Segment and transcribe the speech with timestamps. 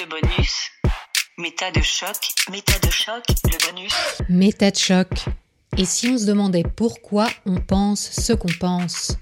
[0.00, 0.70] le bonus.
[1.36, 2.16] Méta de choc,
[2.50, 3.92] méta de choc, le bonus.
[4.28, 5.08] Méta de choc.
[5.76, 9.12] Et si on se demandait pourquoi on pense ce qu'on pense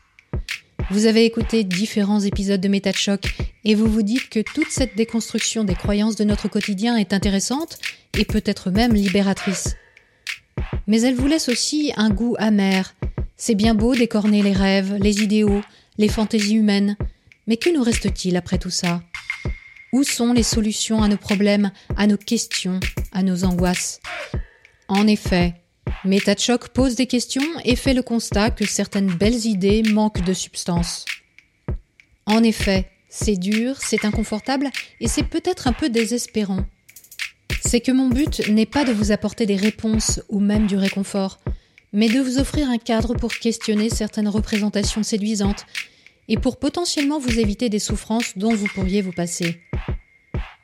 [0.90, 3.22] Vous avez écouté différents épisodes de Méta de choc
[3.64, 7.79] et vous vous dites que toute cette déconstruction des croyances de notre quotidien est intéressante
[8.16, 9.74] et peut-être même libératrice.
[10.86, 12.95] Mais elle vous laisse aussi un goût amer.
[13.36, 15.62] C'est bien beau d'écorner les rêves, les idéaux,
[15.98, 16.96] les fantaisies humaines,
[17.48, 19.00] mais que nous reste-t-il après tout ça?
[19.93, 22.79] Où sont les solutions à nos problèmes, à nos questions,
[23.12, 24.00] à nos angoisses?
[24.89, 25.54] En effet,
[26.39, 31.04] Choc pose des questions et fait le constat que certaines belles idées manquent de substance.
[32.27, 34.69] En effet, c'est dur, c'est inconfortable
[35.00, 36.64] et c'est peut-être un peu désespérant.
[37.62, 41.39] C'est que mon but n'est pas de vous apporter des réponses ou même du réconfort,
[41.92, 45.64] mais de vous offrir un cadre pour questionner certaines représentations séduisantes
[46.28, 49.61] et pour potentiellement vous éviter des souffrances dont vous pourriez vous passer.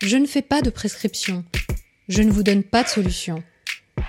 [0.02, 1.44] Je ne fais pas de prescription,
[2.08, 3.42] je ne vous donne pas de solution.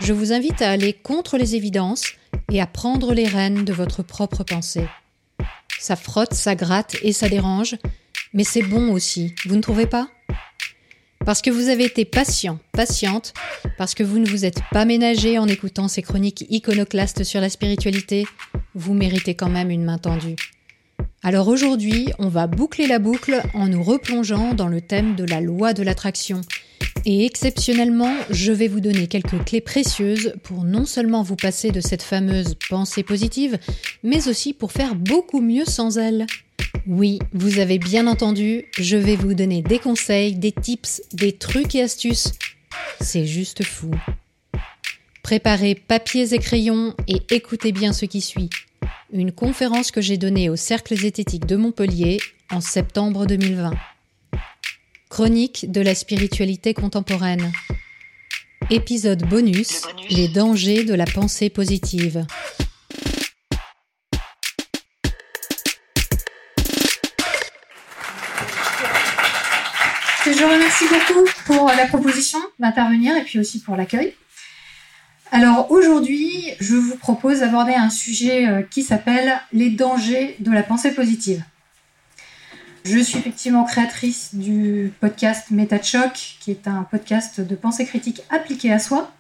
[0.01, 2.13] Je vous invite à aller contre les évidences
[2.51, 4.87] et à prendre les rênes de votre propre pensée.
[5.79, 7.77] Ça frotte, ça gratte et ça dérange,
[8.33, 10.09] mais c'est bon aussi, vous ne trouvez pas?
[11.25, 13.33] Parce que vous avez été patient, patiente,
[13.77, 17.49] parce que vous ne vous êtes pas ménagé en écoutant ces chroniques iconoclastes sur la
[17.49, 18.25] spiritualité,
[18.75, 20.35] vous méritez quand même une main tendue.
[21.23, 25.41] Alors aujourd'hui, on va boucler la boucle en nous replongeant dans le thème de la
[25.41, 26.41] loi de l'attraction.
[27.05, 31.81] Et exceptionnellement, je vais vous donner quelques clés précieuses pour non seulement vous passer de
[31.81, 33.57] cette fameuse pensée positive,
[34.03, 36.27] mais aussi pour faire beaucoup mieux sans elle.
[36.87, 41.75] Oui, vous avez bien entendu, je vais vous donner des conseils, des tips, des trucs
[41.75, 42.33] et astuces.
[43.01, 43.91] C'est juste fou.
[45.25, 48.51] Préparez papiers et crayons et écoutez bien ce qui suit
[49.11, 52.19] une conférence que j'ai donnée au Cercle zététique de Montpellier
[52.51, 53.73] en septembre 2020.
[55.09, 57.51] Chronique de la spiritualité contemporaine.
[58.69, 59.81] Épisode bonus,
[60.11, 62.23] Les dangers de la pensée positive.
[70.23, 74.13] Je vous remercie beaucoup pour la proposition d'intervenir et puis aussi pour l'accueil.
[75.31, 80.61] Alors aujourd'hui, je vous propose d'aborder un sujet euh, qui s'appelle les dangers de la
[80.61, 81.43] pensée positive.
[82.85, 88.21] Je suis effectivement créatrice du podcast Méta Choc, qui est un podcast de pensée critique
[88.29, 89.11] appliquée à soi,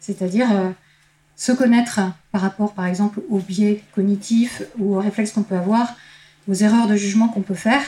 [0.00, 0.70] c'est-à-dire euh,
[1.36, 2.00] se connaître
[2.32, 5.94] par rapport par exemple aux biais cognitifs ou aux réflexes qu'on peut avoir,
[6.48, 7.82] aux erreurs de jugement qu'on peut faire,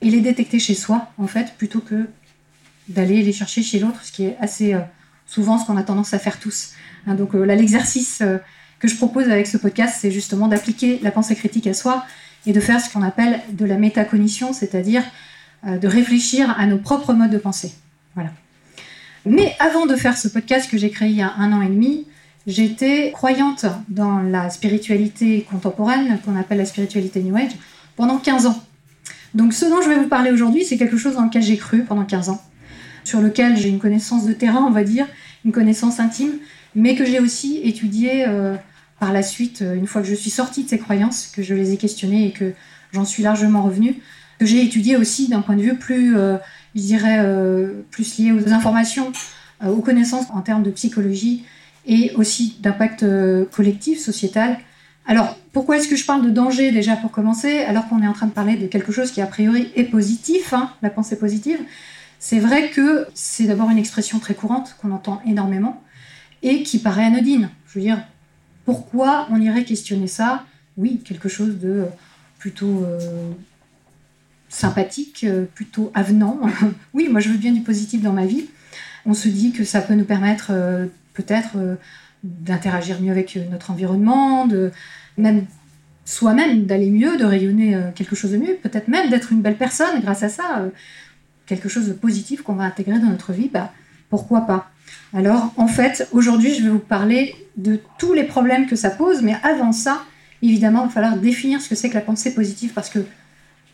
[0.00, 2.08] et les détecter chez soi en fait, plutôt que
[2.88, 4.80] d'aller les chercher chez l'autre, ce qui est assez euh,
[5.26, 6.70] souvent ce qu'on a tendance à faire tous.
[7.06, 8.38] Hein, donc euh, l'exercice euh,
[8.78, 12.04] que je propose avec ce podcast, c'est justement d'appliquer la pensée critique à soi
[12.46, 15.02] et de faire ce qu'on appelle de la métacognition, c'est-à-dire
[15.66, 17.72] euh, de réfléchir à nos propres modes de pensée.
[18.14, 18.30] Voilà.
[19.24, 21.68] Mais avant de faire ce podcast que j'ai créé il y a un an et
[21.68, 22.06] demi,
[22.46, 27.52] j'étais croyante dans la spiritualité contemporaine, qu'on appelle la spiritualité New Age,
[27.96, 28.62] pendant 15 ans.
[29.34, 31.82] Donc ce dont je vais vous parler aujourd'hui, c'est quelque chose dans lequel j'ai cru
[31.82, 32.42] pendant 15 ans,
[33.04, 35.06] sur lequel j'ai une connaissance de terrain, on va dire,
[35.44, 36.32] une connaissance intime,
[36.76, 38.54] mais que j'ai aussi étudié euh,
[39.00, 41.54] par la suite, euh, une fois que je suis sortie de ces croyances, que je
[41.54, 42.52] les ai questionnées et que
[42.92, 43.96] j'en suis largement revenue,
[44.38, 46.36] que j'ai étudié aussi d'un point de vue plus, euh,
[46.74, 47.26] je dirais,
[47.90, 49.10] plus lié aux informations,
[49.66, 51.44] aux connaissances en termes de psychologie
[51.86, 53.04] et aussi d'impact
[53.50, 54.58] collectif, sociétal.
[55.06, 58.12] Alors, pourquoi est-ce que je parle de danger déjà pour commencer, alors qu'on est en
[58.12, 61.58] train de parler de quelque chose qui a priori est positif, hein, la pensée positive?
[62.18, 65.82] C'est vrai que c'est d'abord une expression très courante qu'on entend énormément,
[66.46, 67.50] et qui paraît anodine.
[67.66, 67.98] Je veux dire,
[68.64, 70.44] pourquoi on irait questionner ça?
[70.76, 71.86] Oui, quelque chose de
[72.38, 73.32] plutôt euh,
[74.48, 76.40] sympathique, euh, plutôt avenant.
[76.94, 78.46] oui, moi je veux bien du positif dans ma vie.
[79.04, 81.78] On se dit que ça peut nous permettre euh, peut-être
[82.22, 84.70] d'interagir mieux avec notre environnement, de
[85.16, 85.46] même
[86.04, 90.00] soi-même d'aller mieux, de rayonner quelque chose de mieux, peut-être même d'être une belle personne
[90.00, 90.66] grâce à ça,
[91.46, 93.72] quelque chose de positif qu'on va intégrer dans notre vie, bah,
[94.10, 94.70] pourquoi pas?
[95.14, 99.22] Alors, en fait, aujourd'hui, je vais vous parler de tous les problèmes que ça pose,
[99.22, 100.04] mais avant ça,
[100.42, 102.98] évidemment, il va falloir définir ce que c'est que la pensée positive, parce que,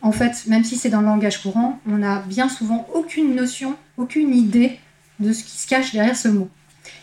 [0.01, 3.75] en fait, même si c'est dans le langage courant, on n'a bien souvent aucune notion,
[3.97, 4.79] aucune idée
[5.19, 6.49] de ce qui se cache derrière ce mot.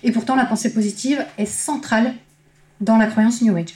[0.02, 2.14] Et pourtant, la pensée positive est centrale
[2.80, 3.74] dans la croyance New Age.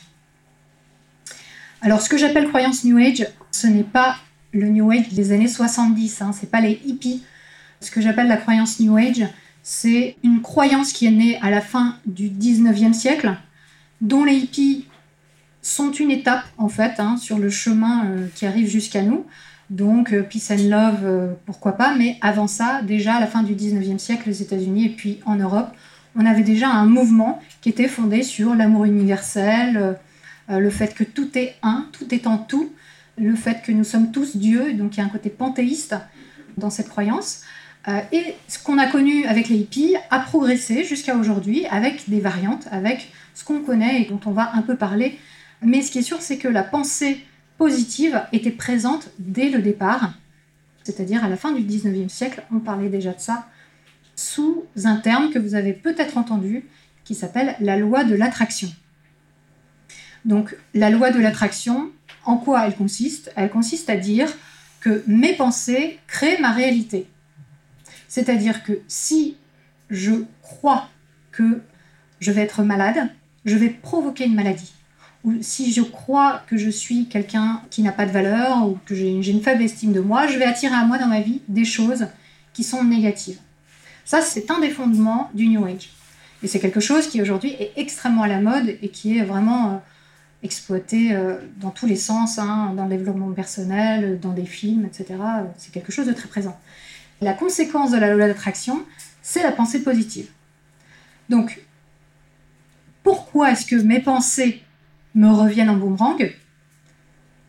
[1.82, 4.16] Alors, ce que j'appelle croyance New Age, ce n'est pas
[4.52, 7.22] le New Age des années 70, hein, ce n'est pas les hippies.
[7.80, 9.26] Ce que j'appelle la croyance New Age,
[9.64, 13.36] c'est une croyance qui est née à la fin du 19e siècle,
[14.00, 14.86] dont les hippies
[15.62, 19.26] sont une étape en fait hein, sur le chemin euh, qui arrive jusqu'à nous.
[19.70, 23.42] Donc, euh, peace and love, euh, pourquoi pas, mais avant ça, déjà à la fin
[23.42, 25.68] du 19e siècle, aux États-Unis et puis en Europe,
[26.16, 29.96] on avait déjà un mouvement qui était fondé sur l'amour universel,
[30.50, 32.70] euh, le fait que tout est un, tout est en tout,
[33.16, 35.96] le fait que nous sommes tous Dieu, donc il y a un côté panthéiste
[36.56, 37.42] dans cette croyance.
[38.12, 42.66] Et ce qu'on a connu avec les hippies a progressé jusqu'à aujourd'hui avec des variantes,
[42.70, 45.18] avec ce qu'on connaît et dont on va un peu parler.
[45.60, 47.20] Mais ce qui est sûr, c'est que la pensée
[47.58, 50.14] positive était présente dès le départ,
[50.82, 53.48] c'est-à-dire à la fin du 19e siècle, on parlait déjà de ça,
[54.16, 56.64] sous un terme que vous avez peut-être entendu,
[57.04, 58.68] qui s'appelle la loi de l'attraction.
[60.24, 61.90] Donc la loi de l'attraction,
[62.24, 63.30] en quoi elle consiste?
[63.36, 64.32] Elle consiste à dire
[64.80, 67.06] que mes pensées créent ma réalité.
[68.14, 69.36] C'est-à-dire que si
[69.90, 70.88] je crois
[71.32, 71.62] que
[72.20, 73.10] je vais être malade,
[73.44, 74.72] je vais provoquer une maladie
[75.24, 78.94] ou si je crois que je suis quelqu'un qui n'a pas de valeur ou que
[78.94, 81.64] j'ai une faible estime de moi, je vais attirer à moi dans ma vie des
[81.64, 82.06] choses
[82.52, 83.40] qui sont négatives.
[84.04, 85.90] Ça, c'est un des fondements du New Age.
[86.44, 89.70] Et c'est quelque chose qui aujourd'hui est extrêmement à la mode et qui est vraiment
[89.70, 89.76] euh,
[90.44, 95.18] exploité euh, dans tous les sens, hein, dans le développement personnel, dans des films, etc.
[95.56, 96.56] C'est quelque chose de très présent.
[97.20, 98.84] La conséquence de la loi d'attraction,
[99.22, 100.28] c'est la pensée positive.
[101.28, 101.60] Donc,
[103.02, 104.62] pourquoi est-ce que mes pensées
[105.14, 106.32] me reviennent en boomerang?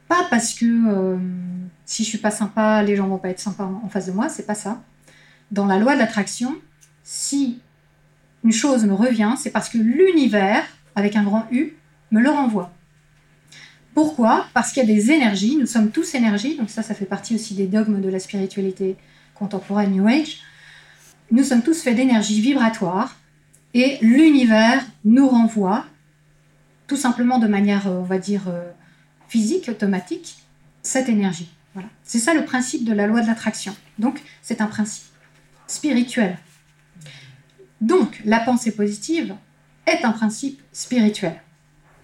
[0.08, 1.18] Pas parce que euh,
[1.86, 4.30] si je suis pas sympa, les gens vont pas être sympas en face de moi,
[4.30, 4.82] c'est pas ça.
[5.52, 6.56] Dans la loi de l'attraction,
[7.04, 7.60] si
[8.44, 10.64] une chose me revient, c'est parce que l'univers,
[10.96, 11.74] avec un grand U,
[12.12, 12.72] me le renvoie.
[13.94, 14.46] Pourquoi?
[14.54, 17.36] Parce qu'il y a des énergies, nous sommes tous énergie, donc ça, ça fait partie
[17.36, 18.98] aussi des dogmes de la spiritualité
[19.36, 20.40] contemporaine New Age.
[21.32, 23.16] Nous sommes tous faits d'énergie vibratoire
[23.74, 25.86] et l'univers nous renvoie
[26.88, 28.72] tout simplement de manière, euh, on va dire, euh,
[29.28, 30.38] physique, automatique,
[30.82, 31.50] cette énergie.
[31.74, 31.90] Voilà.
[32.04, 33.76] C'est ça le principe de la loi de l'attraction.
[34.00, 35.06] Donc, c'est un principe
[35.68, 36.38] spirituel.
[37.82, 39.36] Donc, la pensée positive
[39.86, 41.42] est un principe spirituel.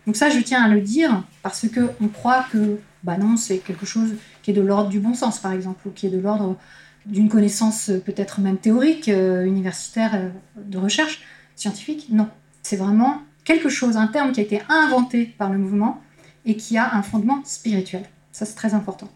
[0.06, 3.60] Donc ça, je tiens à le dire parce que on croit que, bah non, c'est
[3.60, 6.20] quelque chose qui est de l'ordre du bon sens, par exemple, ou qui est de
[6.20, 6.58] l'ordre
[7.06, 11.22] d'une connaissance euh, peut-être même théorique, universitaire, de recherche
[11.56, 12.08] scientifique.
[12.10, 12.30] Non,
[12.62, 16.02] c'est vraiment quelque chose, un terme qui a été inventé par le mouvement
[16.46, 18.04] et qui a un fondement spirituel.
[18.32, 19.10] Ça, c'est très important.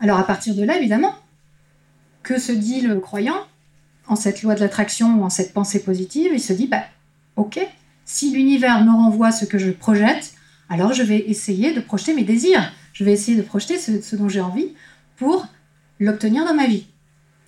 [0.00, 1.14] Alors à partir de là, évidemment,
[2.22, 3.46] que se dit le croyant
[4.06, 6.32] en cette loi de l'attraction ou en cette pensée positive?
[6.32, 6.82] Il se dit, bah,
[7.36, 7.60] ok,
[8.04, 10.32] si l'univers me renvoie ce que je projette,
[10.68, 12.72] alors je vais essayer de projeter mes désirs.
[12.92, 14.74] Je vais essayer de projeter ce dont j'ai envie
[15.20, 15.46] pour
[16.00, 16.86] l'obtenir dans ma vie.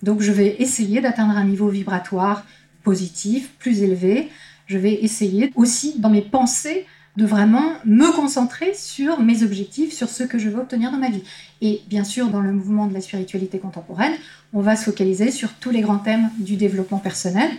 [0.03, 2.45] Donc je vais essayer d'atteindre un niveau vibratoire
[2.83, 4.29] positif, plus élevé.
[4.67, 6.85] Je vais essayer aussi dans mes pensées
[7.17, 11.09] de vraiment me concentrer sur mes objectifs, sur ce que je veux obtenir dans ma
[11.09, 11.23] vie.
[11.61, 14.13] Et bien sûr, dans le mouvement de la spiritualité contemporaine,
[14.53, 17.49] on va se focaliser sur tous les grands thèmes du développement personnel.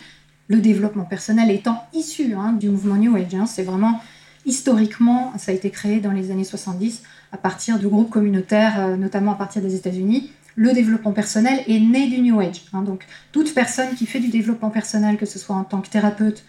[0.46, 3.34] Le développement personnel étant issu hein, du mouvement New Age.
[3.34, 3.46] Hein.
[3.46, 4.00] c'est vraiment
[4.46, 7.02] historiquement, ça a été créé dans les années 70
[7.34, 11.80] à partir de groupes communautaires, euh, notamment à partir des États-Unis, le développement personnel est
[11.80, 12.62] né du New Age.
[12.72, 12.82] Hein.
[12.82, 16.44] donc, toute personne qui fait du développement personnel, que ce soit en tant que thérapeute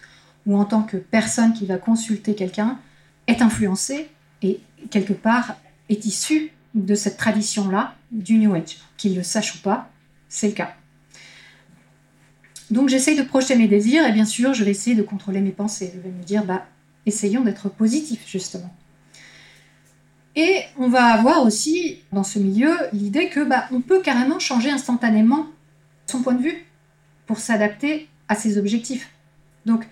[0.46, 2.78] ou en tant que personne qui va consulter quelqu'un,
[3.26, 4.08] est influencée
[4.42, 4.60] et
[4.90, 5.56] quelque part
[5.88, 8.78] est issue de cette tradition-là du New Age.
[8.96, 9.90] Qu'il le sache ou pas,
[10.28, 10.72] c'est le cas.
[12.70, 15.50] Donc j'essaye de projeter mes désirs et bien sûr je vais essayer de contrôler mes
[15.50, 15.90] pensées.
[15.96, 16.64] Je vais me dire, bah,
[17.06, 18.72] essayons d'être positifs justement.
[20.36, 24.70] Et on va avoir aussi dans ce milieu l'idée que bah, on peut carrément changer
[24.70, 25.46] instantanément
[26.06, 26.66] son point de vue
[27.26, 29.10] pour s'adapter à ses objectifs.
[29.64, 29.86] Donc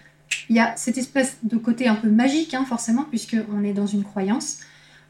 [0.51, 3.87] il y a cette espèce de côté un peu magique, hein, forcément, puisqu'on est dans
[3.87, 4.59] une croyance.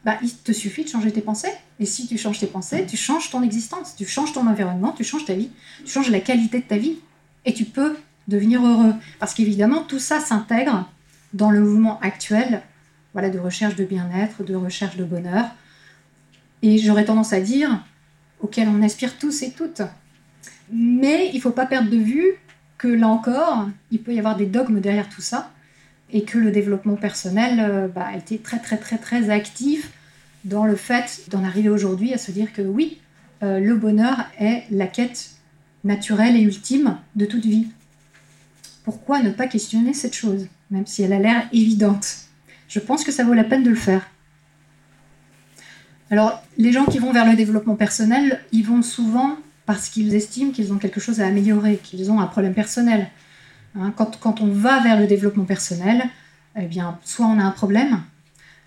[0.05, 1.51] Bah, il te suffit de changer tes pensées.
[1.79, 5.03] Et si tu changes tes pensées, tu changes ton existence, tu changes ton environnement, tu
[5.03, 5.49] changes ta vie,
[5.83, 6.99] tu changes la qualité de ta vie.
[7.43, 8.93] Et tu peux devenir heureux.
[9.19, 10.89] Parce qu'évidemment, tout ça s'intègre
[11.33, 12.61] dans le mouvement actuel
[13.15, 15.45] voilà, de recherche de bien-être, de recherche de bonheur.
[16.61, 17.81] Et j'aurais tendance à dire,
[18.41, 19.81] auquel on aspire tous et toutes.
[20.69, 22.33] Mais il ne faut pas perdre de vue
[22.77, 25.53] que là encore, il peut y avoir des dogmes derrière tout ça,
[26.11, 29.91] et que le développement personnel euh, bah, a été très très très très actif
[30.43, 32.99] dans le fait d'en arriver aujourd'hui à se dire que oui,
[33.43, 35.31] euh, le bonheur est la quête
[35.85, 37.67] naturelle et ultime de toute vie.
[38.83, 42.24] Pourquoi ne pas questionner cette chose, même si elle a l'air évidente?
[42.67, 44.01] Je pense que ça vaut la peine de le faire.
[46.11, 50.51] Alors, les gens qui vont vers le développement personnel, ils vont souvent parce qu'ils estiment
[50.51, 53.09] qu'ils ont quelque chose à améliorer, qu'ils ont un problème personnel.
[53.77, 56.03] Hein, quand, on va vers le développement personnel,
[56.55, 58.01] eh bien, soit on a un problème,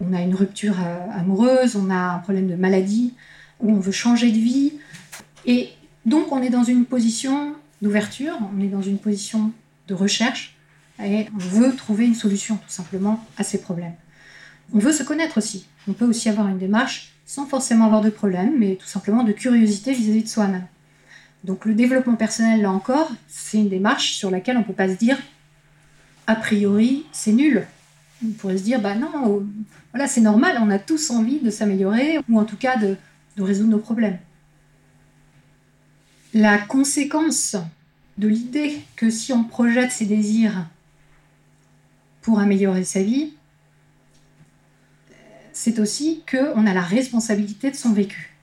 [0.01, 3.15] on a une rupture euh, amoureuse, on a un problème de maladie,
[3.61, 4.73] où on veut changer de vie.
[5.47, 5.71] Et
[6.05, 9.53] donc on est dans une position d'ouverture, on est dans une position
[9.87, 10.57] de recherche,
[10.99, 13.95] on veut trouver une solution tout simplement à ces problèmes.
[14.75, 15.67] On veut se connaître aussi.
[15.87, 19.33] On peut aussi avoir une démarche sans forcément avoir de problème, mais tout simplement de
[19.33, 20.67] curiosité vis-à-vis de soi-même.
[21.45, 24.89] Donc le développement personnel, là encore, c'est une démarche sur laquelle on ne peut pas
[24.89, 25.19] se dire,
[26.27, 27.67] a priori, c'est nul.
[28.25, 29.47] On pourrait se dire, bah non,
[29.93, 32.97] voilà, c'est normal, on a tous envie de s'améliorer, ou en tout cas de
[33.39, 34.19] résoudre nos problèmes.
[36.35, 37.57] La conséquence
[38.19, 40.67] de l'idée que si on projette ses désirs
[42.29, 43.31] pour améliorer sa vie,
[45.55, 48.37] c'est aussi qu'on a la responsabilité de son vécu.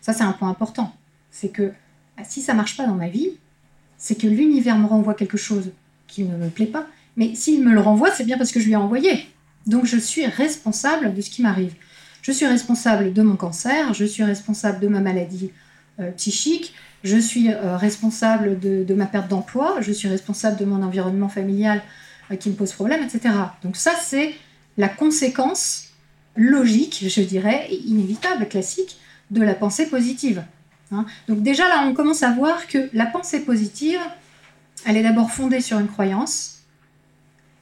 [0.00, 0.94] Ça, c'est un point important.
[1.32, 1.72] C'est que
[2.16, 3.30] bah, si ça marche pas dans ma vie,
[3.98, 5.72] c'est que l'univers me renvoie quelque chose
[6.06, 6.86] qui ne me plaît pas.
[7.16, 9.26] Mais s'il me le renvoie, c'est bien parce que je lui ai envoyé.
[9.66, 11.74] Donc je suis responsable de ce qui m'arrive.
[12.22, 15.50] Je suis responsable de mon cancer, je suis responsable de ma maladie
[15.98, 20.80] euh, psychique, je suis euh, responsable de, ma perte d'emploi, je suis responsable de mon
[20.84, 21.82] environnement familial
[22.38, 23.34] qui me pose problème, etc.
[23.62, 24.34] Donc ça, c'est
[24.76, 25.88] la conséquence
[26.36, 28.96] logique, je dirais, et inévitable, classique,
[29.30, 30.44] de la pensée positive.
[30.90, 31.06] Hein.
[31.28, 34.00] Donc déjà là, on commence à voir que la pensée positive,
[34.86, 36.62] elle est d'abord fondée sur une croyance,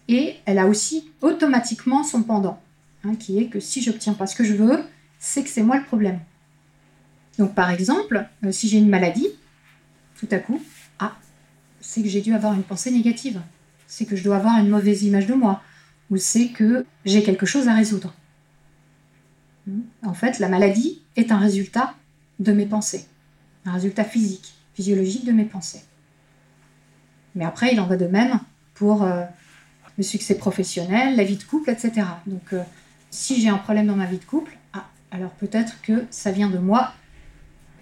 [0.09, 2.61] et elle a aussi automatiquement son pendant,
[3.05, 4.83] hein, qui est que si j'obtiens pas ce que je veux,
[5.19, 6.19] c'est que c'est moi le problème.
[7.39, 9.29] Donc par exemple, euh, si j'ai une maladie,
[10.19, 10.61] tout à coup,
[10.99, 11.17] ah,
[11.81, 13.41] c'est que j'ai dû avoir une pensée négative,
[13.91, 15.63] c'est que je dois avoir une mauvaise image de moi,
[16.11, 18.15] ou c'est que j'ai quelque chose à résoudre.
[19.67, 19.81] Hmm.
[20.05, 21.95] En fait, la maladie est un résultat
[22.39, 23.07] de mes pensées,
[23.67, 25.83] un résultat physique, physiologique de mes pensées.
[27.35, 28.41] Mais après, il en va de même
[28.75, 29.25] pour euh,
[29.99, 32.07] le succès professionnel, la vie de couple, etc.
[32.27, 32.63] Donc, euh,
[33.11, 36.49] si j'ai un problème dans ma vie de couple, ah, alors peut-être que ça vient
[36.49, 36.95] de moi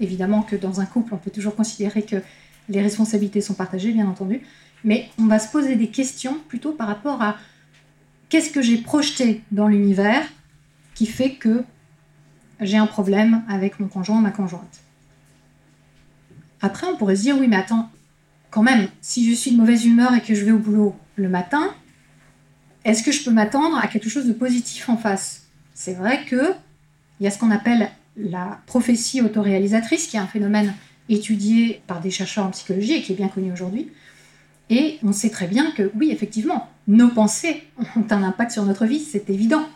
[0.01, 2.23] Évidemment que dans un couple, on peut toujours considérer que
[2.69, 4.43] les responsabilités sont partagées, bien entendu,
[4.85, 7.37] mais on va se poser des questions plutôt par rapport à
[8.29, 10.27] qu'est-ce que j'ai projeté dans l'univers
[10.95, 11.65] qui fait que
[12.61, 14.81] j'ai un problème avec mon conjoint ou ma conjointe.
[16.61, 17.91] Après, on pourrait se dire, oui, mais attends,
[18.51, 21.29] quand même, si je suis de mauvaise humeur et que je vais au boulot le
[21.29, 21.73] matin,
[22.85, 25.47] est-ce que je peux m'attendre à quelque chose de positif en face?
[25.75, 26.53] C'est vrai que
[27.21, 30.73] il y a ce qu'on appelle la prophétie autoréalisatrice, qui est un phénomène
[31.09, 33.91] étudié par des chercheurs en psychologie et qui est bien connu aujourd'hui.
[34.71, 37.65] Et on sait très bien que oui, effectivement, nos pensées
[37.97, 39.67] ont un impact sur notre vie, c'est évident,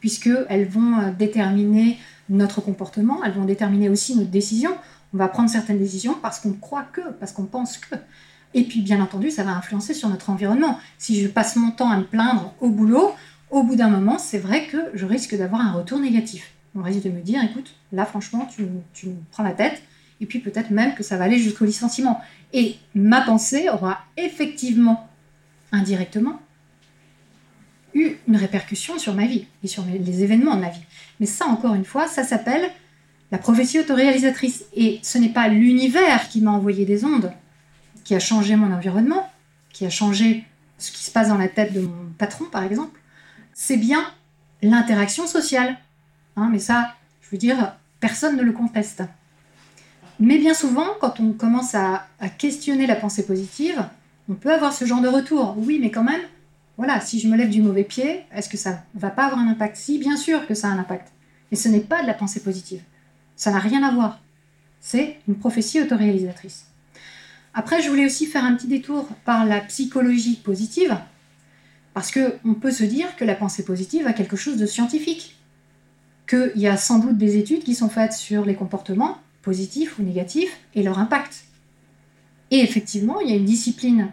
[0.00, 4.70] puisqu'elles vont euh, déterminer notre comportement, elles vont déterminer aussi notre décision.
[5.14, 7.96] On va prendre certaines décisions parce qu'on croit que, parce qu'on pense que.
[8.54, 10.78] Et puis, bien entendu, ça va influencer sur notre environnement.
[10.98, 13.12] Si je passe mon temps à me plaindre au boulot,
[13.50, 16.52] au bout d'un moment, c'est vrai que je risque d'avoir un retour négatif.
[16.74, 19.82] On risque de me dire, écoute, là franchement, tu, tu me prends la tête,
[20.20, 22.20] et puis peut-être même que ça va aller jusqu'au licenciement.
[22.52, 25.08] Et ma pensée aura effectivement,
[25.72, 26.40] indirectement,
[27.94, 30.84] eu une répercussion sur ma vie et sur les événements de ma vie.
[31.20, 32.70] Mais ça, encore une fois, ça s'appelle
[33.30, 34.64] la prophétie autoréalisatrice.
[34.74, 37.32] Et ce n'est pas l'univers qui m'a envoyé des ondes,
[38.04, 39.30] qui a changé mon environnement,
[39.72, 40.44] qui a changé
[40.78, 42.98] ce qui se passe dans la tête de mon patron, par exemple.
[43.52, 44.04] C'est bien
[44.62, 45.76] l'interaction sociale.
[46.36, 49.02] Hein, mais ça, je veux dire, personne ne le conteste.
[50.20, 52.06] Mais bien souvent, quand on commence à,
[52.38, 53.84] questionner la pensée positive,
[54.28, 55.54] on peut avoir ce genre de retour.
[55.58, 56.20] Oui, mais quand même,
[56.76, 59.48] voilà, si je me lève du mauvais pied, est-ce que ça va pas avoir un
[59.48, 59.76] impact?
[59.76, 61.12] Si, bien sûr que ça a un impact.
[61.50, 62.82] Mais ce n'est pas de la pensée positive.
[63.36, 64.20] Ça n'a rien à voir.
[64.80, 66.66] C'est une prophétie autoréalisatrice.
[67.54, 70.96] Après, je voulais aussi faire un petit détour par la psychologie positive,
[71.94, 75.36] parce qu'on peut se dire que la pensée positive a quelque chose de scientifique
[76.28, 80.02] qu'il y a sans doute des études qui sont faites sur les comportements, positifs ou
[80.02, 81.44] négatifs, et leur impact.
[82.50, 84.08] Et effectivement, il y a une discipline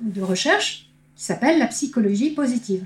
[0.00, 2.84] de recherche qui s'appelle la psychologie positive.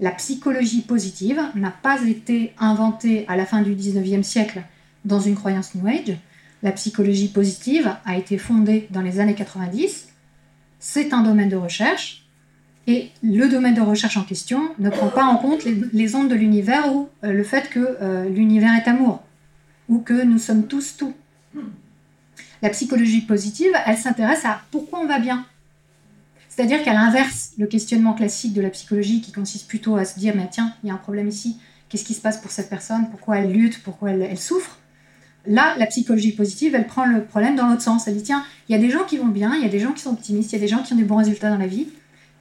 [0.00, 4.62] La psychologie positive n'a pas été inventée à la fin du 19e siècle
[5.04, 6.16] dans une croyance New Age.
[6.62, 10.08] La psychologie positive a été fondée dans les années 90.
[10.78, 12.24] C'est un domaine de recherche
[12.86, 16.34] et le domaine de recherche en question ne prend pas en compte les, ondes de
[16.34, 19.22] l'univers ou euh, le fait que euh, l'univers est amour,
[19.88, 21.14] ou que nous sommes tous tout.
[22.62, 25.44] La psychologie positive, elle s'intéresse à pourquoi on va bien.
[26.48, 30.34] C'est-à-dire qu'elle inverse le questionnement classique de la psychologie qui consiste plutôt à se dire,
[30.36, 33.10] mais tiens, il y a un problème ici, qu'est-ce qui se passe pour cette personne,
[33.10, 34.78] pourquoi elle lutte, pourquoi elle, elle souffre.
[35.46, 38.08] Là, la psychologie positive, elle prend le problème dans l'autre sens.
[38.08, 39.80] Elle dit, tiens, il y a des gens qui vont bien, il y a des
[39.80, 41.58] gens qui sont optimistes, il y a des gens qui ont des bons résultats dans
[41.58, 41.88] la vie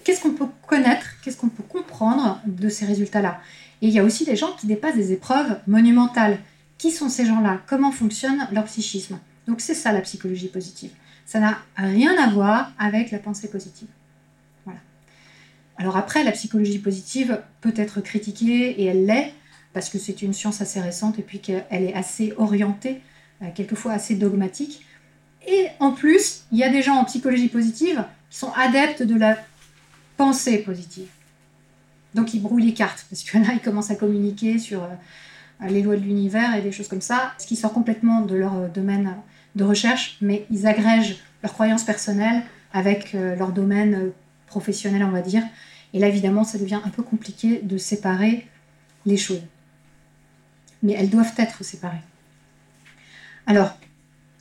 [0.03, 3.39] qu'est-ce qu'on peut connaître, qu'est-ce qu'on peut comprendre de ces résultats-là?
[3.81, 6.37] Et il y a aussi des gens qui dépassent des épreuves monumentales,
[6.83, 9.17] qui sont ces gens-là, comment fonctionne leur psychisme.
[9.47, 10.91] Donc c'est ça la psychologie positive.
[11.25, 13.87] Ça n'a rien à voir avec la pensée positive.
[14.65, 14.81] Voilà.
[15.77, 19.33] Alors après, la psychologie positive peut être critiquée et elle l'est
[19.71, 22.99] parce que c'est une science assez récente et puis qu'elle est assez orientée,
[23.41, 24.85] euh, quelquefois assez dogmatique.
[25.47, 29.15] Et en plus, il y a des gens en psychologie positive qui sont adeptes de
[29.15, 29.37] la
[30.17, 31.07] pensée positive.
[32.13, 34.87] Donc ils brouillent les cartes, parce que là, ils commencent à communiquer sur euh,
[35.61, 38.55] les lois de l'univers et des choses comme ça, ce qui sort complètement de leur
[38.55, 39.15] euh, domaine
[39.55, 42.41] de recherche, mais ils agrègent leurs croyances personnelles
[42.73, 44.09] avec leur domaine
[44.47, 45.43] professionnel, on va dire.
[45.93, 48.47] Et là, évidemment, ça devient un peu compliqué de séparer
[49.05, 49.43] les choses
[50.83, 52.03] mais elles doivent être séparées.
[53.47, 53.75] Alors,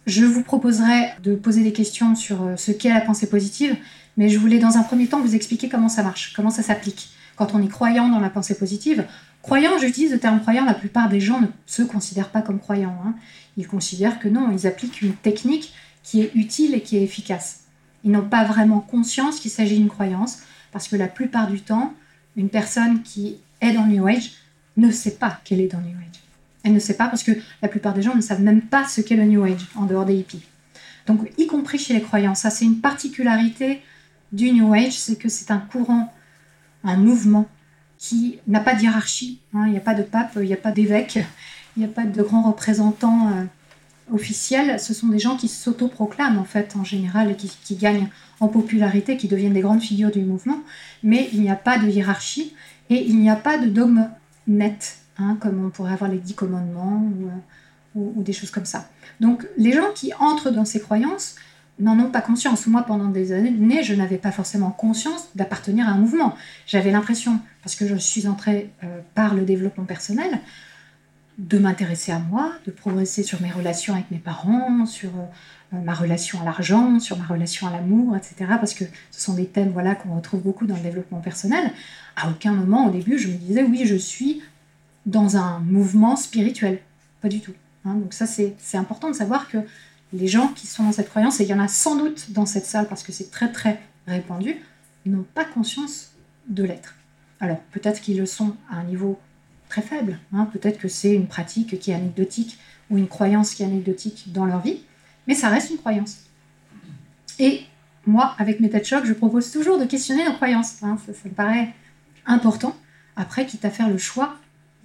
[0.06, 3.76] je vous proposerai de poser des questions sur euh, ce qu'est la pensée positive,
[4.16, 7.10] mais je voulais dans un premier temps vous expliquer comment ça marche, comment ça s'applique.
[7.36, 9.06] Quand on est croyant dans la pensée positive,
[9.42, 12.96] croyant, j'utilise le terme croyant, la plupart des gens ne se considèrent pas comme croyants.
[13.04, 13.14] Hein.
[13.56, 17.64] Ils considèrent que non, ils appliquent une technique qui est utile et qui est efficace.
[18.04, 20.38] Ils n'ont pas vraiment conscience qu'il s'agit d'une croyance,
[20.72, 21.94] parce que la plupart du temps,
[22.36, 24.32] une personne qui est dans le New Age
[24.76, 26.20] ne sait pas qu'elle est dans le New Age.
[26.64, 29.00] Elle ne sait pas parce que la plupart des gens ne savent même pas ce
[29.00, 30.42] qu'est le New Age en dehors des hippies.
[31.06, 33.82] Donc, y compris chez les croyants, ça c'est une particularité
[34.32, 36.12] du New Age, c'est que c'est un courant,
[36.84, 37.48] un mouvement
[38.02, 39.38] qui n'a pas de hiérarchie.
[39.54, 39.66] Hein.
[39.66, 41.20] Il n'y a pas de pape, il n'y a pas d'évêque,
[41.76, 43.44] il n'y a pas de grands représentants euh,
[44.12, 44.80] officiels.
[44.80, 48.08] Ce sont des gens qui s'autoproclament en fait en général qui gagnent
[48.40, 50.58] en popularité, qui deviennent des grandes figures du mouvement.
[51.04, 52.54] Mais il n'y a pas de hiérarchie
[52.90, 54.08] et il n'y a pas de dogme
[54.48, 54.98] net.
[55.18, 57.08] Hein, comme on pourrait avoir les dix commandements
[57.94, 58.88] euh, ou, des choses comme ça.
[59.20, 61.36] Donc les gens qui entrent dans ces croyances
[61.78, 62.66] n'en ont pas conscience.
[62.66, 66.34] Moi, pendant des années, je n'avais pas forcément conscience d'appartenir à un mouvement.
[66.66, 70.40] J'avais l'impression, parce que je suis entrée euh, par le développement personnel,
[71.38, 75.08] de m'intéresser à moi, de progresser sur mes relations avec mes parents, sur
[75.72, 78.34] euh, ma relation à l'argent, sur ma relation à l'amour, etc.
[78.60, 81.72] Parce que ce sont des thèmes voilà, qu'on retrouve beaucoup dans le développement personnel.
[82.16, 84.42] À aucun moment au début, je me disais, oui, je suis
[85.06, 86.80] dans un mouvement spirituel.
[87.22, 87.54] Pas du tout.
[87.84, 87.94] Hein.
[87.94, 89.58] Donc ça, c'est important de savoir que
[90.12, 92.46] les gens qui sont dans cette croyance, et il y en a sans doute dans
[92.46, 94.56] cette salle parce que c'est très très répandu,
[95.06, 96.12] n'ont pas conscience
[96.48, 96.94] de l'être.
[97.40, 99.18] Alors peut-être qu'ils le sont à un niveau
[99.68, 100.48] très faible, hein.
[100.52, 102.58] peut-être que c'est une pratique qui est anecdotique
[102.90, 104.80] ou une croyance qui est anecdotique dans leur vie,
[105.26, 106.18] mais ça reste une croyance.
[107.38, 107.62] Et
[108.06, 110.82] moi, avec mes têtes chocs, je propose toujours de questionner nos croyances.
[110.82, 110.98] Hein.
[111.04, 111.72] ça, ça me paraît
[112.26, 112.76] important.
[113.16, 114.36] Après, quitte à faire le choix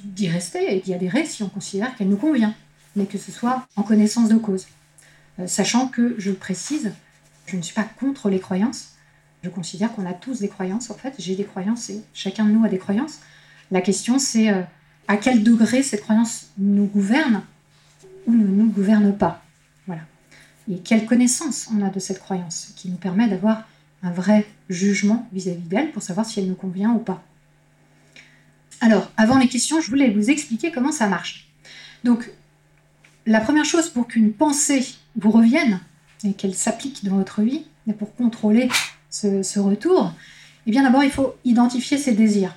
[0.03, 2.53] d'y rester et d'y adhérer si on considère qu'elle nous convient,
[2.95, 4.67] mais que ce soit en connaissance de cause.
[5.39, 6.91] Euh, sachant que, je le précise,
[7.45, 8.93] je ne suis pas contre les croyances.
[9.43, 11.13] Je considère qu'on a tous des croyances, en fait.
[11.19, 13.19] J'ai des croyances et chacun de nous a des croyances.
[13.71, 14.61] La question, c'est euh,
[15.07, 17.43] à quel degré cette croyance nous gouverne
[18.25, 19.43] ou ne nous gouverne pas.
[19.85, 20.01] Voilà.
[20.69, 23.63] Et quelle connaissance on a de cette croyance qui nous permet d'avoir
[24.03, 27.23] un vrai jugement vis-à-vis d'elle pour savoir si elle nous convient ou pas.
[28.81, 31.47] Alors, avant les questions, je voulais vous expliquer comment ça marche.
[32.03, 32.29] Donc,
[33.25, 34.85] la première chose pour qu'une pensée
[35.17, 35.79] vous revienne
[36.23, 38.69] et qu'elle s'applique dans votre vie, et pour contrôler
[39.09, 40.13] ce, retour,
[40.65, 42.55] eh bien d'abord, il faut identifier ses désirs.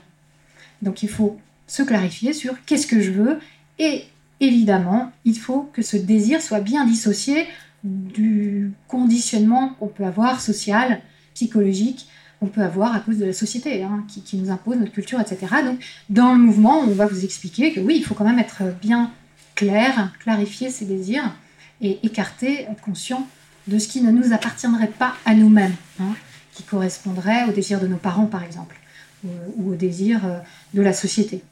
[0.83, 3.39] Donc, il faut se clarifier sur qu'est-ce que je veux
[3.79, 4.05] et
[4.41, 7.47] évidemment, il faut que ce désir soit bien dissocié
[7.85, 11.01] du conditionnement qu'on peut avoir social,
[11.35, 12.09] psychologique,
[12.43, 15.47] on peut avoir à cause de la société hein, qui, nous impose notre culture, etc.
[15.65, 18.63] Donc, dans le mouvement, on va vous expliquer que oui, il faut quand même être
[18.81, 19.11] bien
[19.55, 21.35] clair, clarifier ses désirs
[21.81, 23.27] et écarter, être conscient
[23.67, 26.15] de ce qui ne nous appartiendrait pas à nous-mêmes, hein,
[26.53, 28.77] qui correspondrait aux désirs de nos parents, par exemple,
[29.25, 30.39] ou, aux désirs euh,
[30.75, 31.43] de la société.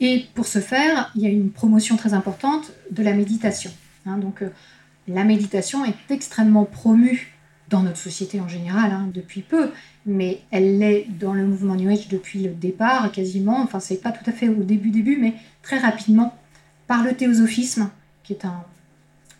[0.00, 3.72] Et pour ce faire, il y a une promotion très importante de la méditation.
[4.06, 4.18] Hein.
[4.18, 4.50] donc, euh,
[5.08, 7.32] la méditation est extrêmement promue
[7.70, 9.70] dans notre société en général hein, depuis peu,
[10.06, 14.12] mais elle l'est dans le mouvement New Age depuis le départ quasiment, enfin c'est pas
[14.12, 16.34] tout à fait au début début, mais très rapidement
[16.86, 17.90] par le théosophisme,
[18.28, 18.44] qui est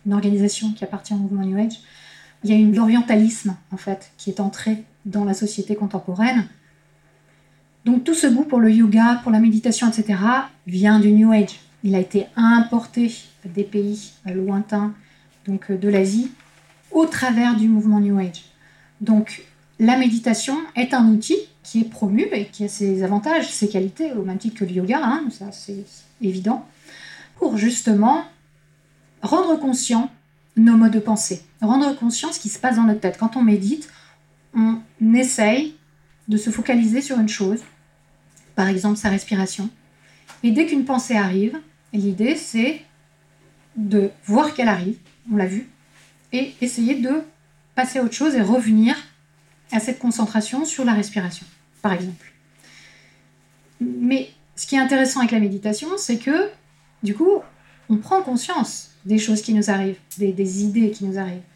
[0.06, 1.80] une organisation qui appartient au mouvement New Age.
[2.42, 6.46] Il y a une l'orientalisme en fait qui est entré dans la société contemporaine.
[7.84, 10.18] Donc tout ce goût pour le yoga, pour la méditation, etc.
[10.66, 11.60] vient du New Age.
[11.84, 14.94] Il a été importé des pays lointains,
[15.46, 16.30] donc de l'Asie,
[16.90, 18.44] au travers du mouvement New Age.
[19.02, 19.44] Donc
[19.78, 24.12] la méditation est un outil qui est promu et qui a ses avantages, ses qualités,
[24.12, 25.84] au même titre que le yoga, hein, ça c'est
[26.22, 26.64] évident,
[27.36, 28.24] pour justement
[29.22, 30.10] rendre conscient
[30.56, 33.18] nos modes de pensée, rendre conscient ce qui se passe dans notre tête.
[33.18, 33.88] Quand on médite,
[34.54, 34.80] on
[35.14, 35.76] essaye
[36.26, 37.60] de se focaliser sur une chose,
[38.54, 39.70] par exemple sa respiration,
[40.42, 41.58] et dès qu'une pensée arrive,
[41.92, 42.82] l'idée, c'est
[43.76, 44.96] de voir qu'elle arrive,
[45.32, 45.68] on l'a vu,
[46.32, 47.22] et essayer de
[47.74, 48.96] passer à autre chose et revenir
[49.72, 51.46] à cette concentration sur la respiration,
[51.82, 52.32] par exemple.
[53.80, 56.50] Mais ce qui est intéressant avec la méditation, c'est que,
[57.02, 57.40] du coup,
[57.88, 61.48] on prend conscience des choses qui nous arrivent, des, idées qui nous arrivent.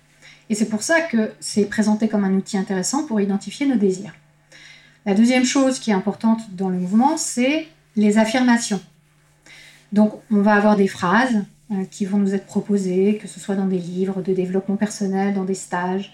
[0.49, 4.15] Et c'est pour ça que c'est présenté comme un outil intéressant pour identifier nos désirs.
[5.05, 8.81] La deuxième chose qui est importante dans le mouvement, c'est les affirmations.
[9.93, 13.55] Donc, on va avoir des phrases euh, qui vont nous être proposées, que ce soit
[13.55, 16.13] dans des livres de développement personnel, dans des stages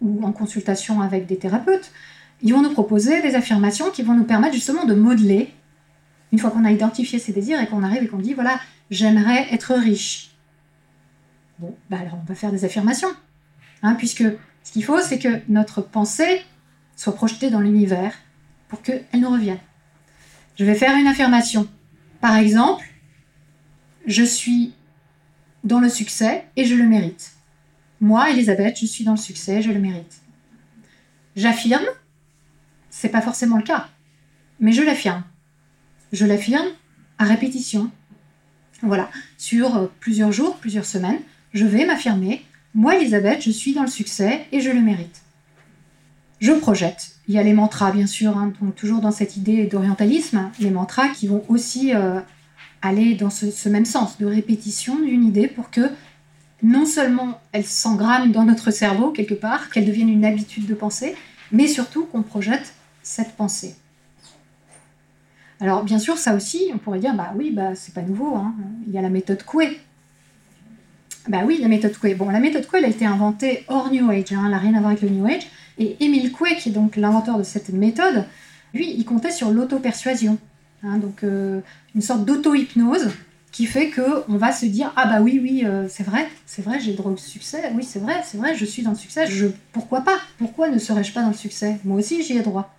[0.00, 1.90] ou en consultation avec des thérapeutes.
[2.42, 5.52] Ils vont nous proposer des affirmations qui vont nous permettre justement de modeler,
[6.32, 9.52] une fois qu'on a identifié ses désirs et qu'on arrive et qu'on dit, voilà, j'aimerais
[9.52, 10.35] être riche.
[11.58, 13.08] Bon, bah alors on va faire des affirmations.
[13.82, 14.24] Hein, puisque
[14.62, 16.42] ce qu'il faut, c'est que notre pensée
[16.96, 18.14] soit projetée dans l'univers
[18.68, 19.58] pour qu'elle nous revienne.
[20.58, 21.68] Je vais faire une affirmation.
[22.20, 22.84] Par exemple,
[24.06, 24.74] je suis
[25.64, 27.32] dans le succès et je le mérite.
[28.00, 30.20] Moi, Elisabeth, je suis dans le succès, je le mérite.
[31.34, 31.84] J'affirme,
[32.90, 33.88] c'est pas forcément le cas,
[34.60, 35.22] mais je l'affirme.
[36.12, 36.66] Je l'affirme
[37.18, 37.90] à répétition.
[38.82, 41.18] Voilà, sur euh, plusieurs jours, plusieurs semaines,
[41.56, 42.42] je vais m'affirmer.
[42.74, 45.22] Moi, Elisabeth, je suis dans le succès et je le mérite.
[46.38, 47.12] Je projette.
[47.28, 51.08] Il y a les mantras, bien sûr, hein, toujours dans cette idée d'orientalisme, les mantras
[51.08, 52.20] qui vont aussi euh,
[52.82, 55.88] aller dans ce, même sens, de répétition d'une idée pour que
[56.62, 61.14] non seulement elle s'engramme dans notre cerveau quelque part, qu'elle devienne une habitude de penser,
[61.52, 63.76] mais surtout qu'on projette cette pensée.
[65.60, 68.54] Alors bien sûr, ça aussi, on pourrait dire, bah oui, bah c'est pas nouveau, hein.
[68.86, 69.80] il y a la méthode Coué.
[71.28, 72.14] Bah oui, la méthode Coué.
[72.14, 74.74] Bon, la méthode Coué, elle a été inventée hors New Age, hein, elle n'a rien
[74.74, 75.46] à voir avec le New Age.
[75.78, 78.24] Et Émile Coué, qui est donc l'inventeur de cette méthode,
[78.72, 80.38] lui, il comptait sur l'auto-persuasion.
[80.82, 81.60] Hein, donc euh,
[81.94, 83.10] une sorte d'auto-hypnose
[83.50, 86.60] qui fait que on va se dire ah bah oui oui euh, c'est vrai c'est
[86.60, 87.62] vrai j'ai droit au succès.
[87.74, 89.26] Oui c'est vrai c'est vrai je suis dans le succès.
[89.26, 90.18] Je pourquoi pas?
[90.36, 91.78] Pourquoi ne serais-je pas dans le succès?
[91.84, 92.74] Moi aussi j'y ai droit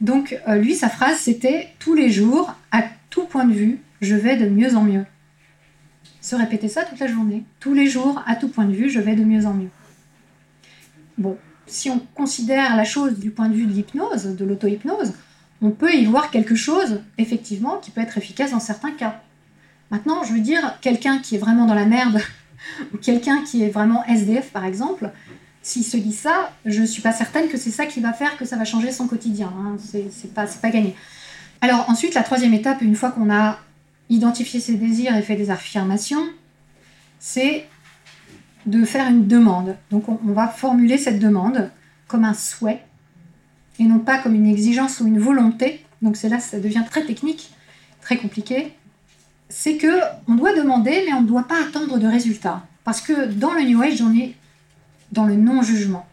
[0.00, 4.14] donc euh, lui sa phrase c'était tous les jours à tout point de vue je
[4.16, 5.04] vais de mieux en mieux
[6.26, 9.00] se répéter ça toute la journée tous les jours à tout point de vue je
[9.00, 9.70] vais de mieux en mieux
[11.18, 15.14] bon si on considère la chose du point de vue de l'hypnose, de l'auto-hypnose,
[15.62, 19.20] on peut y voir quelque chose, effectivement, qui peut être efficace dans certains cas.
[19.90, 22.20] Maintenant, je veux dire, quelqu'un qui est vraiment dans la merde,
[22.94, 25.10] ou quelqu'un qui est vraiment SDF, par exemple,
[25.62, 28.36] s'il se dit ça, je ne suis pas certaine que c'est ça qui va faire
[28.36, 29.52] que ça va changer son quotidien.
[29.58, 29.76] Hein.
[29.80, 30.94] C'est pas, pas gagné.
[31.60, 33.58] Alors ensuite, la troisième étape, une fois qu'on a
[34.08, 36.24] identifié ses désirs et fait des affirmations,
[37.18, 37.66] c'est
[38.66, 39.76] de faire une demande.
[39.90, 41.70] Donc on, va formuler cette demande
[42.08, 42.82] comme un souhait
[43.78, 45.84] et non pas comme une exigence ou une volonté.
[46.02, 47.52] Donc c'est là ça devient très technique,
[48.00, 48.72] très compliqué.
[49.48, 52.66] C'est que on doit demander, mais on ne doit pas attendre de résultats.
[52.84, 54.34] Parce que dans le New Age, on est
[55.12, 56.06] dans le non-jugement.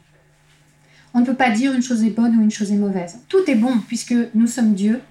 [1.15, 3.19] On ne peut pas dire une chose est bonne ou une chose est mauvaise.
[3.29, 5.01] Tout est bon puisque nous sommes Dieu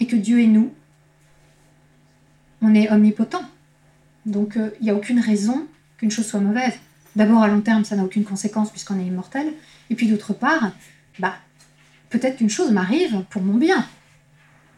[0.00, 0.72] et que Dieu est nous.
[2.62, 3.42] On est omnipotent.
[4.24, 5.66] Donc euh, il n'y a aucune raison
[5.98, 6.74] qu'une chose soit mauvaise.
[7.16, 9.52] D'abord, à long terme, ça n'a aucune conséquence puisqu'on est immortel.
[9.90, 10.72] Et puis d'autre part,
[11.18, 11.34] bah,
[12.08, 13.86] peut-être qu'une chose m'arrive pour mon bien.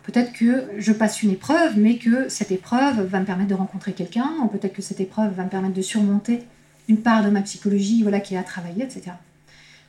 [0.03, 3.93] Peut-être que je passe une épreuve, mais que cette épreuve va me permettre de rencontrer
[3.93, 6.43] quelqu'un, ou peut-être que cette épreuve va me permettre de surmonter
[6.89, 9.13] une part de ma psychologie voilà, qui est à travailler, etc.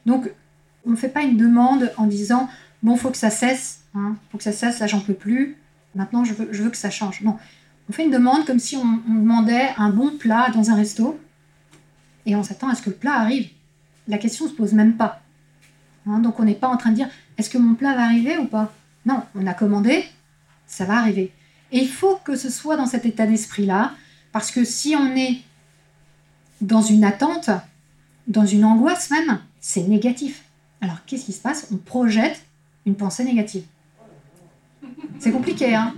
[0.06, 0.30] Donc,
[0.86, 2.48] on ne fait pas une demande en disant
[2.82, 5.58] bon, faut que ça cesse, hein, faut que ça cesse, là j'en peux plus,
[5.96, 7.22] maintenant je veux, je veux que ça change.
[7.22, 7.38] Non,
[7.90, 11.20] on fait une demande comme si on, demandait un bon plat dans un resto
[12.26, 13.50] et on s'attend à ce que le plat arrive.
[14.08, 15.22] La question ne se pose même pas.
[16.08, 18.38] Hein, donc on n'est pas en train de dire est-ce que mon plat va arriver
[18.38, 18.74] ou pas?
[19.06, 20.06] Non, on a commandé,
[20.66, 21.32] ça va arriver.
[21.72, 23.94] Et il faut que ce soit dans cet état d'esprit-là,
[24.32, 25.42] parce que si on est
[26.62, 27.50] dans une attente,
[28.28, 30.44] dans une angoisse même, c'est négatif.
[30.82, 31.68] Alors qu'est-ce qui se passe?
[31.72, 32.44] On projette
[32.86, 33.66] une pensée négative.
[35.20, 35.94] C'est compliqué, hein?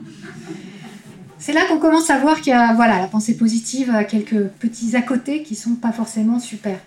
[1.40, 4.48] C'est là qu'on commence à voir qu'il y a voilà, la pensée positive a quelques
[4.48, 6.80] petits à côté qui sont pas forcément super.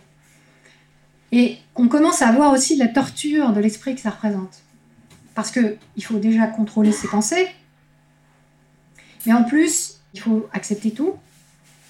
[1.33, 4.63] Et on commence à voir aussi la torture de l'esprit que ça représente.
[5.35, 7.49] Parce qu'il faut déjà contrôler ses pensées,
[9.27, 11.15] mais en plus, il faut accepter tout,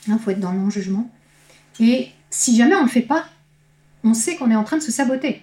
[0.07, 1.11] il faut être dans le non-jugement.
[1.79, 3.25] Et si jamais on ne le fait pas,
[4.05, 5.43] on sait qu'on est en train de se saboter.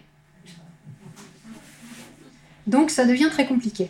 [2.67, 3.89] Donc ça devient très compliqué.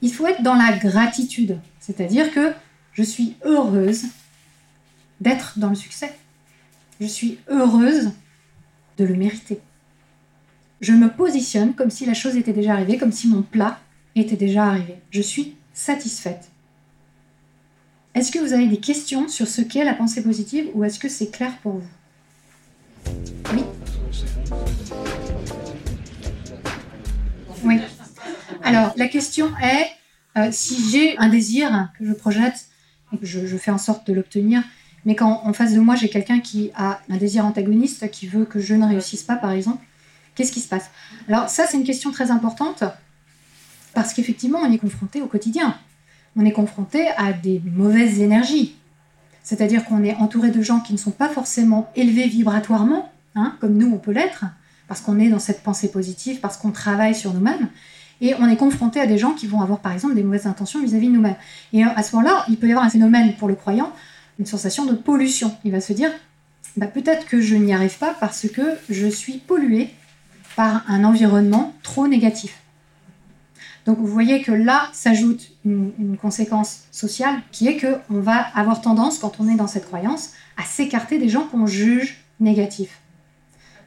[0.00, 1.58] Il faut être dans la gratitude.
[1.80, 2.52] C'est-à-dire que
[2.92, 4.04] je suis heureuse
[5.20, 6.14] d'être dans le succès.
[7.00, 8.12] Je suis heureuse
[8.98, 9.60] de le mériter.
[10.80, 13.80] Je me positionne comme si la chose était déjà arrivée, comme si mon plat
[14.14, 14.96] était déjà arrivé.
[15.10, 16.50] Je suis satisfaite.
[18.14, 21.08] Est-ce que vous avez des questions sur ce qu'est la pensée positive ou est-ce que
[21.08, 21.88] c'est clair pour vous?
[23.52, 23.64] Oui
[27.64, 27.78] Oui.
[28.62, 29.86] Alors, la question est,
[30.36, 32.66] euh, si j'ai un désir que je projette
[33.12, 34.62] et que je, je fais en sorte de l'obtenir,
[35.04, 38.44] mais quand en face de moi j'ai quelqu'un qui a un désir antagoniste, qui veut
[38.44, 39.84] que je ne réussisse pas par exemple,
[40.34, 40.90] qu'est-ce qui se passe?
[41.28, 42.84] Alors ça c'est une question très importante
[43.94, 45.76] parce qu'effectivement on est confronté au quotidien.
[46.36, 48.76] On est confronté à des mauvaises énergies.
[49.42, 53.76] C'est-à-dire qu'on est entouré de gens qui ne sont pas forcément élevés vibratoirement, hein, comme
[53.76, 54.44] nous on peut l'être,
[54.86, 57.68] parce qu'on est dans cette pensée positive, parce qu'on travaille sur nous-mêmes.
[58.20, 60.82] Et on est confronté à des gens qui vont avoir par exemple des mauvaises intentions
[60.82, 61.36] vis-à-vis de nous-mêmes.
[61.72, 63.92] Et à ce moment-là, il peut y avoir un phénomène pour le croyant,
[64.38, 65.56] une sensation de pollution.
[65.64, 66.10] Il va se dire,
[66.76, 69.88] bah, peut-être que je n'y arrive pas parce que je suis pollué
[70.56, 72.58] par un environnement trop négatif.
[73.86, 78.82] Donc vous voyez que là s'ajoute une, une, conséquence sociale qui est qu'on va avoir
[78.82, 83.00] tendance, quand on est dans cette croyance, à s'écarter des gens qu'on juge négatifs.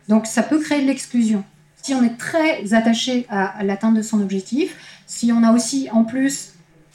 [0.09, 1.43] Donc ça peut créer de l'exclusion.
[1.83, 6.05] Si on est très attaché à l'atteinte de son objectif, si on a aussi en
[6.05, 6.53] plus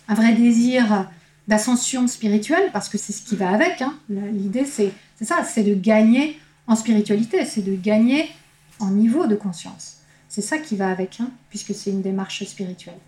[0.08, 1.06] un vrai désir
[1.46, 5.74] d'ascension spirituelle, parce que c'est ce qui va avec, hein, l'idée c'est ça, c'est de
[5.74, 8.30] gagner en spiritualité, c'est de gagner
[8.78, 9.98] en niveau de conscience.
[10.30, 12.98] C'est ça qui va avec, hein, puisque c'est une démarche spirituelle.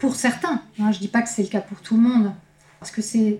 [0.00, 2.32] Pour certains, hein, je ne dis pas que c'est le cas pour tout le monde,
[2.80, 3.38] parce que c'est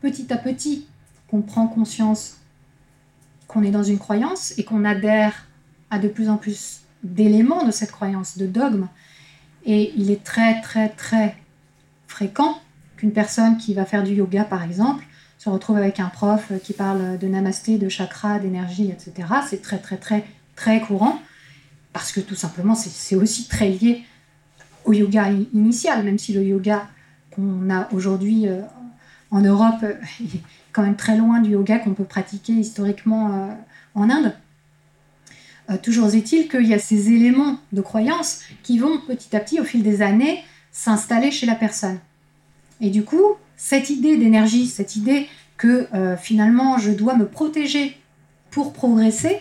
[0.00, 0.86] petit à petit
[1.28, 2.38] qu'on prend conscience
[3.46, 5.46] qu'on est dans une croyance et qu'on adhère
[5.90, 8.88] à de plus en plus d'éléments de cette croyance, de dogme.
[9.64, 11.36] Et il est très, très, très
[12.08, 12.60] fréquent
[12.96, 15.04] qu'une personne qui va faire du yoga, par exemple,
[15.38, 19.28] se retrouve avec un prof qui parle de namasté, de chakra, d'énergie, etc.
[19.46, 20.24] C'est très, très, très,
[20.56, 21.20] très courant,
[21.92, 24.04] parce que tout simplement, c'est aussi très lié
[24.84, 26.86] au yoga initial, même si le yoga
[27.30, 28.60] qu'on a aujourd'hui euh,
[29.30, 29.82] en Europe
[30.20, 30.40] est
[30.72, 33.54] quand même très loin du yoga qu'on peut pratiquer historiquement euh,
[33.94, 34.32] en Inde.
[35.70, 39.60] Euh, toujours est-il qu'il y a ces éléments de croyance qui vont petit à petit,
[39.60, 41.98] au fil des années, s'installer chez la personne.
[42.80, 47.96] Et du coup, cette idée d'énergie, cette idée que euh, finalement je dois me protéger
[48.50, 49.38] pour progresser,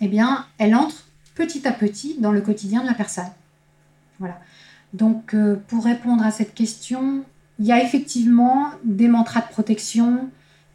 [0.00, 3.30] eh bien, elle entre petit à petit dans le quotidien de la personne.
[4.18, 4.38] Voilà.
[4.92, 7.24] Donc, euh, pour répondre à cette question,
[7.58, 10.28] il y a effectivement des mantras de protection,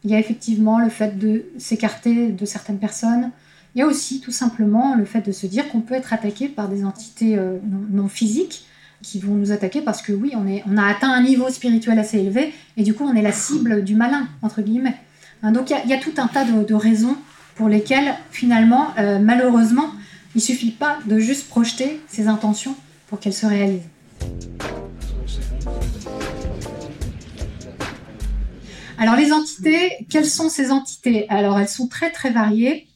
[0.04, 3.32] il y a effectivement le fait de s'écarter de certaines personnes,
[3.78, 6.48] il y a aussi tout simplement le fait de se dire qu'on peut être attaqué
[6.48, 7.60] par des entités euh,
[7.92, 8.66] non, physiques
[9.04, 12.00] qui vont nous attaquer parce que oui, on, est, on a atteint un niveau spirituel
[12.00, 14.96] assez élevé et du coup on est la cible du malin, entre guillemets.
[15.44, 17.18] Hein, donc il y, a tout un tas de, raisons
[17.54, 19.92] pour lesquelles finalement, euh, malheureusement,
[20.34, 23.90] il suffit pas de juste projeter ses intentions pour qu'elles se réalisent.
[28.98, 31.30] Alors les entités, quelles sont ces entités?
[31.30, 32.87] Alors elles sont très très variées.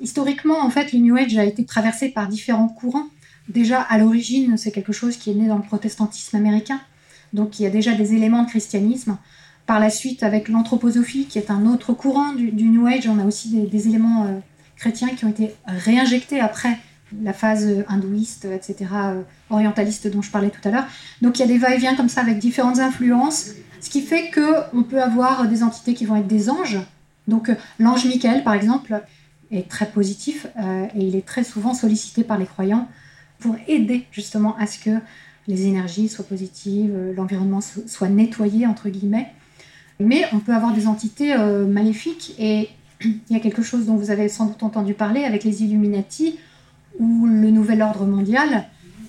[0.00, 3.06] Historiquement, en fait, le New Age a été traversé par différents courants.
[3.48, 6.80] Déjà, à l'origine, c'est quelque chose qui est né dans le protestantisme américain.
[7.32, 9.18] Donc, il y a déjà des éléments de christianisme.
[9.66, 13.24] Par la suite, avec l'anthroposophie, qui est un autre courant du, New Age, on a
[13.24, 14.38] aussi des, éléments euh,
[14.76, 16.78] chrétiens qui ont été réinjectés après
[17.22, 20.86] la phase hindouiste, etc., euh, orientaliste dont je parlais tout à l'heure.
[21.22, 24.82] Donc, il y a des va-et-vient comme ça avec différentes influences, ce qui fait qu'on
[24.82, 26.78] peut avoir des entités qui vont être des anges.
[27.26, 29.02] Donc, euh, l'ange Michael, par exemple,
[29.50, 32.88] est très positif euh, et il est très souvent sollicité par les croyants
[33.38, 34.98] pour aider justement à ce que
[35.46, 39.28] les énergies soient positives, euh, l'environnement soit nettoyé entre guillemets.
[40.00, 42.68] Mais on peut avoir des entités euh, maléfiques et
[43.02, 46.38] il y a quelque chose dont vous avez sans doute entendu parler avec les Illuminati
[46.98, 48.66] ou le Nouvel Ordre mondial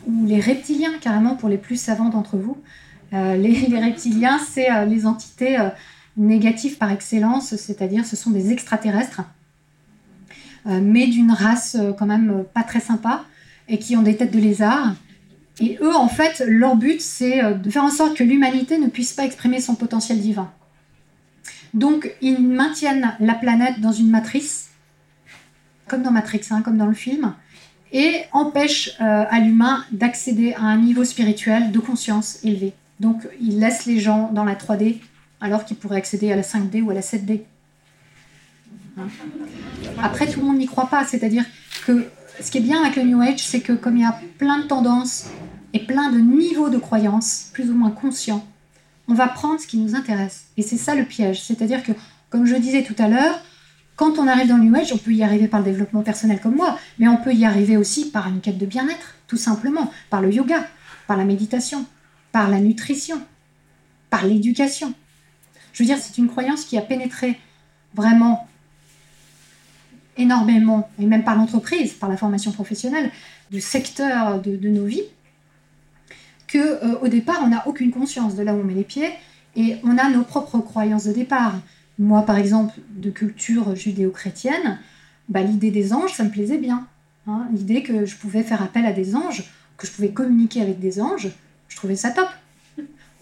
[0.08, 2.58] ou les reptiliens carrément pour les plus savants d'entre vous.
[3.12, 3.36] les,
[3.68, 5.58] les, reptiliens, c'est les entités
[6.18, 9.24] négatives par excellence, c'est-à-dire ce sont des extraterrestres euh,
[10.66, 13.26] mais d'une race euh, quand même euh, pas très sympa
[13.68, 14.96] et qui ont des têtes de lézard.
[15.60, 19.12] Et eux, en fait, leur but, c'est de faire en sorte que l'humanité ne puisse
[19.12, 20.50] pas exprimer son potentiel divin.
[21.74, 24.70] Donc, ils maintiennent la planète dans une matrice,
[25.86, 27.34] comme dans Matrix, hein, comme dans le film,
[27.92, 32.74] et empêchent à l'humain d'accéder à un niveau spirituel de conscience élevé.
[33.02, 35.00] Donc, ils laissent les gens dans la 3D
[35.42, 37.42] alors qu'ils pourraient accéder à la 5D ou à la 7D.
[40.02, 41.06] Après, tout le monde n'y croit pas.
[41.06, 41.46] C'est-à-dire
[41.86, 42.06] que
[42.42, 44.60] ce qui est bien avec le New Age, c'est que comme il y a plein
[44.60, 45.28] de tendances
[45.74, 48.46] et plein de niveaux de croyances, plus ou moins conscients,
[49.08, 50.46] on va prendre ce qui nous intéresse.
[50.58, 51.42] Et c'est ça le piège.
[51.42, 51.92] C'est-à-dire que,
[52.30, 53.42] comme je disais tout à l'heure,
[53.96, 56.40] quand on arrive dans le New Age, on peut y arriver par le développement personnel
[56.40, 59.92] comme moi, mais on peut y arriver aussi par une quête de bien-être, tout simplement,
[60.10, 60.66] par le yoga,
[61.08, 61.86] par la méditation,
[62.32, 63.22] par la nutrition,
[64.10, 64.94] par l'éducation.
[65.74, 67.40] Je veux dire, c'est une croyance qui a pénétré
[67.94, 68.49] vraiment
[70.20, 73.10] énormément, et même par l'entreprise, par la formation professionnelle,
[73.50, 75.04] du secteur de, nos vies,
[76.48, 79.12] que euh, au départ, on n'a aucune conscience de là où on met les pieds,
[79.56, 81.56] et on a nos propres croyances de départ.
[81.98, 84.80] Moi, par exemple, de culture judéo-chrétienne,
[85.28, 86.88] bah, l'idée des anges, ça me plaisait bien.
[87.28, 87.48] Hein.
[87.54, 89.44] l'idée que je pouvais faire appel à des anges,
[89.78, 91.30] que je pouvais communiquer avec des anges,
[91.68, 92.30] je trouvais ça top.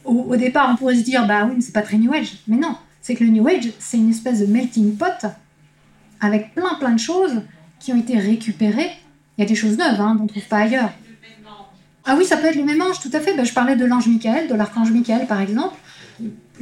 [0.06, 2.38] Au, départ, on pourrait se dire, bah oui, mais c'est pas très New Age.
[2.48, 5.28] Mais non, c'est que le New Age, c'est une espèce de melting pot
[6.22, 7.42] avec plein plein de choses
[7.80, 8.92] qui ont été récupérées.
[9.38, 10.92] Il y a des choses neuves hein, dont on ne trouve pas ailleurs.
[12.06, 13.36] Ah oui, ça peut être le même ange, tout à fait.
[13.36, 15.76] Ben, je parlais de l'ange Michael, de l'archange Michael par exemple.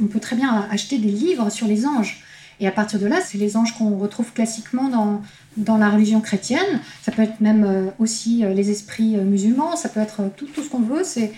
[0.00, 2.22] On peut très bien acheter des livres sur les anges.
[2.58, 5.22] Et à partir de là, c'est les anges qu'on retrouve classiquement dans,
[5.56, 6.80] dans la religion chrétienne.
[7.02, 10.46] Ça peut être même euh, aussi euh, les esprits euh, musulmans, ça peut être tout,
[10.46, 11.04] tout ce qu'on veut.
[11.04, 11.32] C'est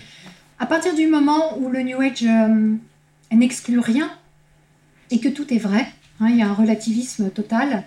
[0.59, 2.27] à partir du moment où le New Age
[3.33, 4.11] n'exclut rien
[5.11, 5.87] et que tout est vrai,
[6.21, 7.85] hein, il y a un relativisme total,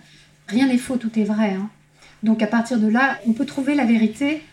[0.51, 1.53] rien n'est faux, tout est vrai.
[1.53, 1.69] Hein.
[2.23, 4.43] Donc à partir de là, on peut trouver la vérité,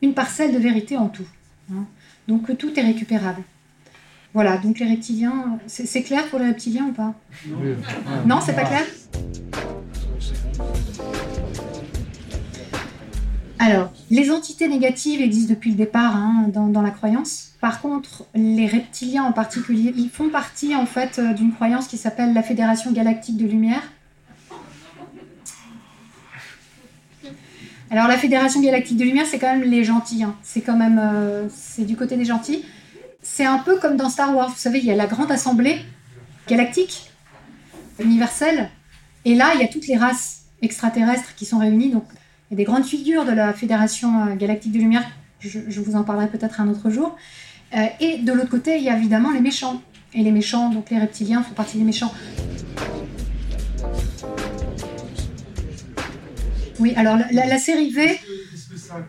[0.00, 1.26] une parcelle de vérité en tout.
[1.72, 1.84] Hein.
[2.28, 3.42] Donc tout est récupérable.
[4.32, 7.14] Voilà, donc les reptiliens, c'est clair pour les reptiliens ou pas?
[8.24, 8.84] Non, c'est pas clair?
[13.58, 17.50] Alors, les entités négatives existent depuis le départ hein, dans, la croyance.
[17.60, 21.98] Par contre, les reptiliens en particulier, ils font partie en fait euh, d'une croyance qui
[21.98, 23.82] s'appelle la Fédération Galactique de Lumière.
[27.90, 30.22] Alors la Fédération Galactique de Lumière, c'est quand même les gentils.
[30.22, 30.36] Hein.
[30.42, 32.64] C'est quand même, euh, c'est du côté des gentils
[33.22, 34.48] c'est un peu comme dans Star Wars.
[34.48, 35.78] Vous savez, il y a la grande assemblée
[36.48, 37.10] galactique,
[38.02, 38.70] universelle,
[39.24, 41.90] et là, il y a toutes les races extraterrestres qui sont réunies.
[41.90, 42.04] Donc,
[42.50, 45.04] il y a des grandes figures de la Fédération euh, Galactique de Lumière.
[45.40, 47.16] Je, vous en parlerai peut-être un autre jour.
[47.76, 49.80] Euh, et de l'autre côté, il y a évidemment les méchants.
[50.12, 52.12] Et les méchants, donc les reptiliens, font partie des méchants.
[56.80, 58.18] Oui, alors la, série V,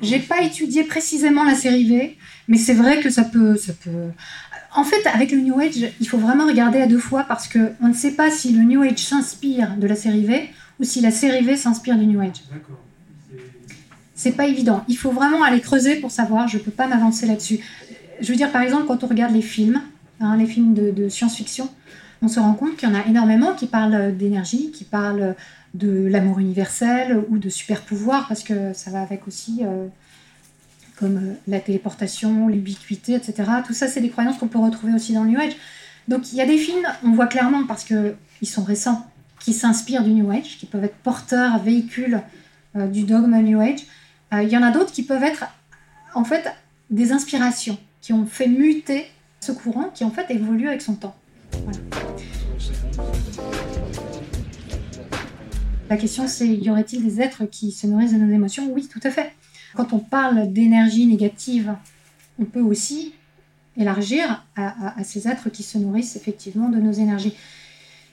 [0.02, 2.18] j'ai pas étudié précisément la série V.
[2.48, 4.10] Mais c'est vrai que ça peut, ça peut.
[4.76, 7.72] En fait, avec le New Age, il faut vraiment regarder à deux fois parce que
[7.82, 11.02] on ne sait pas si le New Age s'inspire de la série V ou si
[11.02, 12.44] la série V s'inspire du New Age.
[14.16, 14.84] C'est pas évident.
[14.88, 16.48] Il faut vraiment aller creuser pour savoir.
[16.48, 17.60] Je peux pas m'avancer là-dessus.
[18.20, 19.82] Je veux dire, par exemple, quand on regarde les films,
[20.20, 21.70] hein, les films de, science-fiction,
[22.22, 25.36] on se rend compte qu'il y en a énormément qui parlent d'énergie, qui parlent
[25.74, 29.88] de l'amour universel ou de super pouvoir, parce que ça va avec aussi euh,
[30.98, 33.50] comme euh, la téléportation, l'ubiquité, etc.
[33.66, 35.56] Tout ça, c'est des croyances qu'on peut retrouver aussi dans le New Age.
[36.08, 39.06] Donc il y a des films, on voit clairement, parce qu'ils sont récents,
[39.40, 42.22] qui s'inspirent du New Age, qui peuvent être porteurs, véhicules
[42.76, 43.82] euh, du dogme New Age.
[44.34, 45.44] Il y en a d'autres qui peuvent être,
[46.14, 46.50] en fait,
[46.90, 49.06] des inspirations, qui ont fait muter
[49.42, 51.16] ce courant, qui en fait évolue avec son temps.
[55.92, 58.72] La question c'est, y aurait-il des êtres qui se nourrissent de nos émotions?
[58.72, 59.34] Oui, tout à fait.
[59.76, 61.76] Quand on parle d'énergie négative,
[62.40, 63.14] on peut aussi
[63.76, 67.34] élargir à, ces êtres qui se nourrissent effectivement de nos énergies.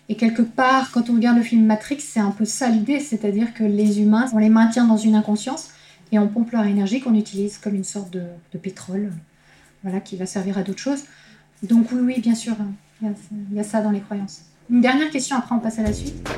[0.08, 3.54] Et quelque part, quand on regarde le film Matrix, c'est un peu ça l'idée, c'est-à-dire
[3.54, 5.70] que les humains, on les maintient dans une inconscience
[6.10, 9.12] et on pompe leur énergie qu'on utilise comme une sorte de, pétrole,
[9.84, 11.04] voilà, qui va servir à d'autres choses.
[11.62, 12.56] Donc oui, oui, bien sûr,
[13.02, 13.12] il
[13.54, 14.40] y, a, ça dans les croyances.
[14.70, 16.28] Une dernière question, après on passe à la suite.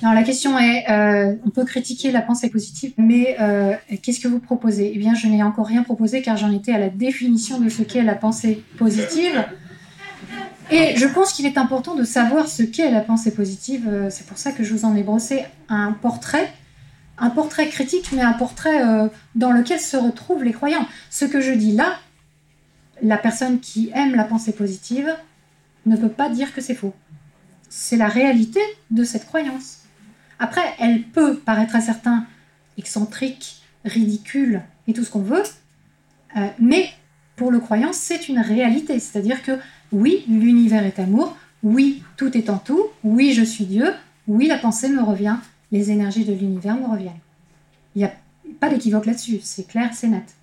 [0.00, 4.28] Alors la question est, euh, on peut critiquer la pensée positive, mais euh, qu'est-ce que
[4.28, 4.92] vous proposez?
[4.94, 7.82] Eh bien, je n'ai encore rien proposé car j'en étais à la définition de ce
[7.82, 9.44] qu'est la pensée positive.
[10.70, 13.88] Et je pense qu'il est important de savoir ce qu'est la pensée positive.
[13.88, 16.52] Euh, c'est pour ça que je vous en ai brossé un portrait,
[17.18, 18.80] un portrait critique, mais un portrait
[19.34, 20.86] dans lequel se retrouvent les croyants.
[21.10, 21.98] Ce que je dis là,
[23.02, 25.14] la personne qui aime la pensée positive
[25.86, 26.94] ne peut pas dire que c'est faux.
[27.68, 29.80] C'est la réalité de cette croyance.
[30.38, 32.26] Après, elle peut paraître à certains
[32.78, 35.42] excentrique, ridicule et tout ce qu'on veut,
[36.36, 36.90] euh, mais
[37.36, 38.98] pour le croyant, c'est une réalité.
[39.00, 39.58] C'est-à-dire que
[39.92, 43.92] oui, l'univers est amour, oui, tout est en tout, oui, je suis Dieu,
[44.26, 45.36] oui, la pensée me revient,
[45.72, 47.20] les énergies de l'univers me reviennent.
[47.94, 48.12] Il n'y a
[48.60, 50.34] pas d'équivoque là-dessus, c'est clair, c'est net.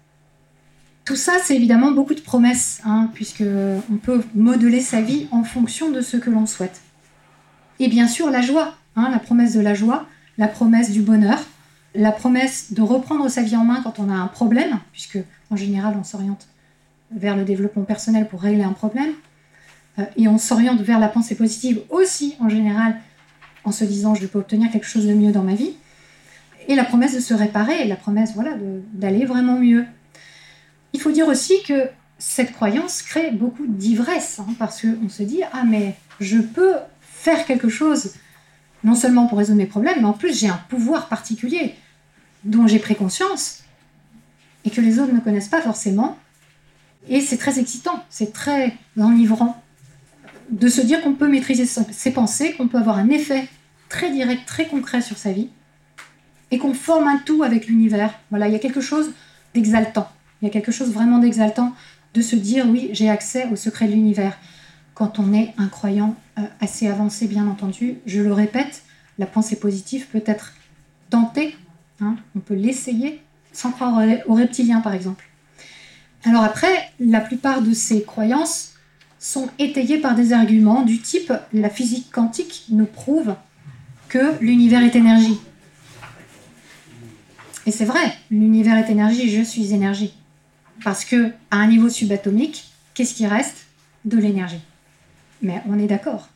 [1.06, 3.44] Tout ça, c'est évidemment beaucoup de promesses, hein, puisque
[3.92, 6.82] on peut modeler sa vie en fonction de ce que l'on souhaite.
[7.80, 8.76] Et bien sûr, la joie.
[8.96, 11.38] Hein, la promesse de la joie, la promesse du bonheur,
[11.96, 15.58] la promesse de reprendre sa vie en main quand on a un problème, puisque en
[15.58, 16.48] général on s'oriente
[17.12, 19.12] vers le développement personnel pour régler un problème,
[20.00, 23.02] euh, et on s'oriente vers la pensée positive aussi en général
[23.66, 25.74] en se disant je peux obtenir quelque chose de mieux dans ma vie,
[26.70, 28.52] et la promesse de se réparer, la promesse voilà
[28.94, 29.86] d'aller vraiment mieux.
[30.94, 35.42] Il faut dire aussi que cette croyance crée beaucoup d'ivresse, hein, parce qu'on se dit,
[35.52, 38.14] ah mais je peux faire quelque chose,
[38.84, 41.76] non seulement pour résoudre mes problèmes, mais en plus j'ai un pouvoir particulier
[42.44, 43.64] dont j'ai pris conscience
[44.64, 46.18] et que les autres ne connaissent pas forcément.
[47.08, 49.62] Et c'est très excitant, c'est très enivrant
[50.50, 53.48] de se dire qu'on peut maîtriser ses pensées, qu'on peut avoir un effet
[53.90, 55.50] très direct, très concret sur sa vie,
[56.52, 58.14] et qu'on forme un tout avec l'univers.
[58.30, 59.12] Voilà, il y a quelque chose
[59.54, 60.08] d'exaltant.
[60.46, 61.74] Il y a quelque chose vraiment d'exaltant
[62.14, 64.38] de se dire oui, j'ai accès au secret de l'univers.
[64.94, 68.84] Quand on est un croyant euh, assez avancé, bien entendu, je le répète,
[69.18, 70.54] la pensée positive peut être
[71.10, 71.56] tentée,
[72.00, 73.24] hein, on peut l'essayer,
[73.54, 75.28] sans croire aux reptiliens par exemple.
[76.26, 78.74] Alors après, la plupart de ces croyances
[79.18, 83.34] sont étayées par des arguments du type la physique quantique nous prouve
[84.10, 85.40] que l'univers est énergie.
[87.66, 90.14] Et c'est vrai, l'univers est énergie, je suis énergie.
[90.86, 93.66] Parce que à un niveau subatomique, qu'est-ce qui reste
[94.06, 94.62] De l'énergie?
[95.42, 96.30] Mais on est d'accord.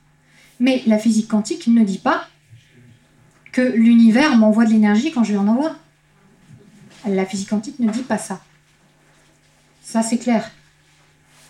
[0.60, 2.28] Mais la physique quantique ne dit pas
[3.52, 5.76] que l'univers m'envoie de l'énergie quand je lui en envoie.
[7.08, 8.42] La physique quantique ne dit pas ça.
[9.84, 10.50] Ça, c'est clair.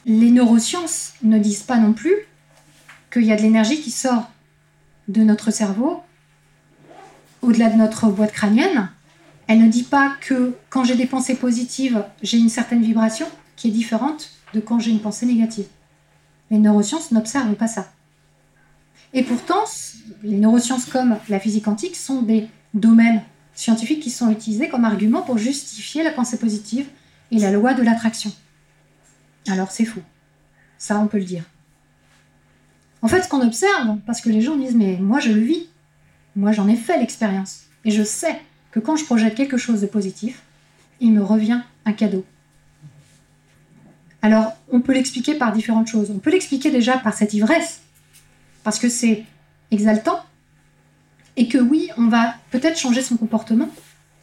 [0.06, 2.16] Les neurosciences ne disent pas non plus
[3.14, 4.30] qu'il y a de l'énergie qui sort
[5.08, 6.04] de notre cerveau,
[7.42, 8.90] au-delà de notre boîte crânienne,
[9.50, 13.26] elle ne dit pas que quand j'ai des pensées positives, j'ai une certaine vibration
[13.56, 15.66] qui est différente de quand j'ai une pensée négative.
[16.52, 17.92] Les neurosciences n'observent pas ça.
[19.12, 19.64] Et pourtant,
[20.22, 23.24] les neurosciences comme la physique quantique sont des domaines
[23.56, 26.88] scientifiques qui sont utilisés comme argument pour justifier la pensée positive
[27.32, 28.32] et la loi de l'attraction.
[29.48, 30.04] Alors c'est faux.
[30.78, 31.44] Ça, on peut le dire.
[33.02, 35.70] En fait, ce qu'on observe, parce que les gens disent, mais moi je le vis,
[36.36, 38.40] moi j'en ai fait l'expérience, et je sais
[38.72, 40.42] que quand je projette quelque chose de positif,
[41.00, 42.26] il me revient un cadeau.
[44.22, 46.12] Alors, on peut l'expliquer par différentes choses.
[46.12, 47.82] On peut l'expliquer déjà par cette ivresse,
[48.64, 49.24] parce que c'est
[49.72, 50.20] exaltant,
[51.38, 53.70] et que oui, on va peut-être changer son comportement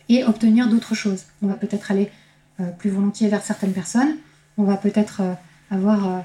[0.09, 1.25] et obtenir d'autres choses.
[1.43, 2.11] On va peut-être aller
[2.61, 4.17] euh, plus volontiers vers certaines personnes,
[4.59, 5.33] on va peut-être euh,
[5.71, 6.21] avoir euh,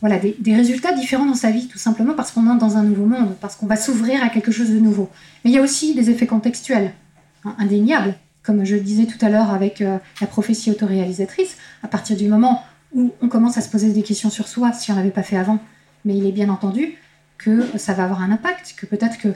[0.00, 2.82] voilà, des, des, résultats différents dans sa vie, tout simplement parce qu'on entre dans un
[2.82, 5.08] nouveau monde, parce qu'on va s'ouvrir à quelque chose de nouveau.
[5.44, 6.92] Mais il y a aussi des effets contextuels.
[7.44, 8.14] Hein, indéniable.
[8.42, 12.28] Comme je le disais tout à l'heure avec euh, la prophétie autoréalisatrice, à partir du
[12.28, 15.22] moment où on commence à se poser des questions sur soi, si on n'avait pas
[15.22, 15.58] fait avant,
[16.04, 16.94] mais il est bien entendu
[17.38, 19.28] que ça va avoir un impact, que peut-être que,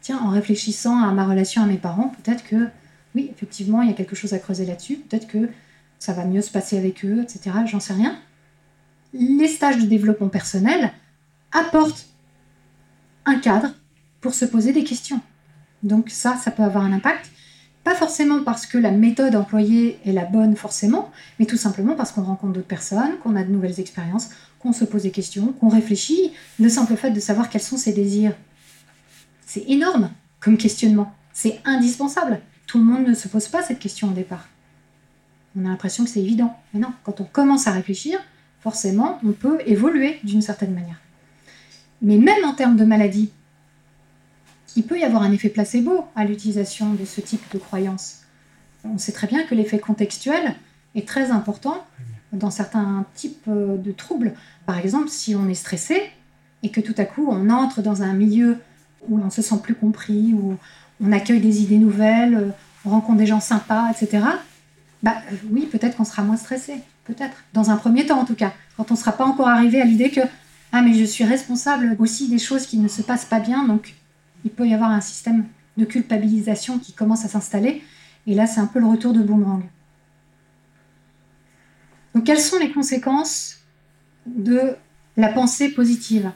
[0.00, 2.68] tiens, en réfléchissant à ma relation à mes parents, peut-être que,
[3.14, 5.48] oui, effectivement, il y a quelque chose à creuser là-dessus, peut-être que
[5.98, 7.56] ça va mieux se passer avec eux, etc.
[7.66, 8.18] J'en sais rien.
[9.14, 10.92] Les stages de développement personnel
[11.52, 12.06] apportent
[13.24, 13.70] un cadre
[14.20, 15.20] pour se poser des questions.
[15.82, 17.30] Donc ça, ça peut avoir un impact.
[17.86, 22.10] Pas forcément parce que la méthode employée est la bonne forcément, mais tout simplement parce
[22.10, 25.68] qu'on rencontre d'autres personnes, qu'on a de nouvelles expériences, qu'on se pose des questions, qu'on
[25.68, 26.32] réfléchit.
[26.58, 28.34] Le simple fait de savoir quels sont ses désirs,
[29.46, 30.10] c'est énorme
[30.40, 31.14] comme questionnement.
[31.32, 32.40] C'est indispensable.
[32.66, 34.48] Tout le monde ne se pose pas cette question au départ.
[35.56, 36.56] On a l'impression que c'est évident.
[36.74, 38.18] Mais non, quand on commence à réfléchir,
[38.62, 41.00] forcément, on peut évoluer d'une certaine manière.
[42.02, 43.30] Mais même en termes de maladie,
[44.76, 48.20] il peut y avoir un effet placebo à l'utilisation de ce type de croyance.
[48.84, 50.54] On sait très bien que l'effet contextuel
[50.94, 51.84] est très important
[52.32, 54.34] dans certains types euh, de troubles.
[54.66, 56.02] Par exemple, si on est stressé
[56.62, 58.58] et que tout à coup on entre dans un milieu
[59.08, 60.56] où on se sent plus compris, où
[61.02, 62.52] on accueille des idées nouvelles,
[62.84, 64.24] on rencontre des gens sympas, etc.
[65.02, 65.16] Bah
[65.50, 66.74] oui, peut-être qu'on sera moins stressé,
[67.04, 67.36] peut-être.
[67.52, 69.84] Dans un premier temps en tout cas, quand on ne sera pas encore arrivé à
[69.84, 70.20] l'idée que
[70.72, 73.94] ah mais je suis responsable aussi des choses qui ne se passent pas bien, donc
[74.46, 75.44] il peut y avoir un système
[75.76, 77.82] de culpabilisation qui commence à s'installer.
[78.28, 79.64] Et là, c'est un peu le retour de boomerang.
[82.14, 83.58] Donc, quelles sont les conséquences
[84.24, 84.76] de
[85.16, 86.30] la pensée positive?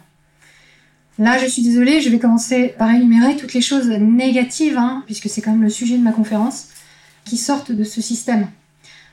[1.21, 5.29] Là, je suis désolée, je vais commencer par énumérer toutes les choses négatives, hein, puisque
[5.29, 6.71] c'est quand même le sujet de ma conférence,
[7.25, 8.49] qui sortent de ce système.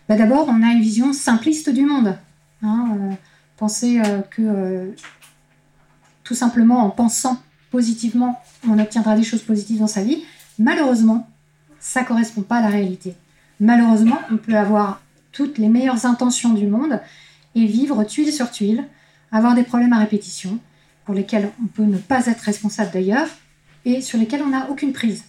[0.10, 2.18] Bah, D'abord, on a une vision simpliste du monde.
[2.64, 3.14] Hein, euh,
[3.58, 4.92] penser euh, que euh,
[6.24, 7.40] tout simplement en pensant
[7.70, 10.24] positivement, on obtiendra des choses positives dans sa vie.
[10.60, 11.28] Malheureusement,
[11.80, 13.16] ça ne correspond pas à la réalité.
[13.60, 15.02] Malheureusement, on peut avoir
[15.32, 17.00] toutes les meilleures intentions du monde
[17.56, 18.86] et vivre tuile sur tuile,
[19.32, 20.60] avoir des problèmes à répétition,
[21.06, 23.28] pour lesquels on peut ne pas être responsable d'ailleurs,
[23.86, 25.24] et sur lesquels on n'a aucune prise.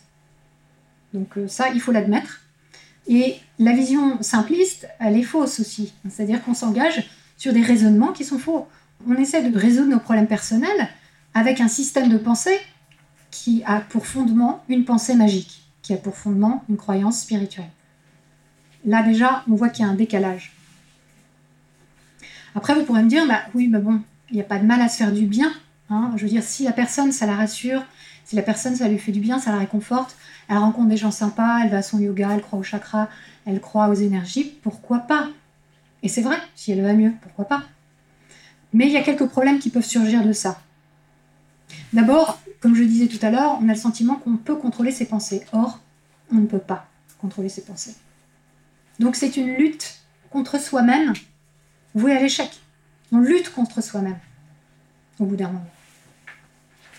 [1.15, 2.41] Donc euh, ça, il faut l'admettre.
[3.07, 5.93] Et la vision simpliste, elle est fausse aussi.
[6.09, 8.67] C'est-à-dire qu'on s'engage sur des raisonnements qui sont faux.
[9.09, 10.89] On essaie de résoudre nos problèmes personnels
[11.35, 12.59] avec un système de pensée
[13.31, 17.71] qui a pour fondement une pensée magique, qui a pour fondement une croyance spirituelle.
[18.85, 20.53] Là déjà, on voit qu'il y a un décalage.
[22.55, 24.01] Après, vous pourrez me dire, bah oui, mais bon,
[24.31, 25.53] il n'y a pas de mal à se faire du bien.
[25.91, 26.13] hein.
[26.17, 27.85] Je veux dire, si la personne, ça la rassure,
[28.25, 30.17] si la personne, ça lui fait du bien, ça la réconforte,
[30.49, 33.09] elle rencontre des gens sympas, elle va à son yoga, elle croit au chakra,
[33.47, 35.29] elle croit aux énergies, pourquoi pas?
[36.03, 37.63] Et c'est vrai, si elle va mieux, pourquoi pas?
[38.73, 40.61] Mais il y a quelques problèmes qui peuvent surgir de ça.
[41.93, 45.07] D'abord, comme je disais tout à l'heure, on a le sentiment qu'on peut contrôler ses
[45.07, 45.45] pensées.
[45.53, 45.81] Or,
[46.33, 46.87] on ne peut pas
[47.21, 47.95] contrôler ses pensées.
[48.99, 50.01] Donc c'est une lutte
[50.31, 51.13] contre soi-même
[51.95, 52.51] vouée à l'échec.
[53.13, 54.19] On lutte contre soi-même
[55.19, 55.71] au bout d'un moment.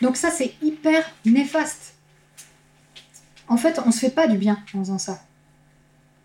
[0.02, 1.94] Donc ça, c'est hyper néfaste.
[3.48, 5.22] En fait, on ne se fait pas du bien en faisant ça.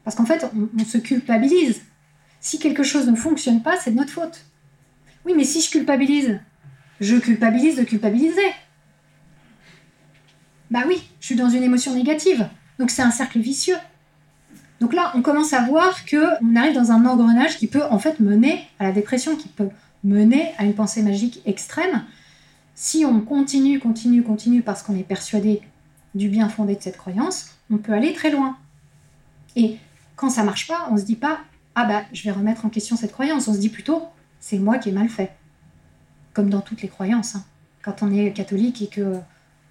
[0.04, 1.80] Parce qu'en fait, on, se culpabilise.
[2.40, 4.44] Si quelque chose ne fonctionne pas, c'est de notre faute.
[5.24, 6.38] Oui, mais si je culpabilise,
[7.04, 8.50] je culpabilise de culpabiliser.
[10.70, 12.48] Bah oui, je suis dans une émotion négative.
[12.78, 13.76] Donc c'est un cercle vicieux.
[14.80, 17.98] Donc là, on commence à voir que on arrive dans un engrenage qui peut en
[17.98, 19.68] fait mener à la dépression, qui peut
[20.02, 22.04] mener à une pensée magique extrême.
[22.74, 25.62] Si on continue, continue, continue parce qu'on est persuadé
[26.14, 28.56] du bien fondé de cette croyance, on peut aller très loin.
[29.56, 29.78] Et
[30.16, 31.40] quand ça marche pas, on se dit pas
[31.76, 33.46] ah bah je vais remettre en question cette croyance.
[33.46, 34.02] On se dit plutôt
[34.40, 35.32] c'est moi qui ai mal fait.
[36.34, 37.36] Comme dans toutes les croyances.
[37.36, 37.44] hein.
[37.82, 39.18] Quand on est catholique et que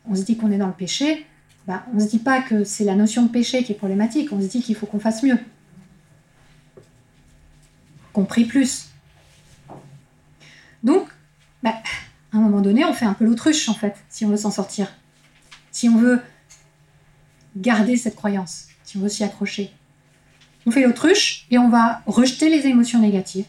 [0.09, 1.25] on se dit qu'on est dans le péché,
[1.67, 4.31] bah, on ne se dit pas que c'est la notion de péché qui est problématique,
[4.31, 5.37] on se dit qu'il faut qu'on fasse mieux.
[8.11, 8.89] Qu'on prie plus.
[10.83, 11.07] Donc,
[11.63, 11.75] bah,
[12.33, 14.51] à un moment donné, on fait un peu l'autruche, en fait, si on veut s'en
[14.51, 14.91] sortir.
[15.71, 16.21] Si on veut
[17.55, 19.71] garder cette croyance, si on veut s'y accrocher.
[20.65, 23.45] On fait l'autruche et on va rejeter les émotions négatives.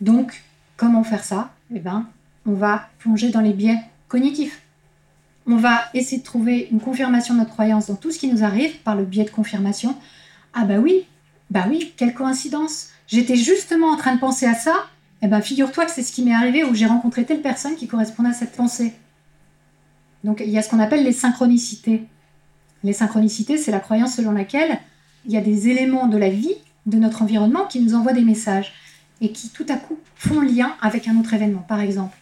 [0.00, 0.42] Donc,
[0.82, 2.06] comment faire ça Eh ben,
[2.44, 3.78] on va plonger dans les biais
[4.08, 4.60] cognitifs
[5.46, 8.44] on va essayer de trouver une confirmation de notre croyance dans tout ce qui nous
[8.44, 9.96] arrive par le biais de confirmation.
[10.54, 11.04] Ah bah oui,
[11.50, 12.90] bah oui, quelle coïncidence.
[13.08, 14.72] J'étais justement en train de penser à ça.
[15.20, 17.88] Eh ben figure-toi que c'est ce qui m'est arrivé où j'ai rencontré telle personne qui
[17.88, 18.92] correspond à cette pensée.
[20.22, 22.04] Donc il y a ce qu'on appelle les synchronicités.
[22.84, 24.78] Les synchronicités, c'est la croyance selon laquelle
[25.26, 26.54] il y a des éléments de la vie,
[26.86, 28.72] de notre environnement, qui nous envoient des messages
[29.22, 31.64] et qui tout à coup font lien avec un autre événement.
[31.66, 32.18] Par exemple,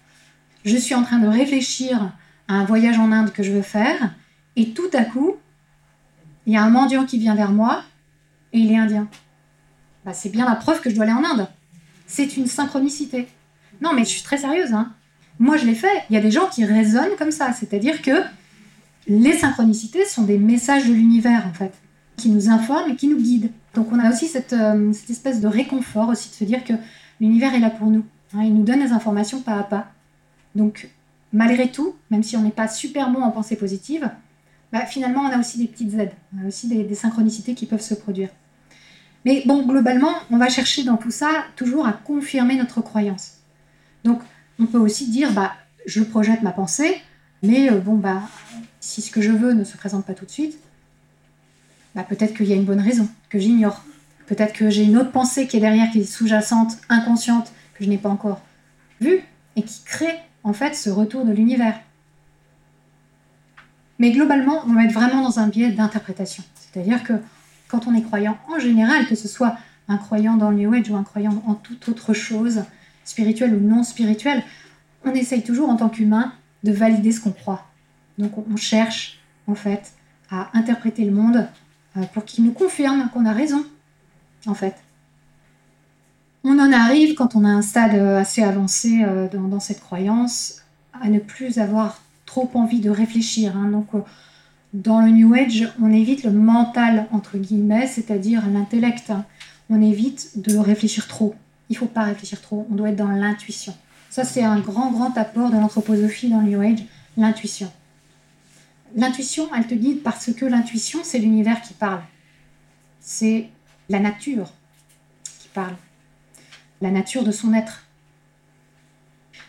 [0.65, 2.13] je suis en train de réfléchir
[2.47, 4.15] à un voyage en Inde que je veux faire,
[4.55, 5.37] et tout à coup,
[6.47, 7.83] il y a un mendiant qui vient vers moi,
[8.53, 9.09] et il est indien.
[10.05, 11.49] Bah, c'est bien la preuve que je dois aller en Inde.
[12.07, 13.29] C'est une synchronicité.
[13.81, 14.73] Non, mais je suis très sérieuse.
[14.73, 14.93] Hein.
[15.39, 16.05] Moi, je l'ai fait.
[16.11, 17.53] Il y a des gens qui raisonnent comme ça.
[17.53, 18.23] C'est-à-dire que
[19.07, 21.73] les synchronicités sont des messages de l'univers, en fait,
[22.17, 23.51] qui nous informent et qui nous guident.
[23.75, 26.73] Donc, on a aussi cette, euh, cette espèce de réconfort aussi de se dire que
[27.21, 28.05] l'univers est là pour nous.
[28.35, 28.43] hein.
[28.43, 29.87] il nous donne les informations pas à pas.
[30.55, 30.89] Donc,
[31.33, 34.11] malgré tout, même si on n'est pas super bon en pensée positive,
[34.73, 37.67] bah, finalement, on a aussi des petites aides, on a aussi des, des synchronicités qui
[37.67, 38.29] peuvent se produire.
[39.25, 43.39] Mais bon, globalement, on va chercher dans tout ça toujours à confirmer notre croyance.
[44.05, 44.21] Donc,
[44.59, 45.53] on peut aussi dire, bah,
[45.87, 46.97] je projette ma pensée,
[47.43, 48.23] mais euh, bon, bah,
[48.81, 50.59] si ce que je veux ne se présente pas tout de suite,
[51.95, 53.83] bah, peut-être qu'il y a une bonne raison que j'ignore.
[54.27, 57.89] Peut-être que j'ai une autre pensée qui est derrière, qui est sous-jacente, inconsciente, que je
[57.89, 58.41] n'ai pas encore
[59.01, 59.21] vue,
[59.57, 60.15] et qui crée
[60.45, 61.81] en fait ce retour de l'univers.
[63.99, 66.45] Mais globalement, on va être vraiment dans un biais d'interprétation.
[66.55, 67.15] C'est-à-dire que
[67.69, 69.57] quand on est croyant en général, que ce soit
[69.89, 72.63] un croyant dans le New Age ou un croyant en toute autre chose,
[73.05, 74.43] spirituelle ou non spirituelle,
[75.05, 76.33] on essaye toujours en tant qu'humain
[76.63, 77.67] de valider ce qu'on croit.
[78.19, 79.93] Donc on cherche en fait
[80.31, 81.49] à interpréter le monde
[82.13, 83.65] pour qu'il nous confirme qu'on a raison,
[84.47, 84.77] en fait.
[86.43, 90.63] On en arrive, quand on a un stade euh, assez avancé euh, dans, cette croyance,
[91.01, 93.57] à ne plus avoir trop envie de réfléchir.
[93.57, 93.69] hein.
[93.71, 93.99] Donc, euh,
[94.73, 99.11] dans le New Age, on évite le mental, entre guillemets, c'est-à-dire l'intellect.
[99.11, 99.27] hein.
[99.69, 101.35] On évite de réfléchir trop.
[101.69, 103.75] Il ne faut pas réfléchir trop, on doit être dans l'intuition.
[104.09, 106.83] Ça, c'est un grand, grand apport de l'anthroposophie dans le New Age,
[107.17, 107.71] l'intuition.
[108.97, 112.03] L'intuition, elle te guide parce que l'intuition, c'est l'univers qui parle.
[113.01, 113.49] C'est
[113.89, 114.53] la nature
[115.41, 115.77] qui parle.
[116.81, 117.85] La nature de son être.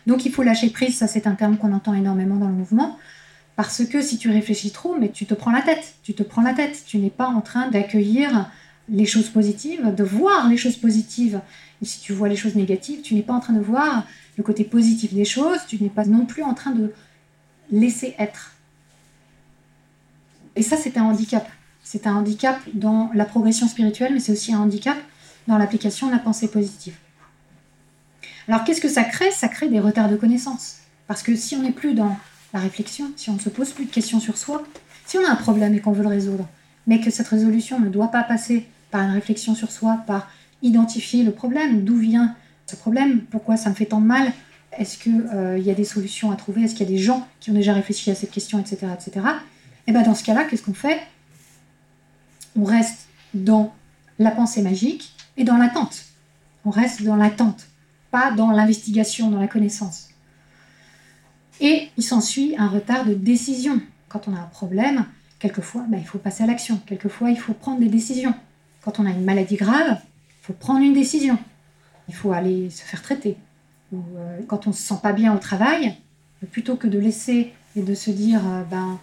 [0.06, 2.98] Donc il faut lâcher prise, ça c'est un terme qu'on entend énormément dans le mouvement,
[3.56, 6.42] parce que si tu réfléchis trop, mais tu te prends la tête, tu te prends
[6.42, 8.50] la tête, tu n'es pas en train d'accueillir
[8.88, 11.40] les choses positives, de voir les choses positives.
[11.80, 14.04] Et si tu vois les choses négatives, tu n'es pas en train de voir
[14.36, 16.92] le côté positif des choses, tu n'es pas non plus en train de
[17.70, 18.52] laisser être.
[20.56, 21.48] Et ça, c'est un handicap.
[21.82, 24.96] C'est un handicap dans la progression spirituelle, mais c'est aussi un handicap
[25.48, 26.94] dans l'application de la pensée positive.
[28.48, 29.30] Alors, qu'est-ce que ça crée?
[29.30, 30.78] Ça crée des retards de connaissance.
[31.06, 32.16] Parce que si on n'est plus dans
[32.52, 34.62] la réflexion, si on ne se pose plus de questions sur soi,
[35.06, 36.48] si on a un problème et qu'on veut le résoudre,
[36.86, 40.30] mais que cette résolution ne doit pas passer par une réflexion sur soi, par
[40.62, 42.34] identifier le problème, d'où vient
[42.66, 44.32] ce problème, pourquoi ça me fait tant de mal,
[44.78, 47.26] est-ce qu'il euh, y a des solutions à trouver, est-ce qu'il y a des gens
[47.40, 48.86] qui ont déjà réfléchi à cette question, etc.
[48.94, 49.26] etc.
[49.86, 51.00] Et bien dans ce cas-là, qu'est-ce qu'on fait?
[52.56, 53.74] On reste dans
[54.18, 56.04] la pensée magique et dans l'attente.
[56.64, 57.66] On reste dans l'attente,
[58.10, 60.10] pas dans l'investigation, dans la connaissance.
[61.60, 63.80] Et il s'ensuit un retard de décision.
[64.08, 65.06] Quand on a un problème,
[65.38, 66.80] quelquefois, ben, il faut passer à l'action.
[66.86, 68.34] Quelquefois, il faut prendre des décisions.
[68.82, 71.38] Quand on a une maladie grave, il faut prendre une décision.
[72.08, 73.36] Il faut aller se faire traiter.
[73.92, 75.96] Ou euh, quand on ne se sent pas bien au travail,
[76.50, 78.98] plutôt que de laisser et de se dire, euh, ben,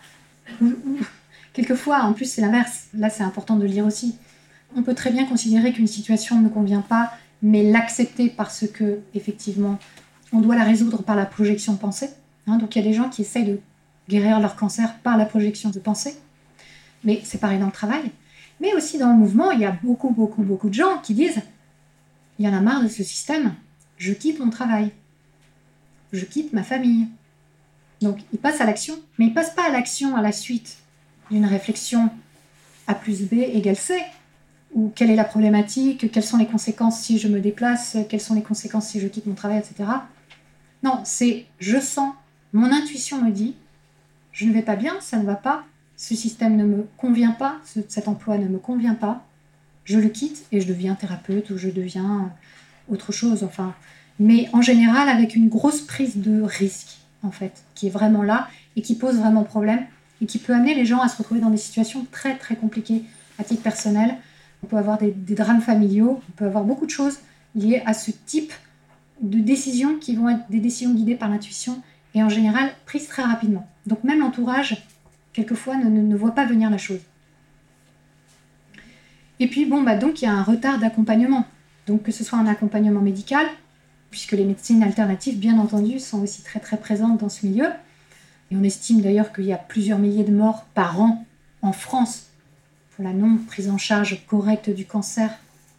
[1.53, 4.15] quelquefois, en plus c'est l'inverse, là c'est important de le lire aussi,
[4.75, 9.79] on peut très bien considérer qu'une situation ne convient pas, mais l'accepter parce que, effectivement,
[10.31, 12.09] on doit la résoudre par la projection de pensée.
[12.47, 12.57] Hein.
[12.57, 13.59] donc il y a des gens qui essayent de
[14.07, 16.15] guérir leur cancer par la projection de pensée,
[17.03, 18.11] mais c'est pareil dans le travail.
[18.59, 21.41] Mais aussi dans le mouvement, il y a beaucoup, beaucoup, beaucoup de gens qui disent
[22.37, 23.53] il y en a marre de ce système,
[23.97, 24.91] je quitte mon travail,
[26.13, 27.07] je quitte ma famille.
[28.01, 30.77] Donc ils passent à l'action, mais ils passent pas à l'action à la suite
[31.31, 32.09] d'une réflexion
[32.87, 33.99] A plus B égale C,
[34.73, 38.35] ou quelle est la problématique, quelles sont les conséquences si je me déplace, quelles sont
[38.35, 39.89] les conséquences si je quitte mon travail, etc.
[40.83, 42.13] Non, c'est je sens,
[42.53, 43.55] mon intuition me dit,
[44.31, 45.65] je ne vais pas bien, ça ne va pas,
[45.97, 49.25] ce système ne me convient pas, cet emploi ne me convient pas,
[49.83, 52.31] je le quitte et je deviens thérapeute ou je deviens
[52.89, 53.73] autre chose, enfin.
[54.19, 58.47] Mais en général, avec une grosse prise de risque, en fait, qui est vraiment là
[58.75, 59.85] et qui pose vraiment problème
[60.21, 63.03] et qui peut amener les gens à se retrouver dans des situations très très compliquées
[63.37, 64.15] à titre personnel.
[64.63, 67.19] On peut avoir des, drames familiaux, on peut avoir beaucoup de choses
[67.55, 68.53] liées à ce type
[69.21, 71.81] de décisions qui vont être des décisions guidées par l'intuition
[72.13, 73.67] et en général prises très rapidement.
[73.85, 74.85] Donc même l'entourage,
[75.33, 76.99] quelquefois, ne, ne, voit pas venir la chose.
[79.39, 81.45] Et puis, bon, bah, donc il y a un retard d'accompagnement.
[81.87, 83.45] Donc que ce soit un accompagnement médical,
[84.11, 87.67] puisque les médecines alternatives, bien entendu, sont aussi très présentes dans ce milieu.
[88.51, 91.25] Et on estime d'ailleurs qu'il y a plusieurs milliers de morts par an
[91.61, 92.27] en France
[92.95, 95.31] pour la non prise en charge correcte du cancer,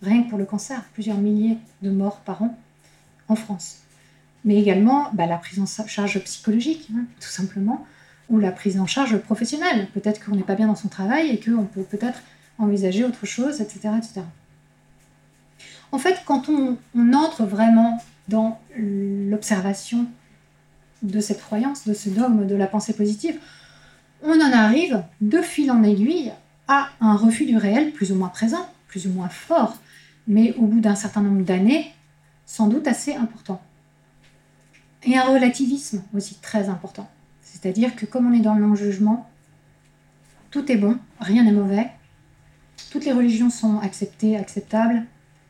[0.03, 2.57] rien que pour le cancer, plusieurs milliers de morts par an
[3.28, 3.78] en France.
[4.45, 7.87] Mais également bah, la prise en charge psychologique, hein, tout simplement,
[8.31, 9.89] ou la prise en charge professionnelle.
[9.93, 12.20] Peut-être qu'on n'est pas bien dans son travail et qu'on peut peut-être
[12.59, 13.91] envisager autre chose, etc.
[13.99, 14.22] etc.
[15.93, 16.78] En fait, quand on,
[17.12, 18.01] entre vraiment
[21.03, 23.38] de cette croyance, de ce dogme de la pensée positive,
[24.22, 26.32] on en arrive de fil en aiguille
[26.68, 29.76] à un refus du réel plus ou moins présent, plus ou moins fort,
[30.26, 31.93] mais au bout d'un certain nombre d'années,
[32.45, 33.61] sans doute assez important.
[35.05, 37.09] Et un relativisme aussi très important.
[37.43, 39.28] C'est-à-dire que comme on est dans le non-jugement,
[40.51, 41.91] tout est bon, rien n'est mauvais,
[42.91, 45.05] toutes les religions sont acceptées, acceptables,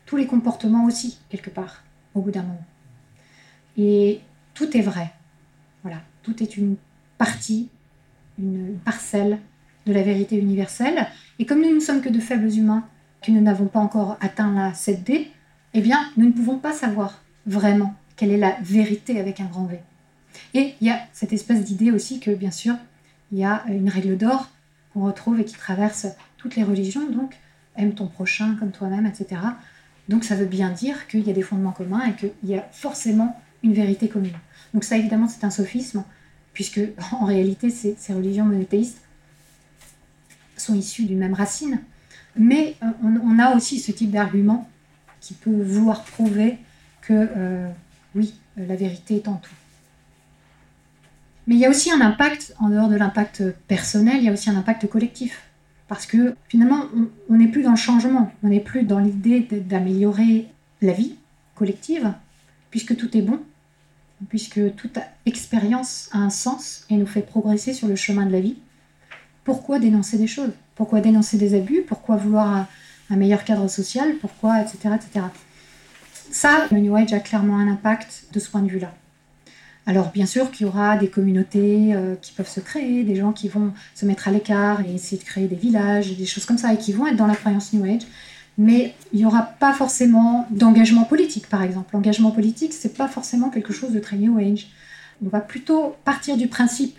[0.06, 1.82] tous les comportements aussi, quelque part,
[2.14, 2.66] au bout d'un moment.
[3.76, 4.20] Et
[4.54, 5.12] tout est vrai.
[5.82, 6.76] Voilà, tout est une
[7.18, 7.68] partie,
[8.38, 9.38] une parcelle
[9.86, 11.06] de la vérité universelle.
[11.38, 12.86] Et comme nous ne sommes que de faibles humains,
[13.22, 15.28] que nous n'avons pas encore atteint la 7D,
[15.74, 19.64] eh bien, nous ne pouvons pas savoir vraiment quelle est la vérité avec un grand
[19.64, 19.80] V.
[20.54, 22.76] Et il y a cette espèce d'idée aussi que, bien sûr,
[23.32, 24.50] il y a une règle d'or
[24.92, 26.06] qu'on retrouve et qui traverse
[26.36, 27.36] toutes les religions, donc
[27.76, 29.40] aime ton prochain comme toi-même, etc.
[30.08, 32.66] Donc ça veut bien dire qu'il y a des fondements communs et qu'il y a
[32.72, 34.36] forcément une vérité commune.
[34.74, 36.04] Donc ça, évidemment, c'est un sophisme,
[36.52, 36.80] puisque
[37.12, 39.00] en réalité, ces, religions monothéistes
[40.56, 41.80] sont issues d'une même racine.
[42.36, 44.68] Mais euh, on, a aussi ce type d'argument
[45.20, 46.58] qui peut vouloir prouver
[47.02, 47.68] que, euh,
[48.14, 49.50] oui, la vérité est en tout.
[51.46, 54.32] Mais il y a aussi un impact, en dehors de l'impact personnel, il y a
[54.32, 55.42] aussi un impact collectif.
[55.88, 56.84] Parce que finalement,
[57.28, 60.46] on n'est plus dans le changement, on n'est plus dans l'idée d'améliorer
[60.82, 61.16] la vie
[61.56, 62.12] collective,
[62.70, 63.40] puisque tout est bon,
[64.28, 68.40] puisque toute expérience a un sens et nous fait progresser sur le chemin de la
[68.40, 68.56] vie.
[69.44, 70.52] Pourquoi dénoncer des choses?
[70.74, 71.82] Pourquoi dénoncer des abus?
[71.86, 72.66] Pourquoi vouloir
[73.10, 74.14] un, meilleur cadre social?
[74.20, 75.26] Pourquoi, etc., etc.
[76.30, 78.92] Ça, le New Age a clairement un impact de ce point de vue-là.
[79.86, 83.32] Alors bien sûr qu'il y aura des communautés euh, qui peuvent se créer, des gens
[83.32, 86.58] qui vont se mettre à l'écart et essayer de créer des villages, des choses comme
[86.58, 88.02] ça, et qui vont être dans la croyance New Age
[88.60, 91.94] mais il n'y aura pas forcément d'engagement politique, par exemple.
[91.94, 94.68] L'engagement politique, c'est pas forcément quelque chose de très New Age.
[95.24, 96.98] On va plutôt partir du principe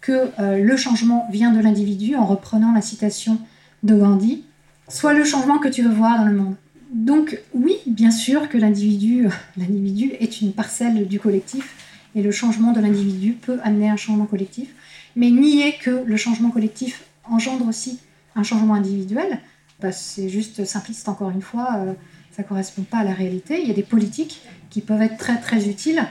[0.00, 3.38] que euh, le changement vient de l'individu, en reprenant la citation
[3.82, 4.44] de Gandhi,
[4.88, 6.54] soit le changement que tu veux voir dans le monde.
[6.94, 11.76] Donc oui, bien sûr que l'individu, l'individu est une parcelle du collectif,
[12.14, 14.70] et le changement de l'individu peut amener un changement collectif,
[15.14, 17.98] mais nier que le changement collectif engendre aussi
[18.34, 19.40] un changement individuel,
[19.82, 21.76] bah, c'est juste simpliste encore une fois.
[21.78, 21.92] Euh,
[22.30, 23.60] ça correspond pas à la réalité.
[23.60, 26.02] Il y a des politiques qui peuvent être très très utiles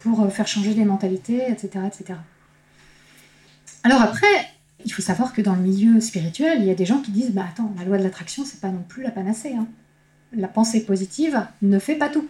[0.00, 2.18] pour euh, faire changer les mentalités, etc., etc.
[3.82, 4.26] Alors après,
[4.84, 7.32] il faut savoir que dans le milieu spirituel, il y a des gens qui disent
[7.32, 9.54] bah attends, la loi de l'attraction, c'est pas non plus la panacée.
[9.54, 9.66] hein.
[10.36, 12.28] La pensée positive ne fait pas tout.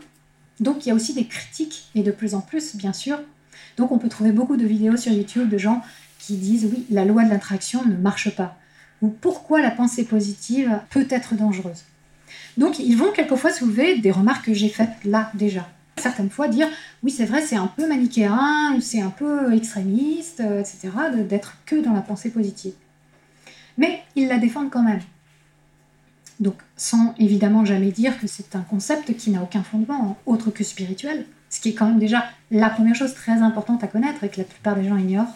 [0.60, 3.18] Donc il y a aussi des critiques et de plus en plus, bien sûr.
[3.76, 5.82] Donc on peut trouver beaucoup de vidéos sur YouTube de gens
[6.18, 8.58] qui disent oui, la loi de l'attraction ne marche pas
[9.02, 11.84] ou pourquoi la pensée positive peut être dangereuse.
[12.56, 15.68] Donc ils vont quelquefois soulever des remarques que j'ai faites là déjà.
[15.96, 16.68] Certaines fois dire
[17.02, 20.88] oui c'est vrai c'est un peu manichéen c'est un peu extrémiste, euh, etc.
[21.28, 22.74] d'être que dans la pensée positive.
[23.78, 25.00] Mais ils la défendent quand même.
[26.40, 30.64] Donc sans évidemment jamais dire que c'est un concept qui n'a aucun fondement autre que
[30.64, 34.28] spirituel, ce qui est quand même déjà la première chose très importante à connaître et
[34.30, 35.34] que la plupart des gens ignorent.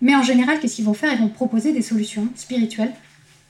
[0.00, 1.12] Mais en général, qu'est-ce qu'ils vont faire?
[1.12, 2.92] Ils vont proposer des solutions spirituelles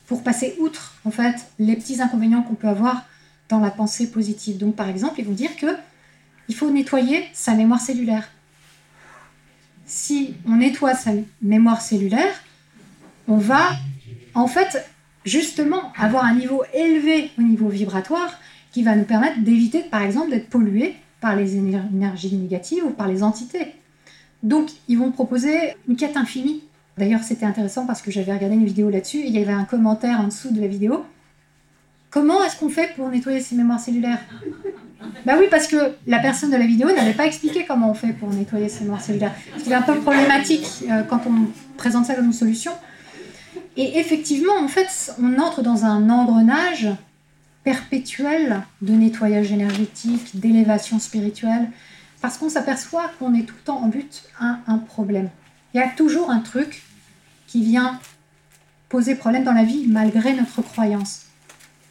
[0.06, 3.04] pour passer outre en fait les petits inconvénients qu'on peut avoir
[3.48, 4.58] dans la pensée positive.
[4.58, 5.76] Donc par exemple, ils vont dire que
[6.48, 8.28] il faut nettoyer sa mémoire cellulaire.
[9.84, 12.42] Si on nettoie sa mémoire cellulaire,
[13.26, 13.70] on va
[14.34, 14.86] en fait
[15.24, 18.38] justement avoir un niveau élevé au niveau vibratoire
[18.72, 22.90] qui va nous permettre d'éviter par exemple d'être pollué par les éner- énergies négatives ou
[22.90, 23.74] par les entités.
[24.42, 26.62] Donc, ils vont proposer une quête infinie.
[26.96, 29.64] D'ailleurs, c'était intéressant parce que j'avais regardé une vidéo là-dessus et il y avait un
[29.64, 31.04] commentaire en dessous de la vidéo.
[32.10, 34.20] Comment est-ce qu'on fait pour nettoyer ses mémoires cellulaires?
[35.24, 35.76] Bah oui, parce que
[36.06, 39.00] la personne de la vidéo n'avait pas expliqué comment on fait pour nettoyer ses mémoires
[39.00, 39.34] cellulaires.
[39.58, 42.72] C'est un peu problématique euh, quand on présente ça comme une solution.
[43.76, 46.88] Et effectivement, en fait, on entre dans un engrenage
[47.62, 51.68] perpétuel de nettoyage énergétique, d'élévation spirituelle,
[52.20, 55.30] parce qu'on s'aperçoit qu'on est tout le temps en but à un problème.
[55.74, 56.82] Il y a toujours un truc
[57.46, 58.00] qui vient
[58.88, 61.26] poser problème dans la vie malgré notre croyance.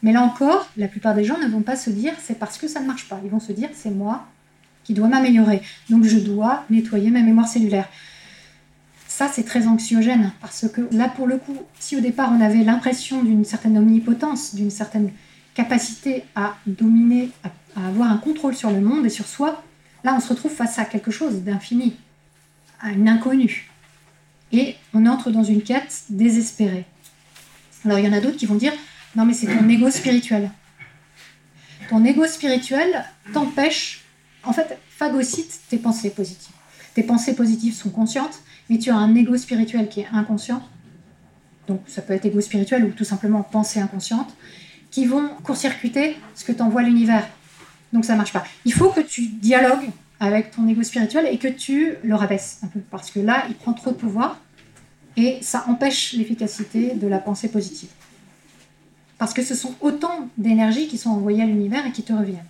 [0.02, 2.68] Mais là encore, la plupart des gens ne vont pas se dire c'est parce que
[2.68, 3.20] ça ne marche pas.
[3.24, 4.26] Ils vont se dire c'est moi
[4.84, 5.62] qui dois m'améliorer.
[5.90, 7.88] Donc je dois nettoyer ma mémoire cellulaire.
[9.06, 12.62] Ça, c'est très anxiogène parce que là, pour le coup, si au départ on avait
[12.62, 15.10] l'impression d'une certaine omnipotence, d'une certaine
[15.54, 19.62] capacité à dominer, à, à avoir un contrôle sur le monde et sur soi,
[20.04, 21.96] là on se retrouve face à quelque chose d'infini,
[22.80, 23.70] à une inconnue.
[24.52, 26.86] Et on entre dans une quête désespérée.
[27.84, 28.72] Alors il y en a d'autres qui vont dire
[29.16, 30.50] non mais c'est ton ego spirituel.
[31.88, 34.04] Ton ego spirituel t'empêche,
[34.44, 36.54] en fait, phagocyte tes pensées positives.
[36.94, 40.62] Tes pensées positives sont conscientes, mais tu as un ego spirituel qui est inconscient.
[41.66, 44.34] Donc ça peut être ego spirituel ou tout simplement pensée inconsciente,
[44.90, 47.26] qui vont court-circuiter ce que t'envoie l'univers.
[47.92, 48.44] Donc ça marche pas.
[48.64, 49.88] Il faut que tu dialogues
[50.20, 53.54] avec ton ego spirituel et que tu le rabaisses un peu, parce que là, il
[53.54, 54.38] prend trop de pouvoir
[55.16, 57.88] et ça empêche l'efficacité de la pensée positive.
[59.18, 62.44] Parce que ce sont autant d'énergies qui sont envoyées à l'univers et qui te reviennent.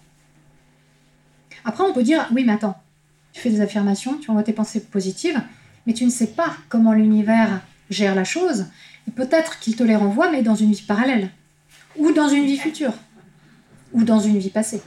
[1.65, 2.77] Après, on peut dire, oui, mais attends,
[3.33, 5.41] tu fais des affirmations, tu envoies tes pensées positives,
[5.87, 7.61] mais tu ne sais pas comment l'univers
[7.91, 8.67] gère la chose.
[9.07, 11.31] Et peut-être qu'il te les renvoie, mais dans une vie parallèle,
[11.97, 12.93] ou dans une vie future,
[13.93, 14.83] ou dans une vie passée.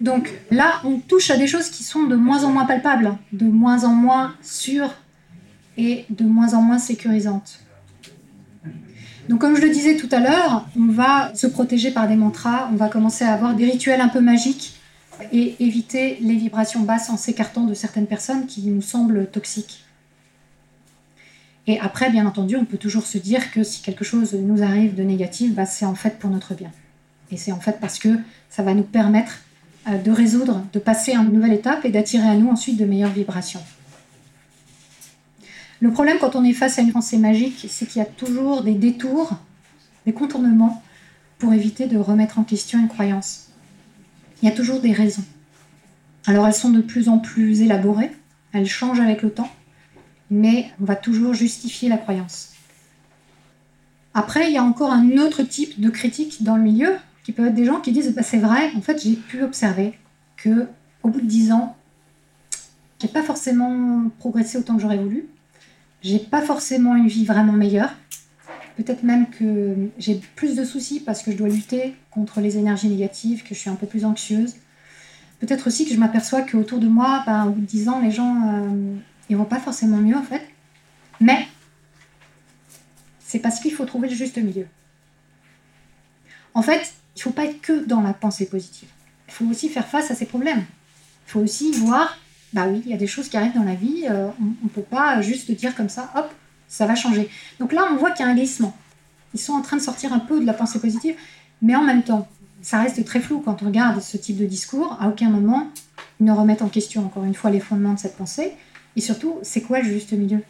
[0.00, 3.46] Donc là, on touche à des choses qui sont de moins en moins palpables, de
[3.46, 4.94] moins en moins sûres
[5.76, 7.60] et de moins en moins sécurisantes.
[9.28, 12.68] Donc comme je le disais tout à l'heure, on va se protéger par des mantras,
[12.72, 14.74] on va commencer à avoir des rituels un peu magiques
[15.32, 19.84] et éviter les vibrations basses en s'écartant de certaines personnes qui nous semblent toxiques.
[21.66, 24.94] Et après, bien entendu, on peut toujours se dire que si quelque chose nous arrive
[24.94, 26.72] de négatif, bah, c'est en fait pour notre bien.
[27.30, 28.08] Et c'est en fait parce que
[28.48, 29.40] ça va nous permettre
[29.86, 33.10] de résoudre, de passer à une nouvelle étape et d'attirer à nous ensuite de meilleures
[33.10, 33.62] vibrations.
[35.80, 38.62] Le problème quand on est face à une pensée magique, c'est qu'il y a toujours
[38.62, 39.32] des détours,
[40.04, 40.82] des contournements
[41.38, 43.48] pour éviter de remettre en question une croyance.
[44.42, 45.24] Il y a toujours des raisons.
[46.26, 48.12] Alors elles sont de plus en plus élaborées,
[48.52, 49.50] elles changent avec le temps,
[50.30, 52.50] mais on va toujours justifier la croyance.
[54.12, 56.96] Après, il y a encore un autre type de critique dans le milieu,
[57.30, 59.96] qui peut être des gens qui disent bah, c'est vrai, en fait j'ai pu observer
[60.36, 60.66] que
[61.04, 61.76] au bout de 10 ans,
[63.00, 65.26] j'ai pas forcément progressé autant que j'aurais voulu,
[66.02, 67.94] j'ai pas forcément une vie vraiment meilleure.
[68.76, 72.88] Peut-être même que j'ai plus de soucis parce que je dois lutter contre les énergies
[72.88, 74.56] négatives, que je suis un peu plus anxieuse.
[75.38, 78.10] Peut-être aussi que je m'aperçois qu'autour de moi, ben, au bout de 10 ans, les
[78.10, 78.96] gens, euh,
[79.28, 80.42] ils vont pas forcément mieux en fait.
[81.20, 81.46] Mais
[83.20, 84.66] c'est parce qu'il faut trouver le juste milieu.
[86.54, 88.88] En fait, il faut pas être que dans la pensée positive.
[89.28, 90.64] Il faut aussi faire face à ces problèmes.
[91.26, 92.16] Il faut aussi voir
[92.52, 94.68] bah oui, il y a des choses qui arrivent dans la vie, euh, on ne
[94.68, 96.30] peut pas juste dire comme ça, hop,
[96.68, 97.28] ça va changer.
[97.60, 98.76] Donc là, on voit qu'il y a un glissement.
[99.34, 101.14] Ils sont en train de sortir un peu de la pensée positive,
[101.62, 102.26] mais en même temps,
[102.62, 104.96] ça reste très flou quand on regarde ce type de discours.
[105.00, 105.68] À aucun moment,
[106.18, 108.52] ils ne remettent en question, encore une fois, les fondements de cette pensée.
[108.96, 110.40] Et surtout, c'est quoi le juste milieu?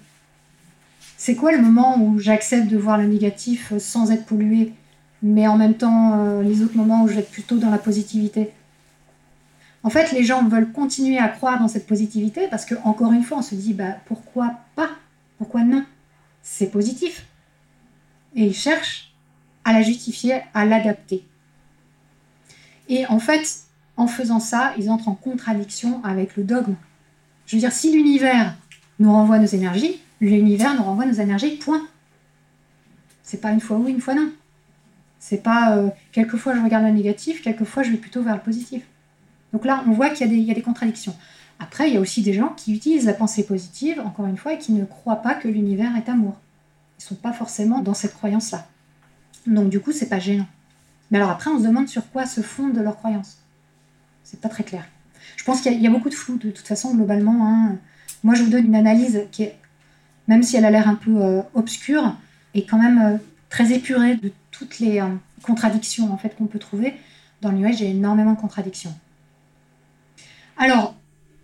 [1.19, 4.73] C'est quoi le moment où j'accepte de voir le négatif sans être pollué,
[5.23, 7.79] mais en même temps, euh, les autres moments où je vais être plutôt dans la
[7.79, 8.53] positivité
[9.83, 13.23] En fait, les gens veulent continuer à croire dans cette positivité parce que, encore une
[13.23, 14.91] fois, on se dit, bah, pourquoi pas?
[15.39, 15.85] Pourquoi non?
[16.43, 17.27] C'est positif.
[18.35, 19.13] Et ils cherchent
[19.65, 21.25] à la justifier, à l'adapter.
[22.89, 23.61] Et en fait,
[23.97, 26.75] en faisant ça, ils entrent en contradiction avec le dogme.
[27.47, 28.55] Je veux dire, si l'univers
[28.99, 31.87] nous renvoie nos énergies, l'univers nous renvoie nos énergies, point.
[33.23, 34.31] C'est pas une fois oui, une fois non.
[35.21, 38.83] C'est pas euh, quelquefois je regarde le négatif, quelquefois je vais plutôt vers le positif.
[39.53, 41.15] Donc là, on voit qu'il y, y, a des contradictions.
[41.61, 44.55] Après, il y a aussi des gens qui utilisent la pensée positive, encore une fois,
[44.55, 46.41] et qui ne croient pas que l'univers est amour.
[46.99, 48.67] Ils ne sont pas forcément dans cette croyance-là.
[49.47, 50.47] Donc du coup, c'est pas gênant.
[51.11, 53.39] Mais alors après, on se demande sur quoi se fondent leurs croyances.
[54.25, 54.85] C'est pas très clair.
[55.37, 57.47] Je pense qu'il y, a beaucoup de flou de toute façon globalement.
[57.47, 57.77] Hein.
[58.23, 59.59] Moi, je vous donne une analyse qui est,
[60.29, 62.17] même si elle a l'air un peu euh, obscure,
[62.55, 63.17] est quand même euh,
[63.51, 65.09] très épurée de toutes les euh,
[65.43, 66.95] contradictions en fait qu'on peut trouver.
[67.43, 68.95] Dans le j'ai énormément de contradictions.
[70.57, 70.95] Alors,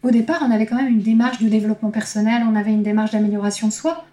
[0.03, 3.13] au départ, on avait quand même une démarche de développement personnel, on avait une démarche
[3.13, 4.07] d'amélioration de soi.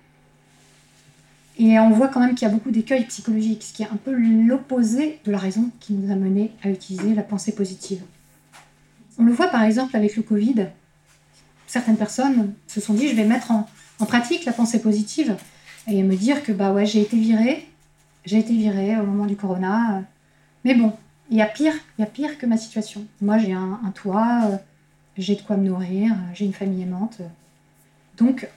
[1.60, 3.98] Et on voit quand même qu'il y a beaucoup d'écueils psychologiques, ce qui est un
[3.98, 8.02] peu l'opposé de la raison qui nous a mené à utiliser la pensée positive.
[9.20, 10.68] On le voit par exemple avec le Covid.
[11.68, 13.68] Certaines personnes se sont dit je vais mettre en,
[14.08, 15.38] pratique la pensée positive
[15.88, 17.66] et me dire que bah ouais j'ai été virée,
[18.26, 20.04] j'ai été virée au moment du corona.
[20.64, 20.94] Mais bon,
[21.30, 23.06] il y a pire, il y a pire que ma situation.
[23.22, 24.60] Moi j'ai un, toit,
[25.18, 27.22] j'ai de quoi me nourrir, j'ai une famille aimante.
[28.18, 28.48] Donc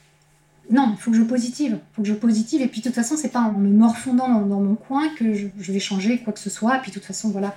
[0.71, 2.61] non, il faut que je positive, faut que je positive.
[2.61, 5.73] Et puis de toute façon, c'est pas en me morfondant dans, mon coin que je,
[5.73, 6.79] vais changer quoi que ce soit.
[6.79, 7.55] Et puis de toute façon, voilà,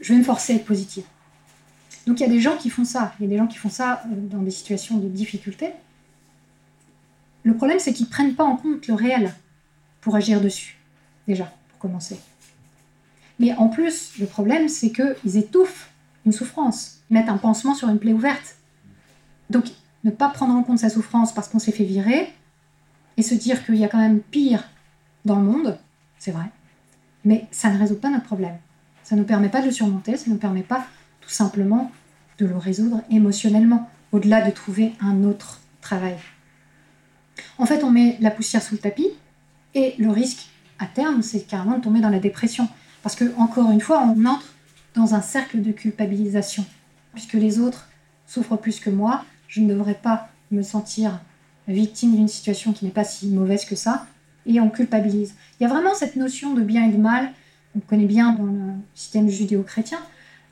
[0.00, 1.04] je vais me forcer à être positive.
[2.06, 3.14] Donc il y a des gens qui font ça.
[3.18, 5.70] Il y a des gens qui font ça euh, dans des situations de difficulté.
[7.42, 9.32] Le problème, c'est qu'ils ne prennent pas en compte le réel
[10.00, 10.75] pour agir dessus,
[11.26, 12.18] déjà, pour commencer.
[13.38, 15.90] Mais en plus, le problème, c'est qu'ils étouffent
[16.24, 17.00] une souffrance.
[17.10, 18.56] Ils mettent un pansement sur une plaie ouverte.
[19.50, 19.66] Donc,
[20.04, 22.32] ne pas prendre en compte sa souffrance parce qu'on s'est fait virer
[23.16, 24.64] et se dire qu'il y a quand même pire
[25.24, 25.78] dans le monde,
[26.18, 26.46] c'est vrai.
[27.24, 28.56] Mais ça ne résout pas notre problème.
[29.02, 30.86] Ça ne nous permet pas de le surmonter, ça ne nous permet pas
[31.20, 31.90] tout simplement
[32.38, 36.16] de le résoudre émotionnellement, au-delà de trouver un autre travail.
[37.58, 39.08] En fait, on met la poussière sous le tapis
[39.74, 40.48] et le risque
[40.78, 42.68] à terme, c'est carrément de tomber dans la dépression.
[43.02, 44.54] Parce que, encore une fois, on entre
[44.94, 46.64] dans un cercle de culpabilisation.
[47.12, 47.88] Puisque les autres
[48.26, 51.20] souffrent plus que moi, je ne devrais pas me sentir
[51.68, 54.06] victime d'une situation qui n'est pas si mauvaise que ça,
[54.46, 55.34] et on culpabilise.
[55.58, 57.30] Il y a vraiment cette notion de bien et de mal,
[57.76, 59.98] on connaît bien dans le système judéo-chrétien,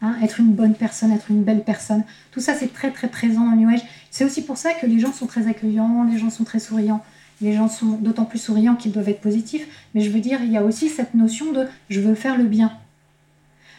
[0.04, 2.04] Hein, être une bonne personne, être une belle personne.
[2.30, 3.80] Tout ça, c'est très très présent dans New Age.
[4.10, 7.02] C'est aussi pour ça que les gens sont très accueillants, les gens sont très souriants.
[7.44, 9.68] Les gens sont d'autant plus souriants qu'ils doivent être positifs.
[9.92, 12.44] Mais je veux dire, il y a aussi cette notion de je veux faire le
[12.44, 12.72] bien.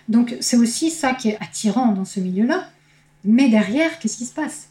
[0.07, 2.69] Donc c'est aussi ça qui est attirant dans ce milieu-là.
[3.23, 4.69] Mais derrière, qu'est-ce qui se passe?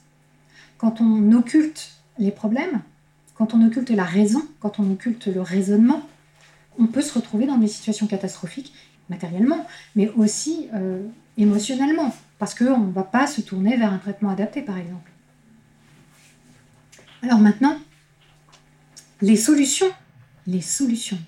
[0.78, 1.90] Quand on occulte
[2.20, 2.82] les problèmes,
[3.34, 6.08] quand on occulte la raison, quand on occulte le raisonnement,
[6.78, 8.72] on peut se retrouver dans des situations catastrophiques
[9.10, 9.66] matériellement,
[9.96, 11.02] mais aussi euh,
[11.36, 15.10] émotionnellement, parce qu'on ne va pas se tourner vers un traitement adapté, par exemple.
[17.22, 17.76] Alors maintenant,
[19.24, 19.90] les solutions.
[20.46, 21.18] Les solutions.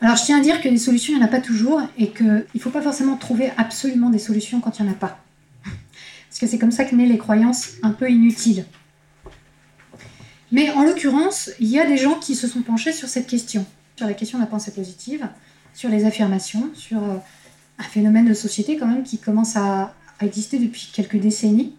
[0.00, 2.10] Alors je tiens à dire que les solutions, il n'y en a pas toujours et
[2.10, 5.20] qu'il ne faut pas forcément trouver absolument des solutions quand il n'y en a pas.
[5.62, 8.64] Parce que c'est comme ça que naissent les croyances un peu inutiles.
[10.50, 13.64] Mais en l'occurrence, il y a des gens qui se sont penchés sur cette question,
[13.96, 15.28] sur la question de la pensée positive,
[15.72, 17.16] sur les affirmations, sur euh,
[17.78, 21.74] un phénomène de société quand même qui commence à, exister depuis quelques décennies,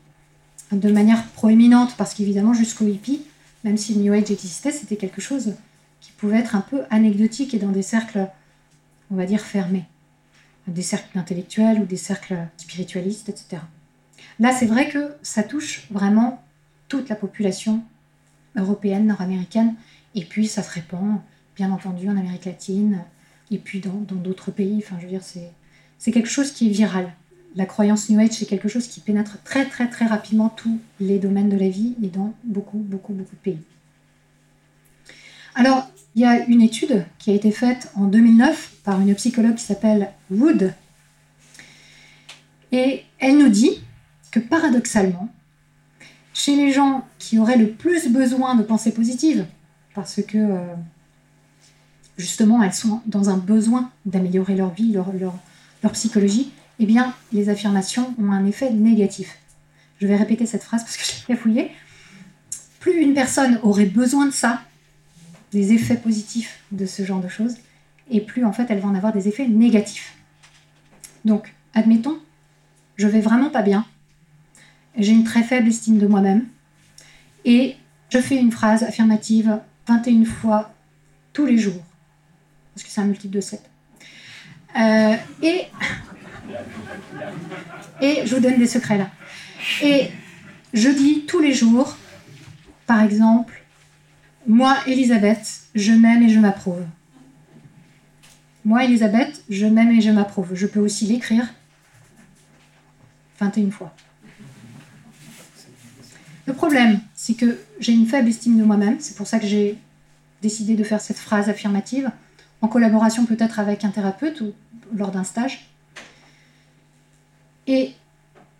[0.72, 3.22] de manière proéminente, parce qu'évidemment jusqu'au hippie,
[3.63, 5.53] même si le New Age existait, c'était quelque chose
[6.01, 8.28] qui pouvait être un peu anecdotique et dans des cercles,
[9.11, 9.86] on va dire, fermés.
[10.68, 13.61] Des cercles intellectuels ou des cercles spiritualistes, etc.
[14.39, 16.43] Là, c'est vrai que ça touche vraiment
[16.88, 17.84] toute la population
[18.55, 19.76] européenne, nord-américaine,
[20.13, 21.20] et puis ça se répand,
[21.55, 23.03] bien entendu, en Amérique latine,
[23.51, 24.84] et puis dans d'autres pays.
[24.84, 27.13] Enfin, je veux dire, c'est quelque chose qui est viral.
[27.55, 31.49] La croyance New Age, c'est quelque chose qui pénètre très très rapidement tous les domaines
[31.49, 33.59] de la vie et dans beaucoup beaucoup beaucoup de pays.
[35.55, 39.55] Alors, il y a une étude qui a été faite en 2009 par une psychologue
[39.55, 40.73] qui s'appelle Wood.
[42.73, 43.81] Et elle nous dit
[44.31, 45.29] que paradoxalement,
[46.33, 49.45] chez les gens qui auraient le plus besoin de pensée positive,
[49.93, 50.73] parce que euh,
[52.17, 58.13] justement elles sont dans un besoin d'améliorer leur vie, leur psychologie, eh bien les affirmations
[58.19, 59.38] ont un effet négatif.
[59.99, 61.71] Je vais répéter cette phrase parce que je l'ai fouillée.
[62.80, 64.61] Plus une personne aurait besoin de ça,
[65.51, 67.55] des effets positifs de ce genre de choses,
[68.11, 70.15] et plus en fait elle va en avoir des effets négatifs.
[71.23, 72.19] Donc, admettons,
[72.97, 73.86] je vais vraiment pas bien,
[74.95, 76.45] j'ai une très faible estime de moi-même,
[77.43, 77.76] et
[78.09, 80.71] je fais une phrase affirmative 21 fois
[81.34, 81.84] tous les jours,
[82.73, 83.61] parce que c'est un multiple de 7.
[84.78, 85.61] Euh, et,
[88.01, 89.09] et je vous donne des secrets là.
[89.81, 90.09] Et
[90.73, 91.97] je dis tous les jours,
[92.85, 93.63] par exemple,
[94.47, 96.83] moi, Elisabeth, je m'aime et je m'approuve.
[98.63, 100.53] Moi, Elisabeth, je m'aime et je m'approuve.
[100.53, 101.47] Je peux aussi l'écrire
[103.39, 103.93] 21 fois.
[106.45, 108.97] Le problème, c'est que j'ai une faible estime de moi-même.
[108.99, 109.77] C'est pour ça que j'ai
[110.41, 112.11] décidé de faire cette phrase affirmative,
[112.61, 114.53] en collaboration peut-être avec un thérapeute ou
[114.95, 115.67] lors d'un stage.
[117.68, 117.93] Et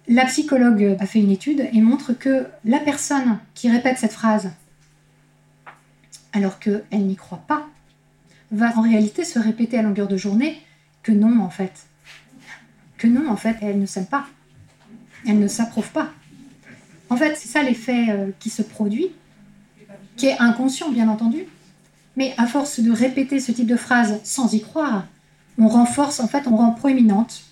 [0.08, 4.51] la psychologue a fait une étude et montre que la personne qui répète cette phrase
[6.36, 7.66] alors qu'elle n'y croit pas,
[8.51, 10.62] va en réalité se répéter à longueur de journée
[11.01, 11.86] que non en fait.
[12.97, 14.26] Que non en fait, elle ne s'aime pas.
[15.26, 16.12] Elle ne s'approuve pas.
[17.10, 19.12] En fait, c'est ça l'effet euh, qui se produit,
[20.18, 21.45] qui est inconscient bien entendu,
[22.18, 25.06] mais à force de répéter ce type de phrase sans y croire,
[25.58, 27.43] on renforce, en fait, on rend proéminente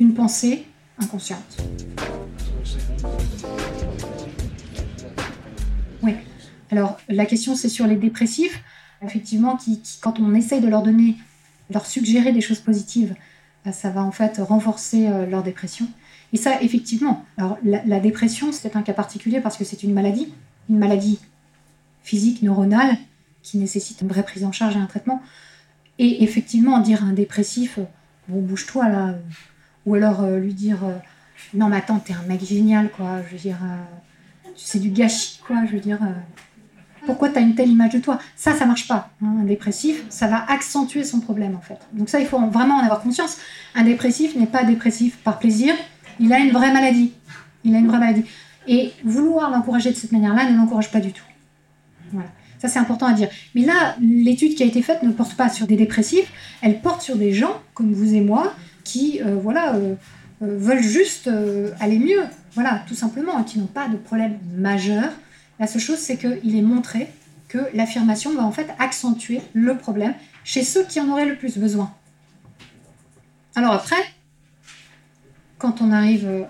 [0.00, 0.66] une pensée
[1.02, 1.62] inconsciente.
[6.02, 6.14] Oui.
[6.70, 8.62] Alors, la question, c'est sur les dépressifs,
[9.02, 9.58] effectivement,
[10.00, 11.16] quand on essaye de leur donner,
[11.70, 13.14] leur suggérer des choses positives,
[13.64, 15.86] bah, ça va en fait renforcer euh, leur dépression.
[16.32, 20.32] Et ça, effectivement, alors la, dépression, c'est un cas particulier parce que c'est une maladie,
[20.70, 21.18] une maladie
[22.02, 22.96] physique, neuronale,
[23.42, 25.22] qui nécessite une vraie prise en charge et un traitement.
[25.98, 27.78] Et effectivement, dire à un dépressif,
[28.28, 29.18] bon, bouge-toi là, euh,
[29.86, 30.78] ou alors euh, lui dire,
[31.54, 33.58] non mais attends, t'es un mec génial, quoi, je veux dire,
[34.56, 35.98] c'est du gâchis, quoi, je veux dire,
[37.06, 38.18] pourquoi tu as une telle image de toi?
[38.36, 39.10] Ça, ça marche pas.
[39.22, 41.78] Hein, un dépressif, ça va accentuer son problème en fait.
[41.92, 43.38] Donc ça, il faut vraiment en avoir conscience.
[43.74, 45.74] Un dépressif n'est pas dépressif par plaisir,
[46.20, 47.12] il a une vraie maladie.
[47.64, 48.24] Il a une vraie maladie.
[48.68, 51.24] Et vouloir l'encourager de cette manière-là ne l'encourage pas du tout.
[52.12, 52.28] Voilà.
[52.58, 53.28] Ça, c'est important à dire.
[53.56, 56.30] Mais là, l'étude qui a été faite ne porte pas sur des dépressifs,
[56.62, 58.54] elle porte sur des gens comme vous et moi
[58.84, 59.94] qui, euh, voilà, euh,
[60.42, 61.30] euh, veulent juste
[61.80, 62.22] aller mieux.
[62.54, 65.10] Voilà, tout simplement, et qui n'ont pas de problème majeur
[65.58, 67.08] la seule chose, c'est qu'il est montré
[67.48, 70.14] que l'affirmation va en fait accentuer le problème
[70.44, 71.94] chez ceux qui en auraient le plus besoin.
[73.54, 74.02] Alors après,
[75.58, 76.46] quand on arrive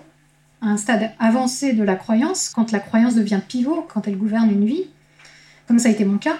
[0.61, 4.49] à un stade avancé de la croyance, quand la croyance devient pivot, quand elle gouverne
[4.49, 4.85] une vie,
[5.67, 6.37] comme ça a été mon cas,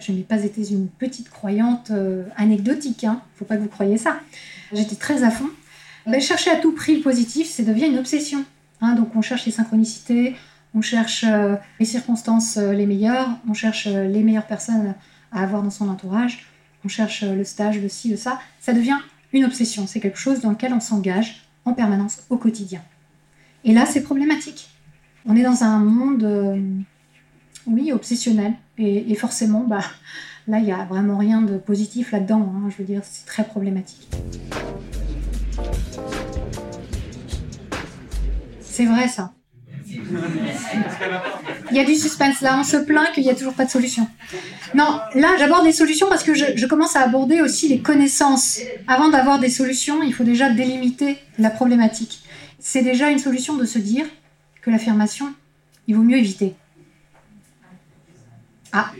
[0.00, 1.92] je n'ai pas été une petite croyante
[2.36, 4.20] anecdotique, il hein, ne faut pas que vous croyiez ça.
[4.72, 5.48] J'étais très à fond.
[6.20, 8.44] Chercher à tout prix le positif, c'est devient une obsession.
[8.80, 8.94] Hein.
[8.94, 10.36] donc on cherche les synchronicités,
[10.74, 14.94] on cherche euh, les circonstances euh, les meilleures, on cherche euh, les meilleures personnes
[15.32, 16.46] à avoir dans son entourage,
[16.84, 18.40] on cherche le stage, le ci, le ça.
[18.60, 18.96] Ça devient
[19.32, 22.82] une obsession, c'est quelque chose dans lequel on s'engage en permanence au quotidien.
[23.64, 24.70] Et là, c'est problématique.
[25.26, 26.86] On est dans un monde,
[27.66, 28.54] oui, obsessionnel.
[28.78, 29.84] Et, forcément, bah,
[30.48, 32.52] là, il n'y a vraiment rien de positif là-dedans.
[32.54, 32.70] Hein.
[32.70, 34.08] je veux dire, c'est très problématique.
[38.62, 39.32] C'est vrai ça.
[41.70, 43.70] Il y a du suspense là, on se plaint qu'il n'y a toujours pas de
[43.70, 44.06] solution.
[44.74, 48.60] Non, là j'aborde des solutions parce que je, commence à aborder aussi les connaissances.
[48.86, 52.20] Avant d'avoir des solutions, il faut déjà délimiter la problématique.
[52.58, 54.06] C'est déjà une solution de se dire
[54.62, 55.32] que l'affirmation,
[55.86, 56.54] il vaut mieux éviter.
[58.72, 58.90] Ah.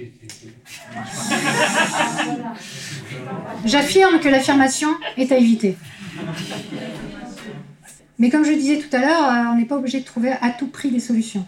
[3.65, 5.77] J'affirme que l'affirmation est à éviter.
[8.19, 10.51] Mais comme je disais tout à l'heure, euh, on n'est pas obligé de trouver à
[10.51, 11.47] tout prix des solutions.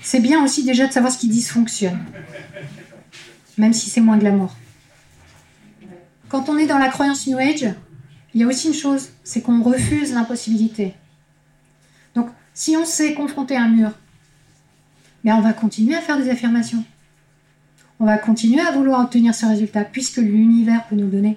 [0.00, 2.04] C'est bien aussi déjà de savoir ce qui dysfonctionne,
[3.56, 4.56] même si c'est moins glamour.
[6.28, 7.66] Quand on est dans la croyance New Age,
[8.34, 10.94] il y a aussi une chose, c'est qu'on refuse l'impossibilité.
[12.14, 13.92] Donc, si on s'est confronté à un mur,
[15.30, 16.84] on va continuer à faire des affirmations.
[18.00, 21.36] On va continuer à vouloir obtenir ce résultat, puisque l'univers peut nous donner.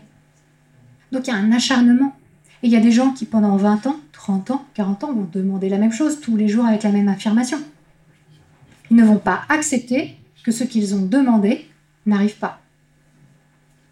[1.11, 2.15] Donc, il y a un acharnement.
[2.63, 5.29] Et il y a des gens qui, pendant 20 ans, 30 ans, 40 ans, vont
[5.31, 7.59] demander la même chose tous les jours avec la même affirmation.
[8.89, 11.69] Ils ne vont pas accepter que ce qu'ils ont demandé
[12.05, 12.61] n'arrive pas.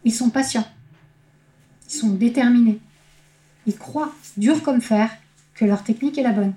[0.03, 0.67] Ils sont patients.
[1.87, 2.79] Ils sont déterminés.
[3.67, 5.09] Ils croient, dur comme fer,
[5.53, 6.53] que leur technique est la bonne.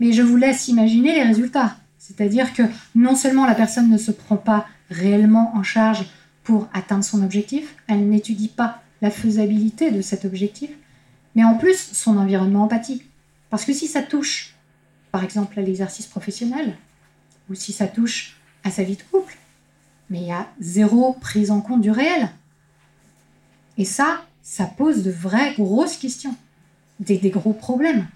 [0.00, 1.76] Mais je vous laisse imaginer les résultats.
[2.06, 2.62] C'est-à-dire que
[2.94, 6.04] non seulement la personne ne se prend pas réellement en charge
[6.42, 10.68] pour atteindre son objectif, elle n'étudie pas la faisabilité de cet objectif,
[11.34, 13.08] mais en plus son environnement empathique.
[13.48, 14.54] Parce que si ça touche,
[15.12, 16.76] par exemple, à l'exercice professionnel,
[17.48, 19.38] ou si ça touche à sa vie de couple,
[20.10, 22.28] mais il y a zéro prise en compte du réel.
[23.78, 26.36] Et ça, ça pose de vraies grosses questions,
[27.00, 28.06] des, des gros problèmes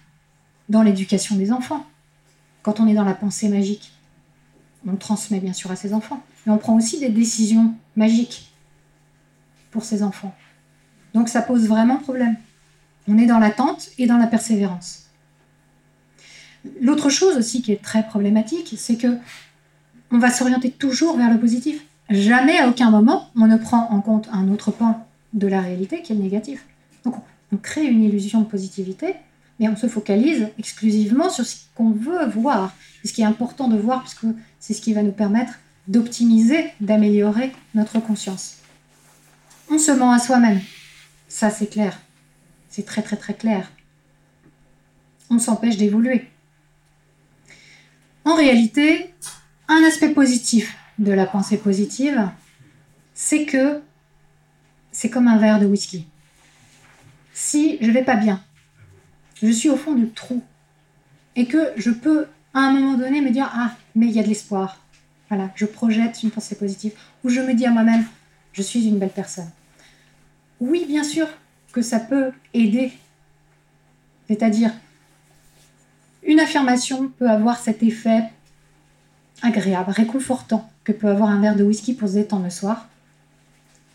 [0.68, 1.86] dans l'éducation des enfants.
[2.62, 3.92] Quand on est dans la pensée magique,
[4.86, 8.52] on le transmet bien sûr à ses enfants, mais on prend aussi des décisions magiques
[9.70, 10.34] pour ses enfants.
[11.14, 12.36] Donc ça pose vraiment problème.
[13.06, 15.06] On est dans l'attente et dans la persévérance.
[16.80, 19.16] L'autre chose aussi qui est très problématique, c'est que
[20.10, 21.82] on va s'orienter toujours vers le positif.
[22.10, 26.02] Jamais à aucun moment on ne prend en compte un autre pan de la réalité
[26.02, 26.64] qui est le négatif.
[27.04, 27.14] Donc
[27.52, 29.14] on crée une illusion de positivité,
[29.58, 33.76] mais on se focalise exclusivement sur ce qu'on veut voir, ce qui est important de
[33.76, 34.26] voir, puisque
[34.60, 35.54] c'est ce qui va nous permettre
[35.86, 38.58] d'optimiser, d'améliorer notre conscience.
[39.70, 40.60] On se ment à soi-même,
[41.28, 41.98] ça c'est clair,
[42.68, 43.70] c'est très très très clair.
[45.30, 46.26] On s'empêche d'évoluer.
[48.24, 49.14] En réalité,
[49.68, 52.30] un aspect positif de la pensée positive,
[53.14, 53.82] c'est que
[54.90, 56.06] c'est comme un verre de whisky.
[57.32, 58.42] Si je vais pas bien,
[59.42, 60.42] je suis au fond du trou,
[61.36, 64.22] et que je peux à un moment donné me dire ah mais il y a
[64.22, 64.84] de l'espoir,
[65.28, 66.92] voilà, je projette une pensée positive,
[67.24, 68.04] ou je me dis à moi-même
[68.52, 69.50] je suis une belle personne.
[70.60, 71.28] Oui, bien sûr
[71.72, 72.92] que ça peut aider,
[74.26, 74.72] c'est-à-dire
[76.24, 78.24] une affirmation peut avoir cet effet
[79.42, 82.88] agréable, réconfortant que peut avoir un verre de whisky pour se détendre le soir.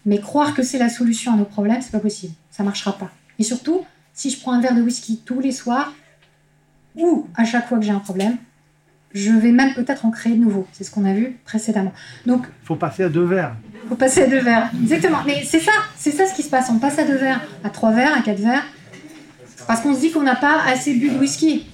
[0.05, 2.33] Mais croire que c'est la solution à nos problèmes, c'est pas possible.
[2.51, 3.11] Ça marchera pas.
[3.39, 3.81] Et surtout,
[4.13, 5.93] si je prends un verre de whisky tous les soirs,
[6.95, 8.37] ou à chaque fois que j'ai un problème,
[9.13, 10.67] je vais même peut-être en créer de nouveaux.
[10.71, 11.93] C'est ce qu'on a vu précédemment.
[12.25, 13.55] Donc, faut passer à deux verres.
[13.87, 14.71] Faut passer à deux verres.
[14.81, 15.19] Exactement.
[15.25, 16.69] Mais c'est ça, c'est ça ce qui se passe.
[16.69, 18.65] On passe à deux verres, à trois verres, à quatre verres,
[19.67, 21.67] parce qu'on se dit qu'on n'a pas assez bu de whisky.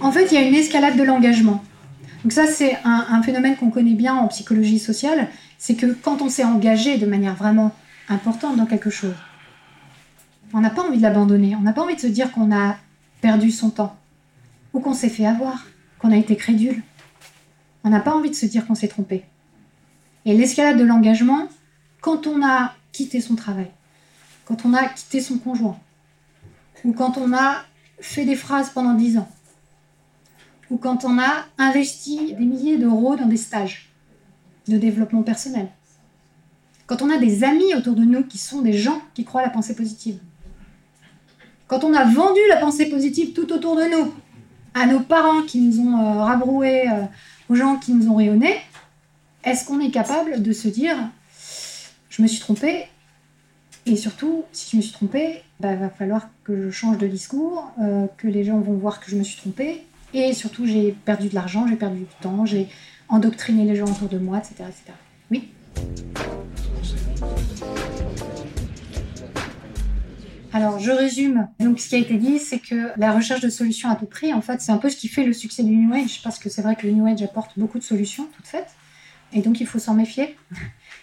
[0.00, 1.62] En fait, il y a une escalade de l'engagement.
[2.24, 5.28] Donc ça, c'est un, phénomène qu'on connaît bien en psychologie sociale,
[5.58, 7.72] c'est que quand on s'est engagé de manière vraiment
[8.08, 9.14] importante dans quelque chose,
[10.52, 12.76] on n'a pas envie de l'abandonner, on n'a pas envie de se dire qu'on a
[13.20, 13.96] perdu son temps,
[14.72, 15.66] ou qu'on s'est fait avoir,
[15.98, 16.82] qu'on a été crédule.
[17.84, 19.24] On n'a pas envie de se dire qu'on s'est trompé.
[20.24, 21.48] Et l'escalade de l'engagement,
[22.00, 23.70] quand on a quitté son travail,
[24.44, 25.78] quand on a quitté son conjoint,
[26.84, 27.62] ou quand on a
[28.00, 29.28] fait des phrases pendant dix ans,
[30.70, 33.90] ou quand on a investi des milliers d'euros dans des stages
[34.68, 35.68] de développement personnel.
[36.86, 39.44] Quand on a des amis autour de nous qui sont des gens qui croient à
[39.44, 40.18] la pensée positive.
[41.66, 44.12] Quand on a vendu la pensée positive tout autour de nous,
[44.74, 47.04] à nos parents qui nous ont euh, rabroués, euh,
[47.48, 48.56] aux gens qui nous ont rayonnés,
[49.44, 50.96] est-ce qu'on est capable de se dire
[52.10, 52.86] je me suis trompé
[53.86, 57.06] et surtout, si je me suis trompé, il bah, va falloir que je change de
[57.06, 59.82] discours, euh, que les gens vont voir que je me suis trompé,
[60.14, 62.68] et surtout, j'ai perdu de l'argent, j'ai perdu du temps, j'ai
[63.08, 64.54] endoctriné les gens autour de moi, etc.
[64.60, 64.92] etc.
[65.30, 65.50] Oui?
[70.54, 71.48] Alors, je résume.
[71.58, 74.32] Donc, ce qui a été dit, c'est que la recherche de solutions à tout prix,
[74.32, 76.48] en fait, c'est un peu ce qui fait le succès du New Age, parce que
[76.48, 78.70] c'est vrai que le New Age apporte beaucoup de solutions toutes faites,
[79.32, 80.36] et donc il faut s'en méfier.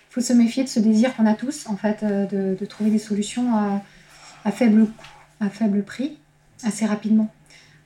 [0.10, 2.26] Il faut se méfier de ce désir qu'on a tous, en fait, euh,
[2.56, 3.82] de, trouver des solutions à,
[4.44, 5.08] à faible coût,
[5.40, 6.18] à faible prix,
[6.66, 7.34] assez rapidement.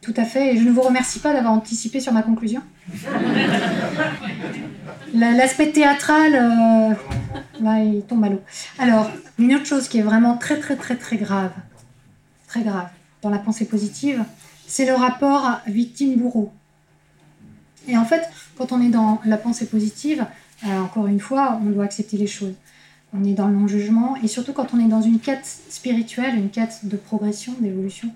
[0.02, 2.64] Tout à fait, et je ne vous remercie pas d'avoir anticipé sur ma conclusion.
[5.14, 8.42] L'aspect théâtral, euh, il tombe à l'eau.
[8.80, 9.10] Alors,
[9.40, 11.52] une autre chose qui est vraiment très, très, très, très grave,
[12.48, 12.90] très grave
[13.22, 14.24] dans la pensée positive,
[14.68, 16.52] c'est le rapport victime-bourreau.
[17.88, 18.28] Et en fait,
[18.58, 20.26] quand on est dans la pensée positive,
[20.66, 22.56] euh, encore une fois, on doit accepter les choses.
[23.14, 26.50] On est dans le non-jugement, et surtout quand on est dans une quête spirituelle, une
[26.50, 28.12] quête de progression, d'évolution,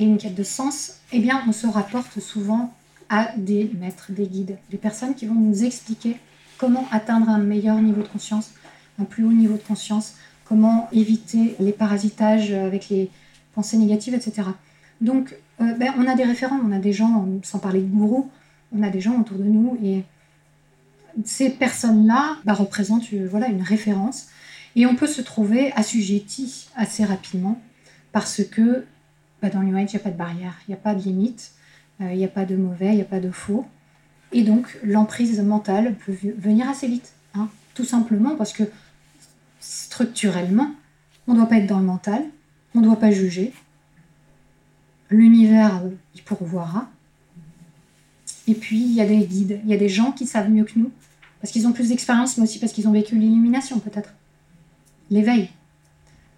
[0.00, 2.72] une quête de sens, eh bien, on se rapporte souvent
[3.12, 6.16] à des maîtres, des guides, des personnes qui vont nous expliquer
[6.56, 8.52] comment atteindre un meilleur niveau de conscience,
[8.98, 10.14] un plus haut niveau de conscience,
[10.46, 13.10] comment éviter les parasitages avec les
[13.54, 14.48] pensées négatives, etc.
[15.02, 18.30] Donc, euh, ben, on a des référents, on a des gens, sans parler de gourous,
[18.74, 20.04] on a des gens autour de nous et
[21.26, 24.28] ces personnes-là bah, représentent euh, voilà, une référence
[24.74, 27.60] et on peut se trouver assujetti assez rapidement
[28.12, 28.86] parce que
[29.42, 31.52] bah, dans Age, il n'y a pas de barrière, il n'y a pas de limite,
[32.00, 33.66] il n'y a pas de mauvais, il n'y a pas de faux.
[34.32, 38.64] Et donc, l'emprise mentale peut venir assez vite, hein, tout simplement parce que
[39.60, 40.70] structurellement,
[41.26, 42.24] on ne doit pas être dans le mental,
[42.74, 43.52] on ne doit pas juger.
[45.10, 45.82] L'univers,
[46.14, 46.88] il pourvoira.
[48.48, 50.64] Et puis, il y a des guides, il y a des gens qui savent mieux
[50.64, 50.90] que nous
[51.40, 54.14] parce qu'ils ont plus d'expérience, mais aussi parce qu'ils ont vécu l'illumination peut-être,
[55.10, 55.50] l'éveil.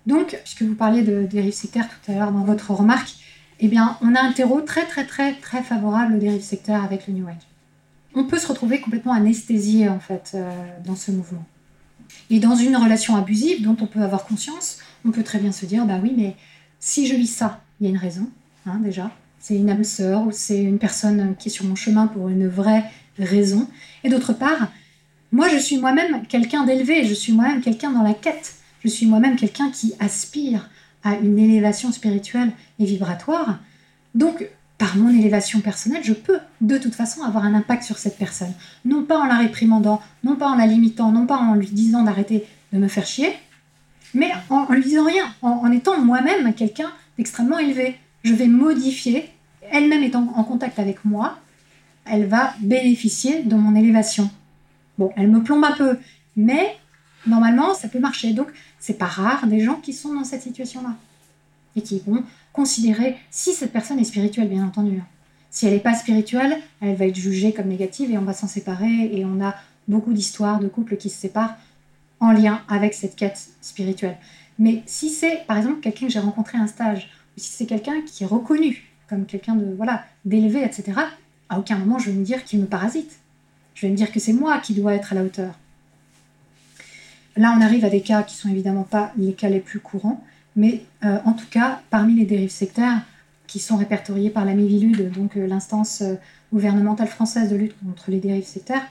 [0.07, 3.15] Donc, puisque vous parliez de dérives sectaires tout à l'heure dans votre remarque,
[3.61, 7.07] eh bien, on a un terreau très très très très favorable aux dérives sectaires avec
[7.07, 7.37] le New Age.
[8.15, 10.51] On peut se retrouver complètement anesthésié en fait euh,
[10.85, 11.45] dans ce mouvement.
[12.31, 15.67] Et dans une relation abusive dont on peut avoir conscience, on peut très bien se
[15.67, 16.37] dire, bah oui, mais
[16.81, 18.29] si je vis ça, il y a une raison,
[18.67, 19.11] hein, déjà.
[19.41, 22.49] C'est une âme sœur ou c'est une personne qui est sur mon chemin pour une
[22.49, 22.85] vraie
[23.19, 23.69] raison.
[24.05, 24.69] Et d'autre part,
[25.33, 29.07] moi, je suis moi-même quelqu'un d'élevé, je suis moi-même quelqu'un dans la quête, je suis
[29.07, 30.71] moi-même quelqu'un qui aspire
[31.05, 33.59] à une élévation spirituelle et vibratoire.
[34.15, 34.49] Donc,
[34.79, 38.53] par mon élévation personnelle, je peux de toute façon avoir un impact sur cette personne.
[38.85, 42.03] Non pas en la réprimandant, non pas en la limitant, non pas en lui disant
[42.03, 43.33] d'arrêter de me faire chier,
[44.15, 47.97] mais en, lui disant rien, en, étant moi-même quelqu'un d'extrêmement élevé.
[48.25, 49.31] Je vais modifier,
[49.71, 51.39] elle-même étant en contact avec moi,
[52.05, 54.31] elle va bénéficier de mon élévation.
[54.99, 55.99] Bon, elle me plombe un peu,
[56.37, 56.77] mais
[57.27, 58.33] normalement, ça peut marcher.
[58.33, 58.49] Donc,
[58.85, 60.95] c'est pas rare des gens qui sont dans cette situation-là
[61.75, 65.03] et qui vont considérer si cette personne est spirituelle, bien entendu.
[65.49, 68.47] Si elle n'est pas spirituelle, elle va être jugée comme négative et on va s'en
[68.47, 69.09] séparer.
[69.11, 69.55] Et on a
[69.89, 71.57] beaucoup d'histoires de couples qui se séparent
[72.21, 74.19] en lien avec cette quête spirituelle.
[74.59, 77.09] Mais si c'est, par exemple, quelqu'un que j'ai rencontré à un stage,
[77.39, 80.93] ou si c'est quelqu'un qui est reconnu comme quelqu'un de voilà d'élevé, etc.,
[81.49, 83.19] à aucun moment je vais me dire qu'il me parasite.
[83.75, 85.55] Je vais me dire que c'est moi qui dois être à la hauteur.
[87.37, 90.25] Là, on arrive à des cas qui sont évidemment pas les cas les plus courants,
[90.57, 93.03] mais euh, en tout cas, parmi les dérives sectaires
[93.47, 96.15] qui sont répertoriées par la Mivilude, donc euh, l'instance euh,
[96.53, 98.87] gouvernementale française de lutte contre les dérives sectaires,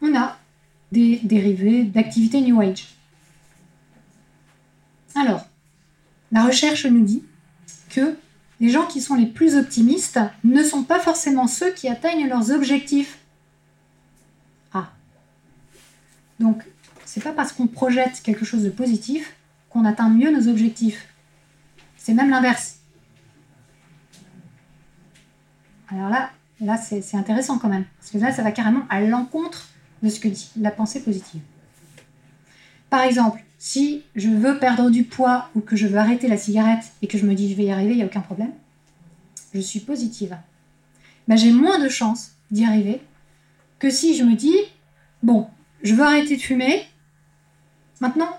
[0.00, 0.38] on a
[0.92, 2.86] des dérivés d'activités New Age.
[5.14, 5.46] Alors,
[6.32, 7.24] la recherche nous dit
[7.90, 8.16] que
[8.60, 12.50] les gens qui sont les plus optimistes ne sont pas forcément ceux qui atteignent leurs
[12.50, 13.18] objectifs.
[14.72, 14.90] Ah.
[16.40, 16.62] Donc,
[17.16, 19.36] c'est pas parce qu'on projette quelque chose de positif
[19.70, 21.08] qu'on atteint mieux nos objectifs.
[21.96, 22.80] C'est même l'inverse.
[25.88, 26.28] Alors là,
[26.60, 27.86] là c'est intéressant quand même.
[27.98, 29.70] Parce que là, ça va carrément à l'encontre
[30.02, 31.40] de ce que dit la pensée positive.
[32.90, 36.84] Par exemple, si je veux perdre du poids ou que je veux arrêter la cigarette
[37.00, 38.52] et que je me dis je vais y arriver, il n'y a aucun problème,
[39.54, 40.36] je suis positive.
[41.28, 43.00] Ben, j'ai moins de chances d'y arriver
[43.78, 44.58] que si je me dis
[45.22, 45.46] bon,
[45.82, 46.86] je veux arrêter de fumer,
[48.00, 48.38] maintenant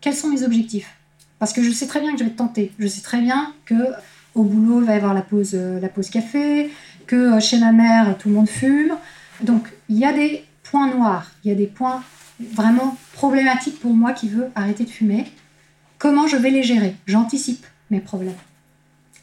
[0.00, 0.94] quels sont mes objectifs?
[1.38, 2.72] Parce que je sais très bien que je vais être tentée.
[2.78, 3.74] Je sais très bien que
[4.34, 6.70] au boulot, il va y avoir la pause, euh, la pause café,
[7.06, 8.96] que euh, chez ma mère, tout le monde fume.
[9.40, 12.02] Donc, il y a des points noirs, il y a des points
[12.40, 15.26] vraiment problématiques pour moi qui veut arrêter de fumer.
[15.98, 16.94] Comment je vais les gérer?
[17.06, 18.34] J'anticipe mes problèmes.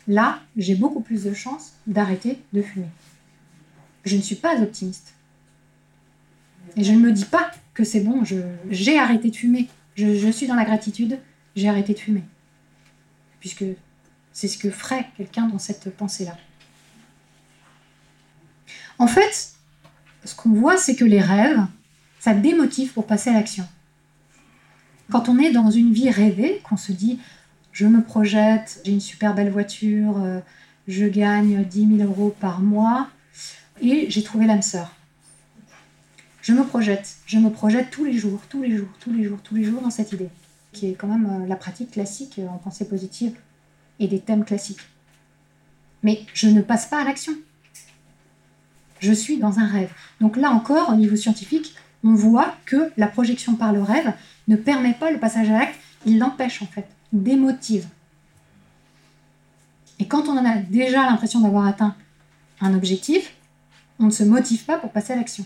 [0.08, 2.90] Là, j'ai beaucoup plus de chances d'arrêter de fumer.
[4.04, 5.15] Je ne suis pas optimiste.
[6.78, 8.24] Et je ne me dis pas que c'est bon,
[8.70, 9.68] j'ai arrêté de fumer.
[9.96, 11.20] Je, suis dans la gratitude,
[11.56, 12.24] j'ai arrêté de fumer.
[13.40, 13.66] Puisque
[14.34, 16.38] c'est ce que ferait quelqu'un dans cette pensée-là.
[18.98, 19.54] En fait,
[20.24, 21.66] ce qu'on voit, c'est que les rêves,
[22.20, 23.68] ça démotive pour passer à l'action.
[25.12, 27.20] Quand on est dans une vie rêvée, qu'on se dit
[27.72, 30.40] je me projette, j'ai une super belle voiture, euh,
[30.88, 33.10] je gagne 10 000 euros par mois
[33.82, 34.96] et j'ai trouvé l'âme sœur.
[36.46, 39.40] Je me projette, je me projette tous les jours, tous les jours, tous les jours,
[39.44, 40.30] tous les jours dans cette idée,
[40.74, 43.36] qui est quand même euh, la pratique classique euh, en pensée positive
[43.98, 44.86] et des thèmes classiques.
[46.04, 47.34] Mais je ne passe pas à l'action.
[49.00, 49.92] Je suis dans un rêve.
[50.22, 51.74] Donc là encore, au niveau scientifique,
[52.04, 54.14] on voit que la projection par le rêve
[54.48, 57.88] ne permet pas le passage à l'acte, il l'empêche en fait, démotive.
[59.98, 61.96] Et quand on en a déjà l'impression d'avoir atteint
[62.62, 63.34] un objectif,
[63.98, 65.44] on ne se motive pas pour passer à l'action.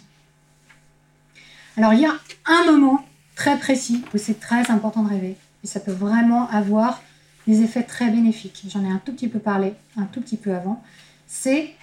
[1.79, 2.13] Alors il y a
[2.45, 5.37] un moment très précis où c'est très important de rêver.
[5.63, 7.01] Et ça peut vraiment avoir
[7.47, 8.65] des effets très bénéfiques.
[8.67, 10.83] J'en ai un tout petit peu parlé, un tout petit peu avant.
[11.25, 11.73] C'est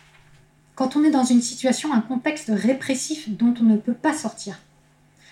[0.75, 4.59] quand on est dans une situation, un contexte répressif dont on ne peut pas sortir.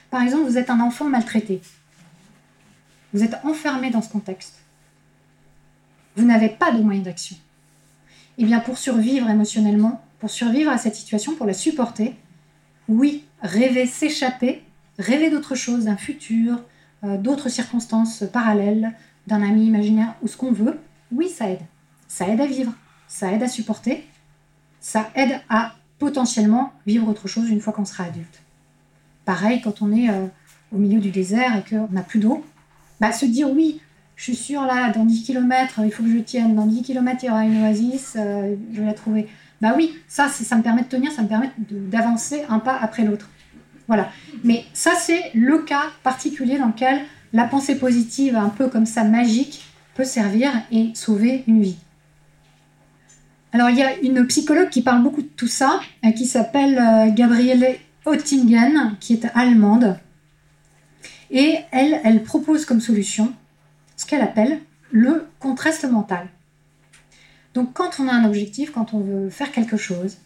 [0.08, 1.60] Par exemple, vous êtes un enfant maltraité.
[3.12, 4.54] Vous êtes enfermé dans ce contexte.
[6.16, 7.36] Vous n'avez pas de moyens d'action.
[8.38, 12.16] Eh bien, pour survivre émotionnellement, pour survivre à cette situation, pour la supporter,
[12.88, 14.62] oui, rêver, s'échapper,
[14.98, 16.60] rêver d'autre chose, d'un futur,
[17.04, 18.92] euh, d'autres circonstances parallèles,
[19.26, 20.80] d'un ami imaginaire ou ce qu'on veut,
[21.12, 21.62] oui, ça aide.
[22.08, 22.72] Ça aide à vivre,
[23.06, 24.04] ça aide à supporter,
[24.80, 28.42] ça aide à potentiellement vivre autre chose une fois qu'on sera adulte.
[29.24, 30.26] Pareil, quand on est euh,
[30.72, 32.44] au milieu du désert et qu'on n'a plus d'eau,
[33.00, 33.80] bah, se dire oui,
[34.16, 37.20] je suis sûr là, dans 10 km, il faut que je tienne, dans 10 km,
[37.22, 39.28] il y aura une oasis, euh, je vais la trouver.
[39.60, 43.04] Bah oui, ça, ça me permet de tenir, ça me permet d'avancer un pas après
[43.04, 43.28] l'autre.
[43.86, 44.10] Voilà.
[44.42, 47.00] Mais ça, c'est le cas particulier dans lequel
[47.32, 51.76] la pensée positive, un peu comme ça, magique, peut servir et sauver une vie.
[53.52, 56.78] Alors, il y a une psychologue qui parle beaucoup de tout ça, euh, qui s'appelle
[56.78, 59.98] euh, Gabriele Oettingen, qui est allemande.
[61.30, 63.32] Et elle, elle propose comme solution
[63.96, 66.28] ce qu'elle appelle le contraste mental.
[67.54, 70.18] Donc quand on a un objectif, quand on veut faire quelque chose,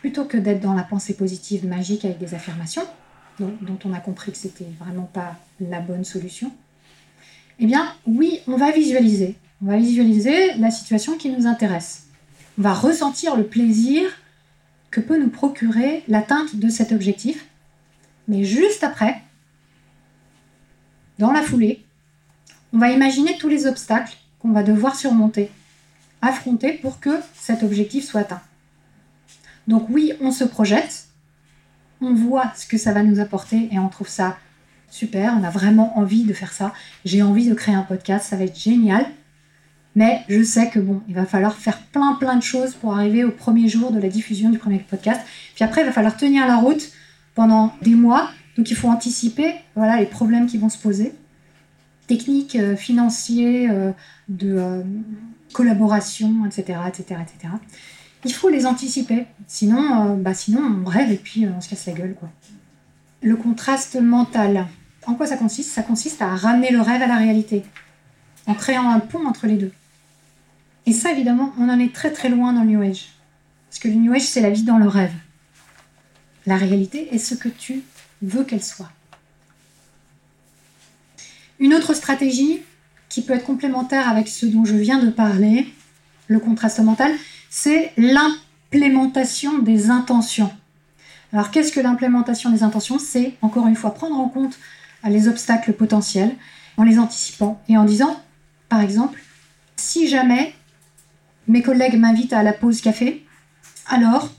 [0.00, 2.86] plutôt que d'être dans la pensée positive magique avec des affirmations,
[3.38, 6.52] dont, on a compris que c'était vraiment pas la bonne solution,
[7.58, 9.36] eh bien oui, on va visualiser.
[9.62, 12.06] On va visualiser la situation qui nous intéresse.
[12.58, 14.10] On va ressentir le plaisir
[14.90, 17.46] que peut nous procurer l'atteinte de cet objectif.
[18.26, 19.22] Mais juste après,
[21.18, 21.84] dans la foulée,
[22.72, 25.50] on va imaginer tous les obstacles qu'on va devoir surmonter,
[26.22, 28.40] affronter pour que cet objectif soit atteint.
[29.68, 31.06] Donc oui, on se projette,
[32.00, 34.38] on voit ce que ça va nous apporter et on trouve ça
[34.90, 36.72] super, on a vraiment envie de faire ça.
[37.04, 39.06] J'ai envie de créer un podcast, ça va être génial.
[39.96, 43.24] Mais je sais que bon, il va falloir faire plein plein de choses pour arriver
[43.24, 45.20] au premier jour de la diffusion du premier podcast.
[45.54, 46.90] Puis après, il va falloir tenir la route
[47.34, 48.30] pendant des mois.
[48.56, 51.12] Donc il faut anticiper voilà, les problèmes qui vont se poser
[52.10, 53.92] techniques euh, financiers, euh,
[54.28, 54.82] de euh,
[55.52, 57.54] collaboration, etc., etc., etc.
[58.24, 61.92] Il faut les anticiper, sinon, bah, sinon on rêve et puis on se casse la
[61.92, 62.14] gueule.
[62.14, 62.28] Quoi.
[63.22, 64.66] Le contraste mental.
[65.06, 65.70] En quoi ça consiste?
[65.70, 67.64] Ça consiste à ramener le rêve à la réalité,
[68.46, 69.72] en créant un pont entre les deux.
[70.86, 73.08] Et ça, évidemment, on en est très très loin dans le New Age.
[73.68, 75.12] Parce que le New Age, c'est la vie dans le rêve.
[76.46, 77.82] La réalité est ce que tu
[78.22, 78.90] veux qu'elle soit.
[81.58, 82.60] Une autre stratégie
[83.08, 85.66] qui peut être complémentaire avec ce dont je viens de parler,
[86.28, 87.12] le contraste mental,
[87.50, 90.50] c'est l'implémentation des intentions.
[91.32, 92.98] Alors qu'est-ce que l'implémentation des intentions?
[92.98, 94.58] C'est encore une fois prendre en compte
[95.04, 96.34] les obstacles potentiels
[96.76, 98.18] en les anticipant et en disant,
[98.68, 99.20] par exemple,
[99.76, 100.54] si jamais
[101.48, 103.26] mes collègues m'invitent à la pause café,
[103.86, 104.30] alors,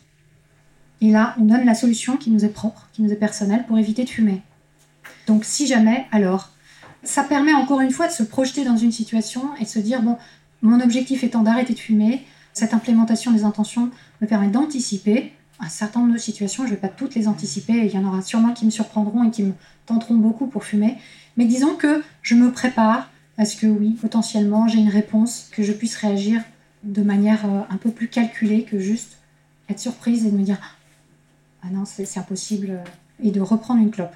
[1.02, 3.78] et là, on donne la solution qui nous est propre, qui nous est personnelle pour
[3.78, 4.42] éviter de fumer.
[5.28, 6.50] Donc si jamais, alors,
[7.04, 10.02] ça permet encore une fois de se projeter dans une situation et de se dire,
[10.02, 10.18] bon,
[10.62, 13.90] mon objectif étant d'arrêter de fumer, cette implémentation des intentions
[14.22, 16.64] me permet d'anticiper un certain nombre de situations.
[16.64, 19.24] Je ne vais pas toutes les anticiper, il y en aura sûrement qui me surprendront
[19.24, 19.54] et qui me
[19.86, 20.98] tenteront beaucoup pour fumer.
[21.38, 25.64] Mais disons que je me prépare à ce que oui, potentiellement, j'ai une réponse, que
[25.64, 26.42] je puisse réagir
[26.84, 29.18] de manière euh, un peu plus calculée que juste
[29.70, 30.58] être surprise et de me dire
[31.64, 32.84] Ah non, c'est impossible, euh,
[33.24, 34.14] et de reprendre une clope.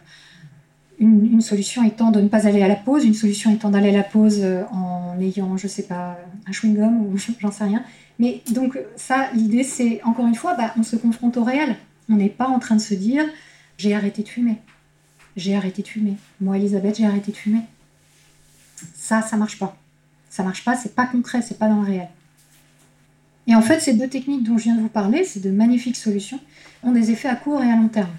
[0.97, 3.97] Une, solution étant de ne pas aller à la pause, une solution étant d'aller à
[3.97, 6.17] la pause euh, en ayant, je sais pas,
[6.47, 7.83] un chewing-gum ou j'en sais rien.
[8.19, 11.75] Mais donc ça, l'idée c'est, encore une fois, bah, on se confronte au réel.
[12.09, 13.25] On n'est pas en train de se dire,
[13.77, 14.57] j'ai arrêté de fumer.
[15.35, 16.15] J'ai arrêté de fumer.
[16.39, 17.61] Moi, Elisabeth, j'ai arrêté de fumer.
[18.95, 19.77] Ça, ça marche pas.
[20.29, 22.09] Ça marche pas, c'est pas concret, c'est pas dans le réel.
[23.47, 25.97] Et en fait, ces deux techniques dont je viens de vous parler, ces deux magnifiques
[25.97, 26.39] solutions,
[26.83, 28.15] ont des effets à court et à long terme.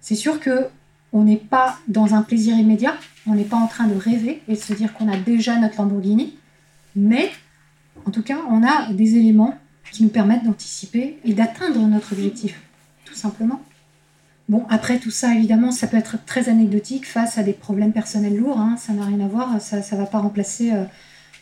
[0.00, 0.68] C'est sûr que
[1.12, 2.96] on n'est pas dans un plaisir immédiat,
[3.26, 5.80] on n'est pas en train de rêver et de se dire qu'on a déjà notre
[5.80, 6.36] Lamborghini,
[6.96, 7.30] mais
[8.06, 9.58] en tout cas, on a des éléments
[9.92, 12.60] qui nous permettent d'anticiper et d'atteindre notre objectif,
[13.04, 13.62] tout simplement.
[14.48, 18.36] Bon, après tout ça, évidemment, ça peut être très anecdotique face à des problèmes personnels
[18.36, 20.84] lourds, hein, ça n'a rien à voir, ça ne va pas remplacer euh,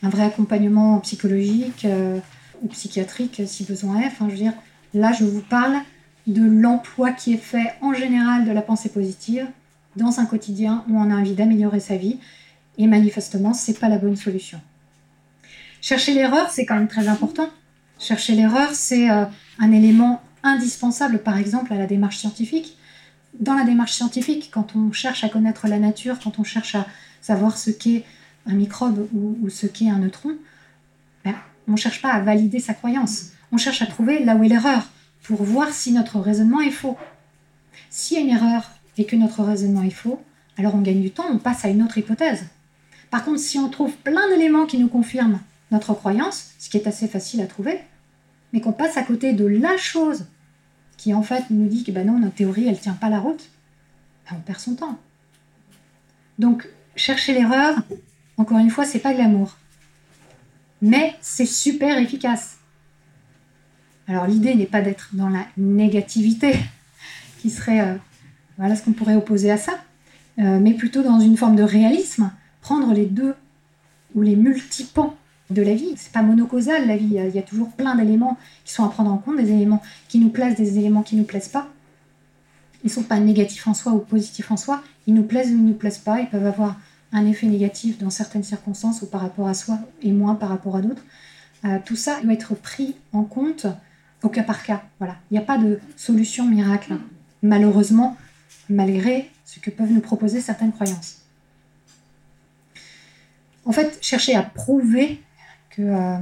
[0.02, 2.18] un vrai accompagnement psychologique euh,
[2.62, 4.12] ou psychiatrique si besoin est.
[4.20, 4.52] Je veux dire,
[4.94, 5.78] là, je vous parle
[6.28, 9.46] de l'emploi qui est fait en général de la pensée positive
[9.96, 12.18] dans un quotidien où on a envie d'améliorer sa vie.
[12.78, 14.60] Et manifestement, c'est pas la bonne solution.
[15.82, 17.50] Chercher l'erreur, c'est quand même très important.
[17.98, 19.24] Chercher l'erreur, c'est euh,
[19.59, 22.78] un élément indispensable, par exemple, à la démarche scientifique.
[23.40, 26.86] Dans la démarche scientifique, quand on cherche à connaître la nature, quand on cherche à
[27.20, 28.04] savoir ce qu'est
[28.46, 30.36] un microbe ou, ce qu'est un neutron,
[31.24, 31.34] ben,
[31.66, 33.30] on ne cherche pas à valider sa croyance.
[33.50, 34.88] On cherche à trouver là où est l'erreur
[35.24, 36.96] pour voir si notre raisonnement est faux.
[37.90, 40.22] S'il y a une erreur et que notre raisonnement est faux,
[40.56, 42.44] alors on gagne du temps, on passe à une autre hypothèse.
[43.10, 45.40] Par contre, si on trouve plein d'éléments qui nous confirment
[45.72, 47.80] notre croyance, ce qui est assez facile à trouver,
[48.52, 50.26] mais qu'on passe à côté de la chose
[50.96, 53.48] qui en fait nous dit que ben non, notre théorie, elle tient pas la route,
[54.30, 54.98] ben on perd son temps.
[56.38, 57.76] Donc, chercher l'erreur,
[58.36, 59.56] encore une fois, c'est pas de l'amour.
[60.80, 62.58] Mais c'est super efficace.
[64.06, 66.54] Alors l'idée n'est pas d'être dans la négativité,
[67.40, 67.94] qui serait euh,
[68.58, 69.72] voilà ce qu'on pourrait opposer à ça.
[70.38, 72.30] Euh, mais plutôt dans une forme de réalisme,
[72.60, 73.34] prendre les deux
[74.14, 75.16] ou les multipans
[75.51, 75.94] de la vie.
[75.97, 79.12] C'est pas monocausal la vie, il y a toujours plein d'éléments qui sont à prendre
[79.12, 81.69] en compte, des éléments qui nous plaisent, des éléments qui nous plaisent pas.
[82.85, 84.82] ils sont pas négatifs en soi ou positifs en soi.
[85.06, 86.20] Ils nous plaisent ou ils ne nous plaisent pas.
[86.20, 86.77] Ils peuvent avoir
[87.12, 90.77] un effet négatif dans certaines circonstances ou par rapport à soi et moins par rapport
[90.77, 91.05] à d'autres.
[91.64, 93.66] Euh, tout ça doit être pris en compte
[94.23, 94.82] au cas par cas.
[94.98, 95.16] Voilà.
[95.31, 96.97] Il n'y a pas de solution miracle,
[97.43, 98.16] malheureusement,
[98.69, 101.19] malgré ce que peuvent nous proposer certaines croyances.
[103.64, 105.23] En fait, chercher à prouver
[105.76, 106.18] que euh,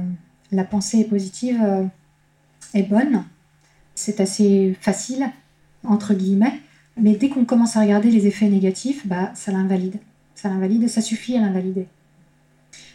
[0.51, 1.83] la pensée positive euh,
[2.73, 3.23] est bonne,
[3.95, 5.29] c'est assez facile,
[5.83, 6.59] entre guillemets,
[6.97, 9.99] mais dès qu'on commence à regarder les effets négatifs, bah, ça l'invalide.
[10.35, 11.87] Ça l'invalide ça suffit à l'invalider.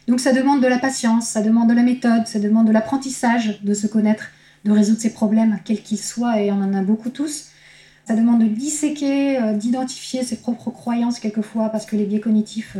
[0.09, 3.63] Donc ça demande de la patience, ça demande de la méthode, ça demande de l'apprentissage
[3.63, 4.31] de se connaître,
[4.65, 7.51] de résoudre ses problèmes, quels qu'ils soient, et on en a beaucoup tous.
[8.07, 12.77] Ça demande de disséquer, euh, d'identifier ses propres croyances quelquefois, parce que les biais cognitifs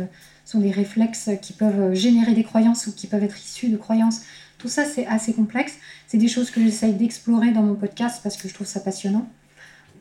[0.47, 4.21] sont des réflexes qui peuvent générer des croyances ou qui peuvent être issus de croyances.
[4.57, 5.73] Tout ça, c'est assez complexe.
[6.07, 9.27] C'est des choses que j'essaye d'explorer dans mon podcast parce que je trouve ça passionnant.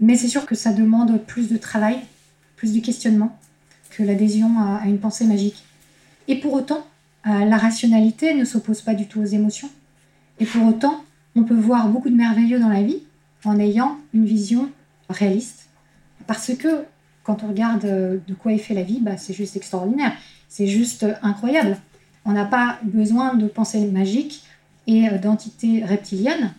[0.01, 1.99] Mais c'est sûr que ça demande plus de travail,
[2.55, 3.37] plus de questionnement
[3.91, 5.65] que l'adhésion à une pensée magique.
[6.29, 6.87] Et pour autant,
[7.27, 9.71] euh, la rationalité ne s'oppose pas du tout aux émotions.
[10.39, 11.05] Et pour autant,
[11.35, 13.03] on peut voir beaucoup de merveilleux dans la vie
[13.45, 14.71] en ayant une vision
[15.11, 15.67] réaliste.
[16.29, 16.85] Parce que
[17.27, 20.13] quand on regarde euh, de quoi est fait la vie, bah, c'est juste extraordinaire.
[20.49, 21.77] C'est juste incroyable.
[22.25, 24.45] On n'a pas besoin de pensée magique
[24.87, 26.55] et euh, d'entités reptiliennes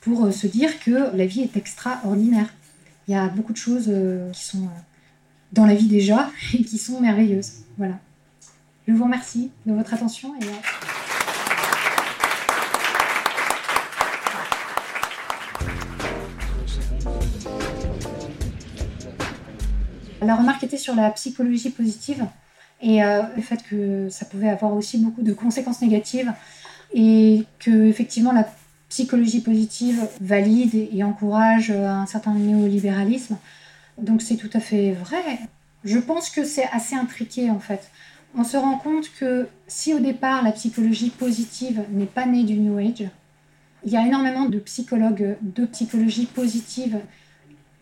[0.00, 2.54] pour se dire que la vie est extraordinaire.
[3.08, 3.92] Il y a beaucoup de choses
[4.32, 4.68] qui sont
[5.52, 7.64] dans la vie déjà et qui sont merveilleuses.
[7.78, 7.98] Voilà.
[8.88, 10.44] Je vous remercie de votre attention et
[20.22, 22.26] La remarque était sur la psychologie positive
[22.80, 26.32] et euh, le fait que ça pouvait avoir aussi beaucoup de conséquences négatives
[26.94, 28.46] et que effectivement la
[28.88, 33.36] psychologie positive valide et encourage un certain néolibéralisme.
[33.98, 35.38] Donc c'est tout à fait vrai.
[35.84, 37.90] Je pense que c'est assez intriqué en fait
[38.36, 42.54] on se rend compte que si au départ la psychologie positive n'est pas née du
[42.54, 43.08] New Age,
[43.84, 46.98] il y a énormément de psychologues de psychologie positive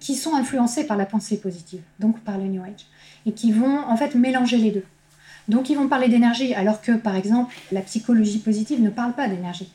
[0.00, 2.86] qui sont influencés par la pensée positive, donc par le New Age,
[3.26, 4.84] et qui vont en fait mélanger les deux.
[5.48, 9.28] Donc ils vont parler d'énergie, alors que par exemple la psychologie positive ne parle pas
[9.28, 9.70] d'énergie.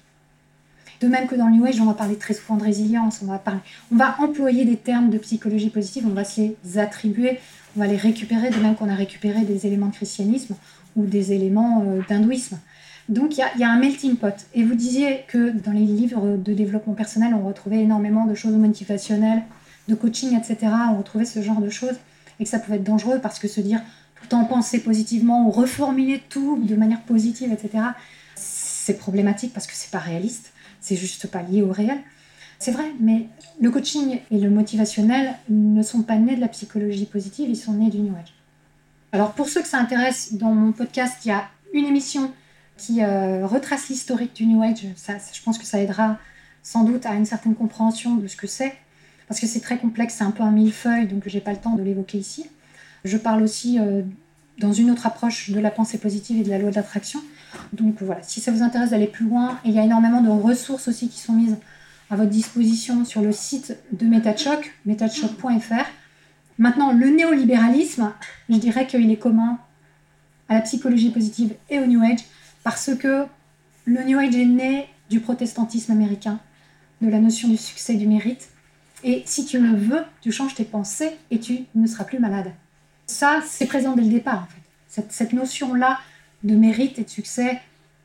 [1.02, 3.27] De même que dans le New Age, on va parler très souvent de résilience, on
[3.27, 3.60] va, parler,
[3.91, 7.39] on va employer des termes de psychologie positive, on va se les attribuer,
[7.76, 10.56] on va les récupérer, de même qu'on a récupéré des éléments de christianisme
[10.95, 12.57] ou des éléments euh, d'hindouisme.
[13.10, 14.34] Donc il y, a un melting pot.
[14.56, 18.56] Et vous disiez que dans les livres de développement personnel, on retrouvait énormément de choses
[18.56, 19.43] motivationnelles,
[19.88, 20.72] de coaching, etc.
[20.91, 21.95] On retrouvait ce genre de choses
[22.40, 23.82] et que ça pouvait être dangereux parce que se dire
[24.22, 27.84] tout en penser positivement ou reformuler tout de manière positive, etc.
[28.36, 30.52] C'est problématique parce que c'est pas réaliste
[30.86, 31.98] c'est juste pas lié au réel.
[32.60, 33.28] C'est vrai, mais
[33.60, 37.74] le coaching et le motivationnel ne sont pas nés de la psychologie positive, ils sont
[37.74, 38.34] nés du New Age.
[39.12, 42.32] Alors pour ceux que ça intéresse, dans mon podcast, il y a une émission
[42.78, 44.86] qui euh, retrace l'historique du New Age.
[45.34, 46.18] Je pense que ça aidera
[46.62, 48.76] sans doute à une certaine compréhension de ce que c'est,
[49.27, 51.76] parce que c'est très complexe, c'est un peu un millefeuille, donc j'ai pas le temps
[51.76, 52.45] de l'évoquer ici.
[53.03, 54.02] Je parle aussi euh,
[54.60, 57.22] dans une autre approche de la pensée positive et de la loi de l'attraction.
[57.73, 60.88] Donc voilà, si ça vous intéresse d'aller plus loin, il y a énormément de ressources
[60.88, 61.57] aussi qui sont mises
[62.10, 65.85] à votre disposition sur le site de MetaChoc, metachoc.fr.
[66.57, 68.11] Maintenant, le néolibéralisme,
[68.49, 69.57] je dirais qu'il est commun
[70.47, 72.19] à la psychologie positive et au New Age,
[72.64, 73.26] parce que
[73.85, 76.39] le New Age est né du protestantisme américain,
[77.02, 78.49] de la notion du succès du mérite.
[79.07, 82.52] Et si tu le veux, tu changes tes pensées et tu ne seras plus malade.
[83.06, 85.06] Ça, c'est présent dès le départ, en fait.
[85.10, 85.99] Cette, notion-là
[86.44, 87.61] de mérite et de succès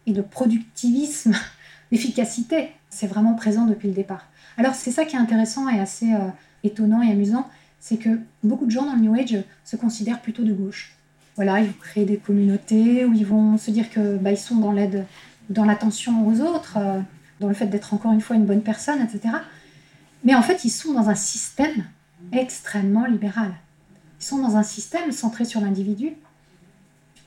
[0.06, 1.32] et de productivisme,
[1.90, 4.26] d'efficacité, c'est vraiment présent depuis le départ.
[4.58, 6.28] Alors c'est ça qui est intéressant et assez euh,
[6.64, 7.48] étonnant et amusant,
[7.78, 10.92] c'est que beaucoup de gens dans le New Age se considèrent plutôt de gauche.
[11.36, 14.56] Voilà, ils vont créer des communautés où ils vont se dire que bah, ils sont
[14.56, 15.06] dans l'aide,
[15.48, 17.00] dans l'attention aux autres, euh,
[17.38, 19.36] dans le fait d'être encore une fois une bonne personne, etc.
[20.24, 21.84] Mais en fait, ils sont dans un système
[22.32, 23.54] extrêmement libéral.
[24.20, 26.14] Ils sont dans un système centré sur l'individu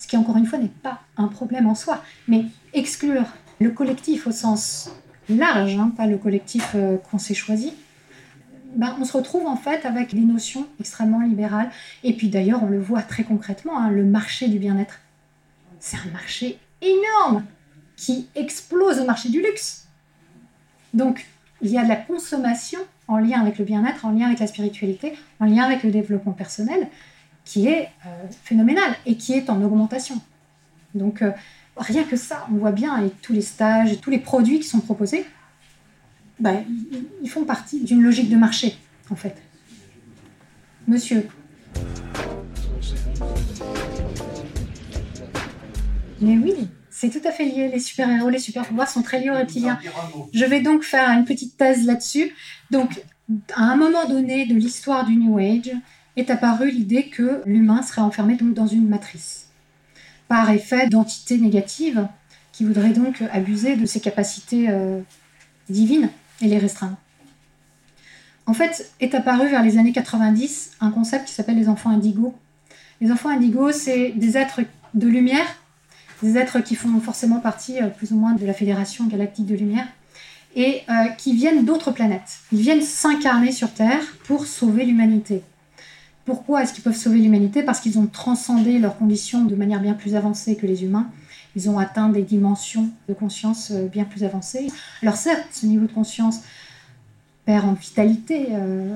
[0.03, 2.43] ce qui encore une fois n'est pas un problème en soi, mais
[2.73, 3.23] exclure
[3.61, 4.91] le collectif au sens
[5.29, 7.71] large, hein, pas le collectif euh, qu'on s'est choisi,
[8.75, 11.71] ben, on se retrouve en fait avec des notions extrêmement libérales.
[12.03, 14.99] Et puis d'ailleurs, on le voit très concrètement, hein, le marché du bien-être.
[15.79, 17.45] C'est un marché énorme
[17.95, 19.87] qui explose au marché du luxe.
[20.93, 21.25] Donc,
[21.63, 24.47] il y a de la consommation en lien avec le bien-être, en lien avec la
[24.47, 26.87] spiritualité, en lien avec le développement personnel,
[27.45, 28.09] qui est euh,
[28.43, 30.21] phénoménal et qui est en augmentation.
[30.93, 31.31] Donc euh,
[31.77, 34.67] rien que ça, on voit bien, et tous les stages et tous les produits qui
[34.67, 35.25] sont proposés,
[36.39, 36.53] bah,
[37.21, 38.77] ils font partie d'une logique de marché,
[39.09, 39.41] en fait.
[40.87, 41.27] Monsieur.
[46.19, 46.67] Mais oui,
[47.03, 47.67] c'est tout à fait lié.
[47.67, 49.77] Les super-héros, les super-pouvoirs sont très liés aux reptiliens.
[50.33, 52.33] Je vais donc faire une petite thèse là-dessus.
[52.71, 53.03] Donc,
[53.53, 55.71] à un moment donné de l'histoire du New Age,
[56.15, 59.49] est apparue l'idée que l'humain serait enfermé donc dans une matrice,
[60.29, 62.07] par effet d'entité négative
[62.53, 65.01] qui voudrait donc abuser de ses capacités euh,
[65.69, 66.09] divines
[66.41, 66.97] et les restreindre.
[68.45, 72.33] En fait, est apparu vers les années 90 un concept qui s'appelle les enfants indigos.
[73.01, 74.61] Les enfants indigos, c'est des êtres
[74.93, 75.47] de lumière,
[76.23, 79.55] des êtres qui font forcément partie euh, plus ou moins de la Fédération galactique de
[79.55, 79.85] lumière,
[80.55, 82.39] et euh, qui viennent d'autres planètes.
[82.51, 85.41] Ils viennent s'incarner sur Terre pour sauver l'humanité.
[86.25, 87.63] Pourquoi est-ce qu'ils peuvent sauver l'humanité?
[87.63, 91.09] Parce qu'ils ont transcendé leurs conditions de manière bien plus avancée que les humains.
[91.55, 94.67] Ils ont atteint des dimensions de conscience euh, bien plus avancées.
[95.01, 96.39] Alors certes, ce niveau de conscience
[97.45, 98.47] perd en vitalité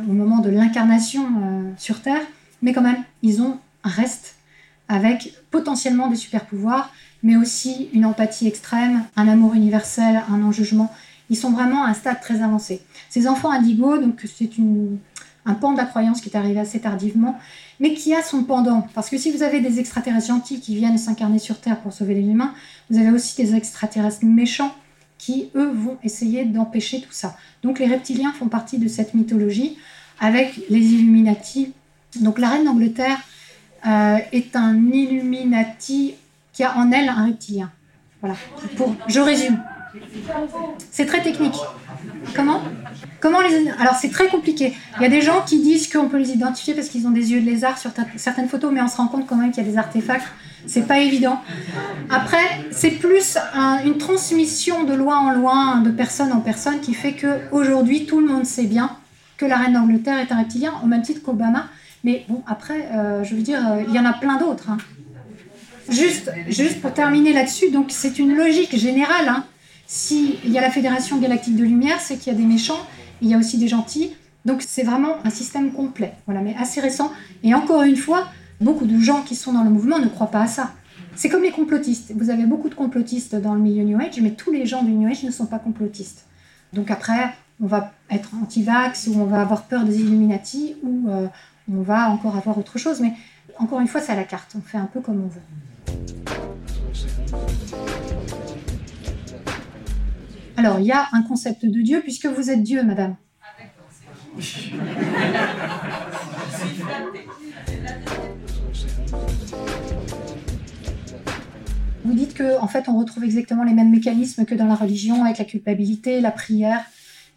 [0.08, 1.22] au moment de l'incarnation
[1.78, 2.22] sur Terre,
[2.62, 3.90] mais quand même, ils ont un
[4.88, 6.94] avec potentiellement des super pouvoirs,
[7.28, 10.90] mais aussi une empathie extrême, un amour universel, un non-jugement
[11.30, 12.82] ils sont vraiment à un stade très avancé.
[13.10, 14.50] Ces enfants indigos, donc c'est
[15.46, 17.38] un pan de la croyance qui est arrivé assez tardivement,
[17.80, 18.88] mais qui a son pendant.
[18.94, 22.16] Parce que si vous avez des extraterrestres gentils qui viennent s'incarner sur Terre pour sauver
[22.16, 22.54] les humains,
[22.90, 24.74] vous avez aussi des extraterrestres méchants
[25.18, 27.36] qui, eux, vont essayer d'empêcher tout ça.
[27.64, 29.78] Donc les reptiliens font partie de cette mythologie
[30.20, 31.74] avec les Illuminati.
[32.22, 33.20] Donc la reine d'Angleterre
[33.86, 36.16] euh, est un Illuminati
[36.58, 37.70] qui a en elle un reptilien.
[38.20, 38.36] Voilà.
[38.78, 39.60] Pour, je résume.
[40.90, 41.54] C'est très technique.
[42.36, 42.62] Comment?
[43.20, 44.74] Comment les Alors c'est très compliqué.
[44.98, 47.32] Il y a des gens qui disent qu'on peut les identifier parce qu'ils ont des
[47.32, 49.68] yeux de lézard sur certaines photos, mais on se rend compte quand même qu'il y
[49.68, 50.26] a des artefacts.
[50.66, 51.40] C'est pas évident.
[52.10, 53.38] Après, c'est plus
[53.86, 58.20] une transmission de loin en loin, de personne en personne, qui fait que aujourd'hui tout
[58.20, 58.98] le monde sait bien
[59.38, 61.68] que la reine d'Angleterre est un reptilien, au même titre qu'Obama.
[62.04, 64.72] Mais bon, après, euh, je veux dire, euh, il y en a plein d'autres.
[64.72, 64.78] Hein.
[65.90, 69.28] Juste, juste pour terminer là-dessus, donc c'est une logique générale.
[69.30, 69.46] Hein.
[69.86, 72.86] S'il y a la Fédération Galactique de Lumière, c'est qu'il y a des méchants,
[73.22, 74.14] il y a aussi des gentils.
[74.46, 77.12] Donc c'est vraiment un système complet, voilà, mais assez récent.
[77.44, 78.28] Et encore une fois,
[78.62, 80.72] beaucoup de gens qui sont dans le mouvement ne croient pas à ça.
[81.16, 82.14] C'est comme les complotistes.
[82.16, 84.92] Vous avez beaucoup de complotistes dans le milieu New Age, mais tous les gens du
[84.92, 86.26] New Age ne sont pas complotistes.
[86.74, 91.28] Donc après, on va être anti-vax, ou on va avoir peur des Illuminati, ou euh,
[91.72, 93.00] on va encore avoir autre chose.
[93.02, 93.14] Mais
[93.58, 94.54] encore une fois, c'est à la carte.
[94.58, 95.42] On fait un peu comme on veut.
[100.58, 103.16] Alors, il y a un concept de Dieu puisque vous êtes Dieu, madame.
[112.04, 115.24] Vous dites que en fait, on retrouve exactement les mêmes mécanismes que dans la religion,
[115.24, 116.86] avec la culpabilité, la prière,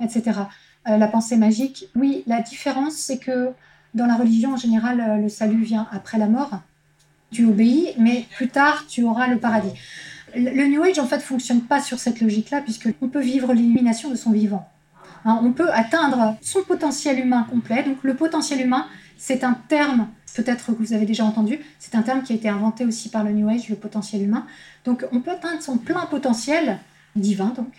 [0.00, 0.40] etc.
[0.88, 1.86] Euh, la pensée magique.
[1.94, 3.50] Oui, la différence, c'est que
[3.94, 6.60] dans la religion, en général, euh, le salut vient après la mort.
[7.30, 9.72] Tu obéis, mais plus tard, tu auras le paradis.
[10.34, 14.14] Le New Age, en fait, fonctionne pas sur cette logique-là, puisqu'on peut vivre l'illumination de
[14.14, 14.68] son vivant.
[15.24, 17.82] Hein, on peut atteindre son potentiel humain complet.
[17.82, 18.86] Donc, le potentiel humain,
[19.18, 22.48] c'est un terme, peut-être que vous avez déjà entendu, c'est un terme qui a été
[22.48, 24.46] inventé aussi par le New Age, le potentiel humain.
[24.84, 26.78] Donc, on peut atteindre son plein potentiel
[27.16, 27.72] divin, donc,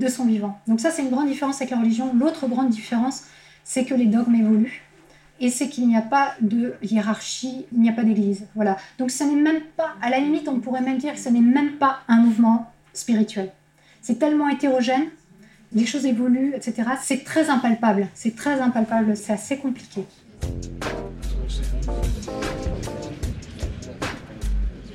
[0.00, 0.60] de son vivant.
[0.66, 2.12] Donc, ça, c'est une grande différence avec la religion.
[2.14, 3.24] L'autre grande différence,
[3.64, 4.83] c'est que les dogmes évoluent
[5.40, 8.46] et c'est qu'il n'y a pas de hiérarchie, il n'y a pas d'église.
[8.54, 8.76] Voilà.
[8.98, 11.40] Donc ce n'est même pas, à la limite, on pourrait même dire que ce n'est
[11.40, 13.50] même pas un mouvement spirituel.
[14.00, 15.06] C'est tellement hétérogène,
[15.72, 16.84] les choses évoluent, etc.
[17.02, 20.04] C'est très impalpable, c'est très impalpable, c'est assez compliqué.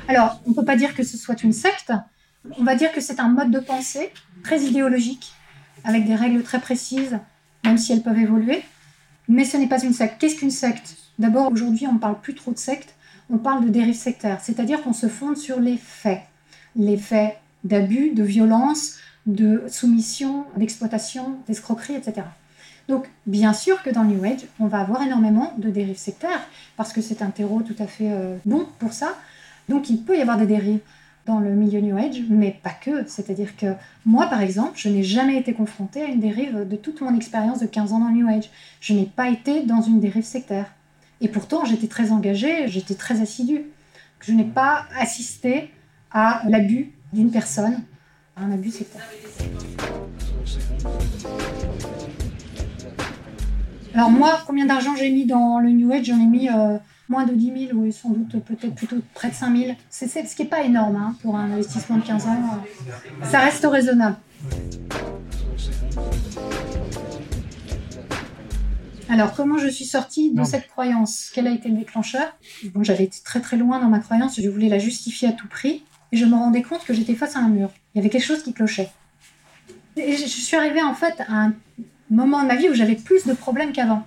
[0.07, 1.91] Alors, on ne peut pas dire que ce soit une secte,
[2.57, 4.11] on va dire que c'est un mode de pensée
[4.43, 5.33] très idéologique,
[5.83, 7.19] avec des règles très précises,
[7.63, 8.63] même si elles peuvent évoluer.
[9.29, 10.19] Mais ce n'est pas une secte.
[10.19, 10.97] Qu'est-ce qu'une secte?
[11.19, 12.95] D'abord, aujourd'hui, on ne parle plus trop de secte,
[13.29, 16.21] on parle de dérive sectaire, c'est-à-dire qu'on se fonde sur les faits.
[16.75, 18.97] Les faits d'abus, de violence,
[19.27, 22.25] de soumission, d'exploitation, d'escroquerie, etc.
[22.87, 26.41] Donc, bien sûr que dans le New Age, on va avoir énormément de dérives sectaires,
[26.75, 29.15] parce que c'est un terreau tout à fait euh, bon pour ça.
[29.67, 30.79] Donc, il peut y avoir des dérives
[31.29, 33.07] dans le milieu New Age, mais pas que.
[33.07, 33.67] C'est-à-dire que
[34.05, 37.59] moi, par exemple, je n'ai jamais été confrontée à une dérive de toute mon expérience
[37.59, 38.49] de 15 ans dans le New Age.
[38.81, 40.73] Je n'ai pas été dans une dérive sectaire.
[41.21, 43.65] Et pourtant, j'étais très engagée, j'étais très assidue.
[44.21, 45.71] Je n'ai pas assisté
[46.11, 47.83] à l'abus d'une personne,
[48.35, 49.07] à un abus sectaire.
[53.93, 56.05] Alors moi, combien d'argent j'ai mis dans le New Age?
[56.05, 56.77] J'en ai mis euh,
[57.09, 59.71] moins de 10 000, ou sans doute peut-être plutôt près de 5 000.
[59.89, 62.63] C'est, ce qui n'est pas énorme hein, pour un investissement de 15 ans.
[63.23, 64.15] Ça reste raisonnable.
[69.09, 70.45] Alors, comment je suis sortie de Non.
[70.45, 71.31] cette croyance?
[71.33, 72.37] Quel a été le déclencheur?
[72.75, 75.47] Bon, j'avais été très très loin dans ma croyance, je voulais la justifier à tout
[75.47, 77.71] prix, et je me rendais compte que j'étais face à un mur.
[77.93, 78.89] Il y avait quelque chose qui clochait.
[79.97, 81.53] Et je je suis arrivée en fait à un
[82.11, 84.05] moment de ma vie où j'avais plus de problèmes qu'avant.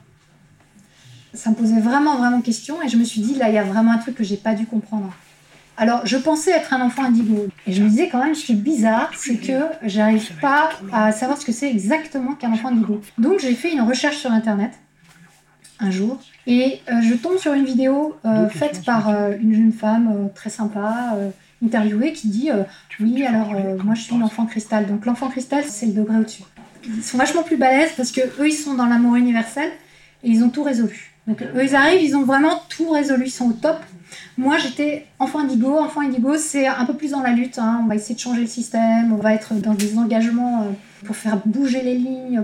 [1.35, 3.65] Ça me posait vraiment vraiment question, et je me suis dit, là, il y a
[3.65, 5.13] vraiment un truc que j'ai pas dû comprendre.
[5.77, 7.47] Alors, je pensais être un enfant indigo.
[7.67, 11.13] Et je me disais quand même, ce qui est bizarre, c'est que j'arrive pas à
[11.13, 13.01] savoir ce que c'est exactement qu'un enfant indigo.
[13.19, 14.73] Donc, j'ai fait une recherche sur Internet
[15.81, 19.73] un jour et euh, je tombe sur une vidéo euh, faite par euh, une jeune
[19.73, 21.17] femme très sympa,
[21.65, 22.51] interviewée, qui dit
[23.01, 23.53] Oui, alors
[23.85, 24.87] moi je suis une enfant cristal.
[24.87, 26.45] Donc, l'enfant cristal, c'est le degré au-dessus.
[26.85, 29.71] Ils sont vachement plus balèzes parce que eux, ils sont dans l'amour universel
[30.25, 31.12] et ils ont tout résolu.
[31.27, 33.79] Donc, eux, ils arrivent, ils ont vraiment tout résolu, ils sont au top.
[34.37, 35.79] Moi, j'étais enfant indigo.
[35.79, 37.59] Enfant indigo, c'est un peu plus dans la lutte.
[37.59, 37.81] hein.
[37.85, 39.13] On va essayer de changer le système.
[39.13, 40.71] On va être dans des engagements euh,
[41.05, 42.43] pour faire bouger les lignes,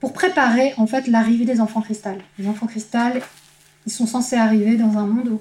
[0.00, 2.18] pour préparer en fait l'arrivée des enfants cristal.
[2.38, 3.22] Les enfants cristal,
[3.86, 5.40] ils sont censés arriver dans un monde où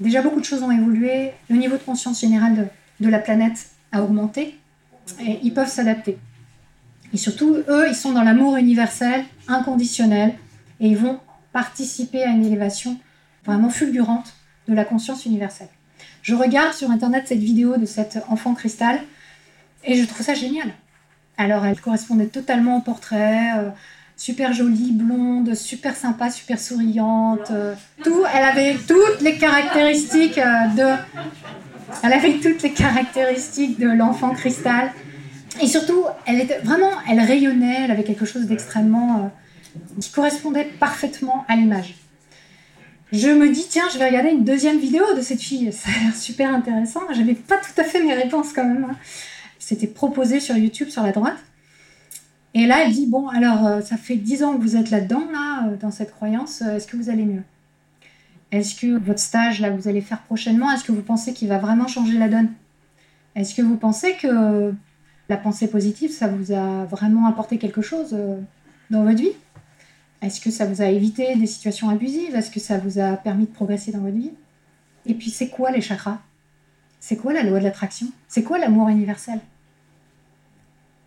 [0.00, 1.32] déjà beaucoup de choses ont évolué.
[1.50, 4.58] Le niveau de conscience générale de, de la planète a augmenté
[5.20, 6.16] et ils peuvent s'adapter.
[7.12, 10.34] Et surtout, eux, ils sont dans l'amour universel, inconditionnel,
[10.80, 11.20] et ils vont
[11.54, 12.98] participer à une élévation
[13.46, 14.34] vraiment fulgurante
[14.68, 15.68] de la conscience universelle.
[16.20, 18.98] Je regarde sur internet cette vidéo de cet enfant cristal
[19.84, 20.68] et je trouve ça génial.
[21.38, 23.70] Alors elle correspondait totalement au portrait, euh,
[24.16, 28.24] super jolie, blonde, super sympa, super souriante, euh, tout.
[28.34, 30.88] Elle avait toutes les caractéristiques euh, de,
[32.02, 34.90] elle avait toutes les caractéristiques de l'enfant cristal.
[35.62, 39.30] Et surtout, elle était vraiment, elle rayonnait, elle avait quelque chose d'extrêmement
[40.00, 41.94] qui correspondait parfaitement à l'image.
[43.12, 45.72] Je me dis, tiens, je vais regarder une deuxième vidéo de cette fille.
[45.72, 47.00] Ça a l'air super intéressant.
[47.12, 48.84] J'avais pas tout à fait mes réponses quand même.
[48.90, 48.96] hein.
[49.58, 51.38] C'était proposé sur YouTube sur la droite.
[52.54, 55.24] Et là, elle dit, bon, alors, euh, ça fait dix ans que vous êtes là-dedans,
[55.32, 56.62] là, euh, dans cette croyance.
[56.62, 57.42] euh, Est-ce que vous allez mieux?
[58.52, 61.58] Est-ce que votre stage, là, vous allez faire prochainement, est-ce que vous pensez qu'il va
[61.58, 62.50] vraiment changer la donne?
[63.34, 64.72] Est-ce que vous pensez que
[65.28, 68.16] la pensée positive, ça vous a vraiment apporté quelque chose
[68.90, 69.32] dans votre vie?
[70.24, 72.34] Est-ce que ça vous a évité des situations abusives?
[72.34, 74.32] Est-ce que ça vous a permis de progresser dans votre vie?
[75.04, 76.18] Et puis, c'est quoi les chakras?
[76.98, 78.06] C'est quoi la loi de l'attraction?
[78.26, 79.38] C'est quoi l'amour universel?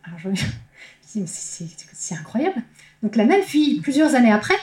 [0.04, 0.44] Alors, je me dis,
[1.16, 2.62] mais c'est incroyable.
[3.02, 4.54] Donc, la même fille, plusieurs années après,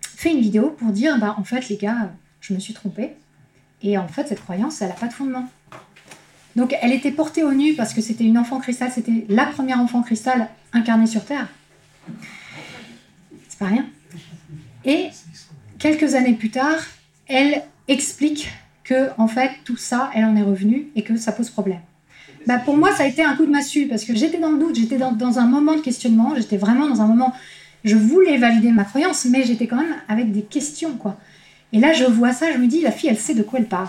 [0.00, 3.16] fait une vidéo pour dire bah, en fait, les gars, je me suis trompée.
[3.82, 5.46] Et en fait, cette croyance, elle n'a pas de fondement.
[6.56, 9.78] Donc, elle était portée au nu parce que c'était une enfant cristal, c'était la première
[9.78, 11.48] enfant cristal incarnée sur Terre.
[13.58, 13.86] C'est pas rien.
[14.84, 15.08] Et
[15.78, 16.78] quelques années plus tard,
[17.26, 18.50] elle explique
[18.84, 21.80] que, en fait, tout ça, elle en est revenue et que ça pose problème.
[22.46, 24.58] Bah, pour moi, ça a été un coup de massue parce que j'étais dans le
[24.58, 27.34] doute, j'étais dans, un moment de questionnement, j'étais vraiment dans un moment.
[27.84, 31.18] Je voulais valider ma croyance, mais j'étais quand même avec des questions, quoi.
[31.72, 33.66] Et là, je vois ça, je me dis, la fille, elle sait de quoi elle
[33.66, 33.88] parle.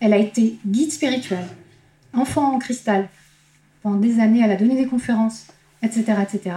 [0.00, 1.46] Elle a été guide spirituel,
[2.12, 3.08] enfant en cristal.
[3.82, 5.46] Pendant des années, elle a donné des conférences,
[5.82, 6.56] etc., etc.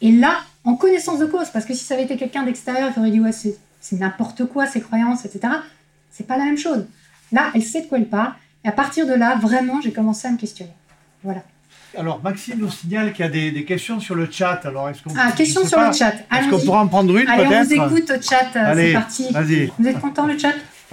[0.00, 2.98] Et là, en connaissance de cause, parce que si ça avait été quelqu'un d'extérieur qui
[3.00, 5.54] aurait dit, ouais, c'est c'est n'importe quoi ces croyances, etc.,
[6.10, 6.84] c'est pas la même chose.
[7.32, 8.32] Là, elle sait de quoi elle parle.
[8.62, 10.72] Et à partir de là, vraiment, j'ai commencé à me questionner.
[11.24, 11.42] Voilà.
[11.96, 14.60] Alors, Maxime nous signale qu'il y a des, des questions sur le chat.
[14.64, 16.12] Alors, est-ce qu'on Ah, question sur pas, le chat.
[16.12, 16.64] Est-ce qu'on Allons-y.
[16.66, 18.50] pourra en prendre une Allez, on vous écoute au chat.
[18.54, 19.32] euh, Allez, C'est parti.
[19.32, 19.72] Vas-y.
[19.78, 20.52] Vous êtes content le chat?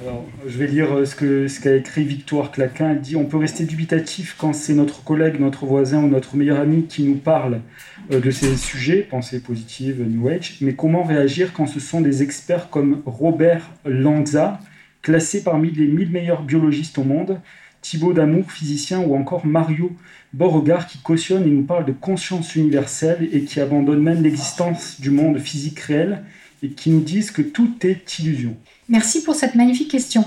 [0.00, 2.90] Alors, je vais lire euh, ce que ce qu'a écrit Victoire Claquin.
[2.90, 6.60] Elle dit On peut rester dubitatif quand c'est notre collègue, notre voisin ou notre meilleur
[6.60, 7.60] ami qui nous parle
[8.10, 12.70] de ces sujets, pensée positive, New Age, mais comment réagir quand ce sont des experts
[12.70, 14.60] comme Robert Lanza,
[15.02, 17.40] classé parmi les 1000 meilleurs biologistes au monde,
[17.82, 19.92] Thibaut Damour, physicien, ou encore Mario
[20.32, 25.10] Beauregard qui cautionne et nous parle de conscience universelle et qui abandonne même l'existence du
[25.10, 26.24] monde physique réel
[26.62, 28.56] et qui nous disent que tout est illusion.
[28.88, 30.24] Merci pour cette magnifique question.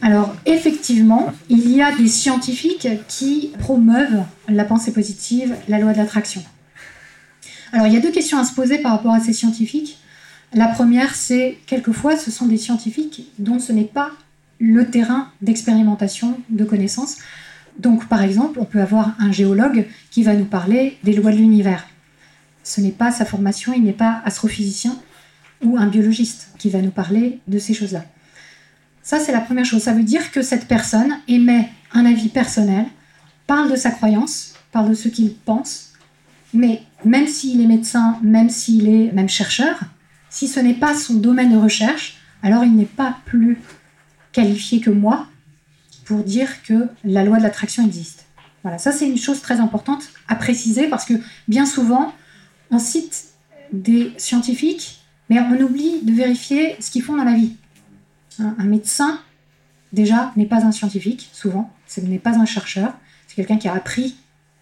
[0.00, 5.98] Alors, effectivement, il y a des scientifiques qui promeuvent la pensée positive, la loi de
[5.98, 6.42] l'attraction.
[7.72, 9.98] Alors, il y a deux questions à se poser par rapport à ces scientifiques.
[10.52, 14.10] La première, c'est quelquefois, ce sont des scientifiques dont ce n'est pas
[14.58, 17.16] le terrain d'expérimentation, de connaissance.
[17.78, 21.36] Donc, par exemple, on peut avoir un géologue qui va nous parler des lois de
[21.36, 21.86] l'univers.
[22.64, 24.96] Ce n'est pas sa formation, il n'est pas astrophysicien
[25.62, 28.04] ou un biologiste qui va nous parler de ces choses-là.
[29.02, 29.82] Ça, c'est la première chose.
[29.82, 32.86] Ça veut dire que cette personne émet un avis personnel,
[33.46, 35.92] parle de sa croyance, parle de ce qu'il pense,
[36.52, 39.80] mais même s'il est médecin, même s'il est même chercheur,
[40.30, 43.58] si ce n'est pas son domaine de recherche, alors il n'est pas plus
[44.32, 45.26] qualifié que moi
[46.04, 48.26] pour dire que la loi de l'attraction existe.
[48.62, 51.14] Voilà, ça c'est une chose très importante à préciser parce que
[51.48, 52.12] bien souvent,
[52.70, 53.26] on cite
[53.72, 57.56] des scientifiques, mais on oublie de vérifier ce qu'ils font dans la vie.
[58.38, 59.20] Un, médecin,
[59.92, 62.92] déjà, n'est pas un scientifique, souvent, ce n'est pas un chercheur,
[63.26, 64.16] c'est quelqu'un qui a appris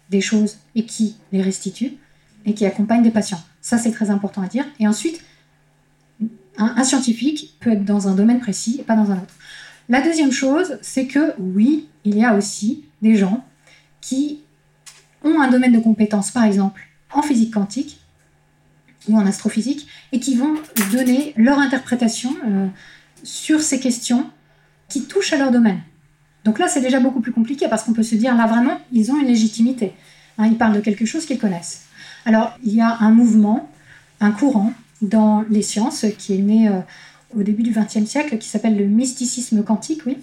[0.09, 1.97] des choses et qui les restitue
[2.45, 3.41] et qui accompagne des patients.
[3.61, 4.65] Ça, c'est très important à dire.
[4.79, 5.23] Et ensuite,
[6.57, 9.33] un, scientifique peut être dans un domaine précis et pas dans un autre.
[9.89, 13.45] La deuxième chose, c'est que oui, il y a aussi des gens
[14.01, 14.41] qui
[15.23, 16.81] ont un domaine de compétence, par exemple
[17.11, 17.99] en physique quantique
[19.07, 20.55] ou en astrophysique, et qui vont
[20.91, 22.67] donner leur interprétation euh,
[23.23, 24.29] sur ces questions
[24.89, 25.79] qui touchent à leur domaine.
[26.43, 29.11] Donc là, c'est déjà beaucoup plus compliqué parce qu'on peut se dire, là vraiment, ils
[29.11, 29.93] ont une légitimité.
[30.37, 31.85] Hein, ils parlent de quelque chose qu'ils connaissent.
[32.25, 33.69] Alors, il y a un mouvement,
[34.19, 36.79] un courant dans les sciences qui est né euh,
[37.37, 40.17] au début du XXe siècle, qui s'appelle le mysticisme quantique, oui,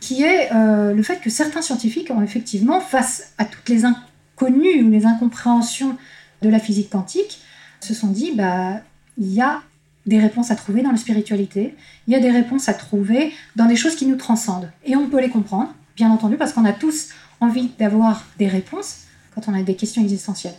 [0.00, 4.82] qui est euh, le fait que certains scientifiques ont effectivement, face à toutes les inconnues
[4.82, 5.96] ou les incompréhensions
[6.42, 7.40] de la physique quantique,
[7.80, 8.80] se sont dit, bah,
[9.16, 9.62] il y a
[10.06, 11.74] des réponses à trouver dans la spiritualité,
[12.06, 14.70] il y a des réponses à trouver dans des choses qui nous transcendent.
[14.84, 17.08] Et on peut les comprendre, bien entendu, parce qu'on a tous
[17.40, 19.04] envie d'avoir des réponses
[19.34, 20.54] quand on a des questions existentielles.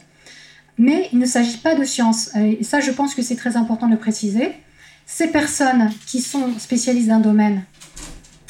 [0.80, 2.34] Mais il ne s'agit pas de science.
[2.36, 4.54] Et ça, je pense que c'est très important de le préciser.
[5.06, 7.64] Ces personnes qui sont spécialistes d'un domaine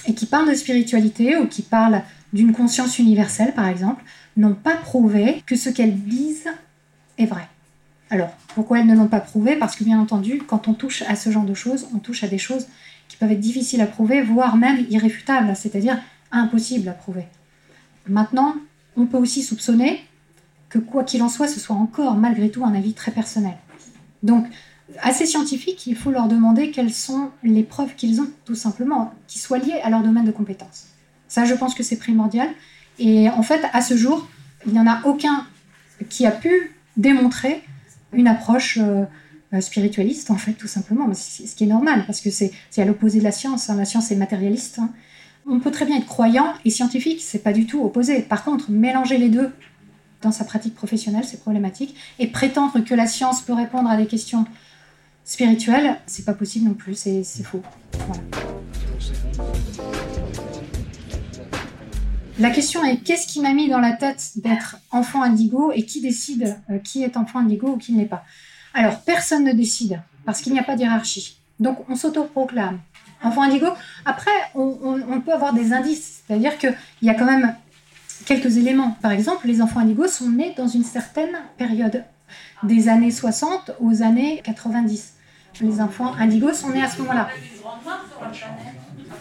[0.06, 4.04] et qui parlent de spiritualité ou qui parlent d'une conscience universelle, par exemple,
[4.38, 6.50] n'ont pas prouvé que ce qu'elles disent
[7.18, 7.48] est vrai.
[8.12, 9.56] Alors, pourquoi elles ne l'ont pas prouvé?
[9.56, 12.28] Parce que bien entendu, quand on touche à ce genre de choses, on touche à
[12.28, 12.68] des choses
[13.08, 16.00] qui peuvent être difficiles à prouver, voire même irréfutables, c'est-à-dire
[16.32, 17.26] impossibles à prouver.
[18.08, 18.56] Maintenant,
[18.96, 20.00] on peut aussi soupçonner
[20.70, 23.56] que quoi qu'il en soit, ce soit encore malgré tout un avis très personnel.
[24.24, 24.46] Donc,
[25.02, 29.14] à ces scientifiques, il faut leur demander quelles sont les preuves qu'ils ont, tout simplement,
[29.28, 30.88] qui soient liées à leur domaine de compétence.
[31.28, 32.50] Ça, je pense que c'est primordial.
[32.98, 34.28] Et en fait, à ce jour,
[34.66, 35.46] il n'y en a aucun
[36.10, 37.62] qui a pu démontrer
[38.14, 39.06] une approche euh,
[39.62, 41.12] spiritualiste, en fait, tout simplement.
[41.14, 43.70] Ce qui est normal, parce que c'est à l'opposé de la science.
[43.70, 43.76] hein.
[43.76, 44.80] La science est matérialiste.
[44.80, 44.90] hein.
[45.46, 48.22] On peut très bien être croyant et scientifique, c'est pas du tout opposé.
[48.22, 49.52] Par contre, mélanger les deux
[50.22, 51.96] dans sa pratique professionnelle, c'est problématique.
[52.20, 54.46] Et prétendre que la science peut répondre à des questions
[55.24, 57.62] spirituelles, c'est pas possible non plus, c'est faux.
[62.40, 66.00] La question est qu'est-ce qui m'a mis dans la tête d'être enfant indigo et qui
[66.02, 68.24] décide euh, qui est enfant indigo ou qui ne l'est pas?
[68.74, 71.38] Alors, personne ne décide parce qu'il n'y a pas de hiérarchie.
[71.60, 72.80] Donc, on s'autoproclame
[73.22, 73.68] enfant indigo.
[74.06, 77.54] Après, on, on- on peut avoir des indices, c'est-à-dire qu'il y a quand même
[78.26, 78.98] quelques éléments.
[79.02, 82.04] Par exemple, les enfants indigos sont nés dans une certaine période,
[82.64, 85.14] des années 60 aux années 90.
[85.62, 87.30] Les enfants indigos sont nés à ce moment-là.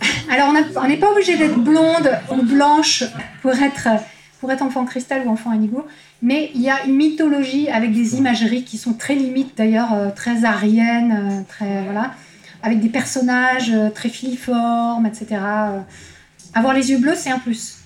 [0.31, 3.05] Alors, on n'est pas obligé d'être blonde ou blanche
[3.43, 3.89] pour être,
[4.41, 5.87] pour être enfant cristal ou enfant indigo,
[6.23, 10.11] mais il y a une mythologie avec des imageries qui sont très limites, d'ailleurs, euh,
[10.11, 12.13] très ariennes, euh, très, voilà,
[12.63, 15.41] avec des personnages euh, très filiformes, etc.
[16.55, 17.78] Avoir les yeux bleus, c'est un plus.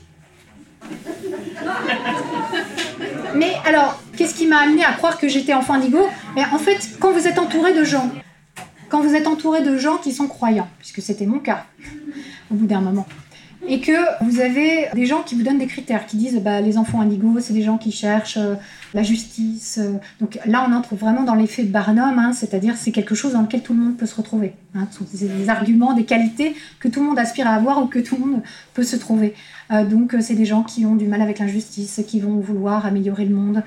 [3.34, 6.06] Mais alors, qu'est-ce qui m'a amené à croire que j'étais enfant indigo
[6.36, 8.10] Mais En fait, quand vous êtes entouré de gens,
[8.88, 11.64] quand vous êtes entouré de gens qui sont croyants, puisque c'était mon cas
[12.50, 13.06] au bout d'un moment,
[13.68, 13.92] et que
[14.24, 17.38] vous avez des gens qui vous donnent des critères, qui disent bah, les enfants indigos,
[17.40, 18.54] c'est des gens qui cherchent euh,
[18.92, 19.78] la justice.
[19.80, 19.94] euh.
[20.20, 23.62] donc là, on entre vraiment dans l'effet Barnum, hein, c'est-à-dire c'est quelque chose dans lequel
[23.62, 24.54] tout le monde peut se retrouver.
[24.74, 27.86] Hein, Ce sont des, arguments, des qualités que tout le monde aspire à avoir ou
[27.86, 28.42] que tout le monde
[28.74, 29.34] peut se trouver.
[29.70, 33.24] Euh, donc, c'est des gens qui ont du mal avec l'injustice, qui vont vouloir améliorer
[33.26, 33.62] le monde.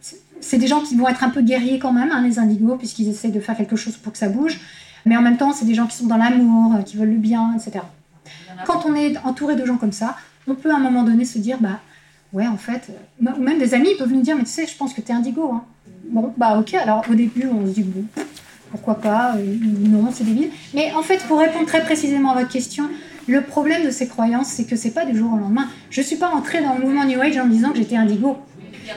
[0.00, 2.76] C'est- C'est des gens qui vont être un peu guerriers quand même, hein, les indigos,
[2.76, 4.58] puisqu'ils essaient de faire quelque chose pour que ça bouge.
[5.06, 7.54] Mais en même temps, c'est des gens qui sont dans l'amour, qui veulent le bien,
[7.56, 7.80] etc.
[8.66, 10.16] Quand on est entouré de gens comme ça,
[10.46, 11.80] on peut à un moment donné se dire, bah
[12.32, 14.76] ouais, en fait, euh, ou même des amis peuvent nous dire, mais tu sais, je
[14.76, 15.50] pense que t'es indigo.
[15.52, 15.64] Hein.
[16.04, 18.04] Bon, bah ok, alors au début, on se dit, bon,
[18.70, 19.56] pourquoi pas, euh,
[19.88, 20.50] non, c'est débile.
[20.74, 22.88] Mais en fait, pour répondre très précisément à votre question,
[23.26, 25.68] le problème de ces croyances, c'est que c'est pas du jour au lendemain.
[25.90, 28.38] Je suis pas entrée dans le mouvement New Age en me disant que j'étais indigo.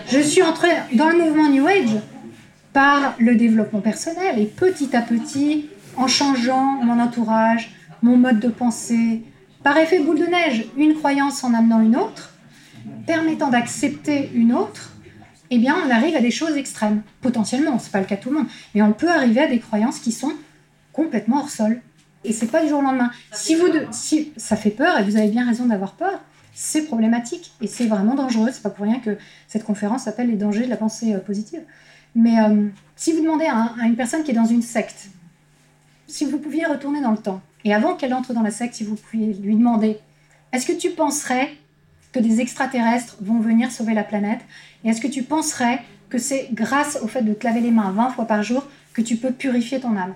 [0.07, 1.99] Je suis entrée dans le mouvement New Age
[2.71, 7.71] par le développement personnel et petit à petit, en changeant mon entourage,
[8.03, 9.23] mon mode de pensée,
[9.63, 12.33] par effet boule de neige, une croyance en amenant une autre,
[13.07, 14.91] permettant d'accepter une autre,
[15.49, 17.01] eh bien, on arrive à des choses extrêmes.
[17.21, 19.59] Potentiellement, c'est pas le cas de tout le monde, mais on peut arriver à des
[19.59, 20.33] croyances qui sont
[20.91, 21.81] complètement hors sol.
[22.25, 23.11] Et c'est pas du jour au lendemain.
[23.31, 26.21] Si vous, de- si ça fait peur et vous avez bien raison d'avoir peur,
[26.53, 28.49] c'est problématique et c'est vraiment dangereux.
[28.51, 29.17] C'est pas pour rien que
[29.47, 31.61] cette conférence s'appelle les dangers de la pensée euh, positive.
[32.15, 35.07] Mais euh, si vous demandez à une personne qui est dans une secte,
[36.07, 38.83] si vous pouviez retourner dans le temps et avant qu'elle entre dans la secte, si
[38.83, 39.99] vous pouviez lui demander,
[40.51, 41.51] est-ce que tu penserais
[42.11, 44.41] que des extraterrestres vont venir sauver la planète?
[44.83, 47.91] Et est-ce que tu penserais que c'est grâce au fait de te laver les mains
[47.91, 50.13] 20 fois par jour que tu peux purifier ton âme?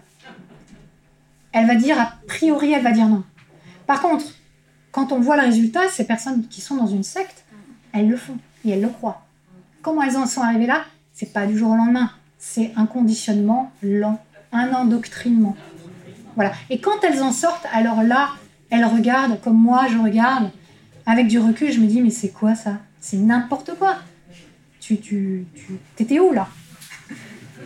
[1.52, 3.24] Elle va dire, a priori, elle va dire non.
[3.88, 4.26] Par contre,
[4.92, 7.46] quand on voit le résultat, ces personnes qui sont dans une secte,
[7.94, 9.26] elles le font et elles le croient.
[9.82, 10.86] Comment elles en sont arrivées là?
[11.14, 12.12] C'est pas du jour au lendemain.
[12.38, 14.22] C'est un conditionnement lent,
[14.52, 15.56] un endoctrinement.
[16.38, 16.54] Voilà.
[16.70, 18.30] Et quand elles en sortent, alors là,
[18.70, 20.52] elles regardent comme moi je regarde.
[21.08, 22.78] Avec du recul, je me dis mais c'est quoi ça?
[23.00, 23.96] C'est n'importe quoi.
[24.80, 26.48] Tu, tu, tu t'étais où là?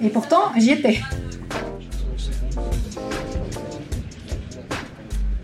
[0.02, 1.02] Et pourtant, j'y étais.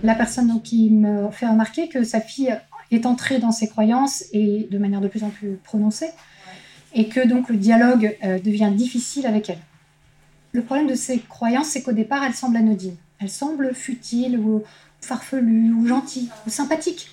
[0.04, 2.56] La personne qui me fait remarquer que sa fille
[2.92, 6.12] est entrée dans ses croyances et de manière de plus en plus prononcée,
[6.94, 9.60] et que donc le dialogue euh, devient difficile avec elle.
[10.54, 12.96] Le problème de ces croyances, c'est qu'au départ, elles semblent anodines.
[13.20, 14.64] Elles semblent futiles ou
[15.02, 17.12] farfelues ou gentilles ou sympathiques.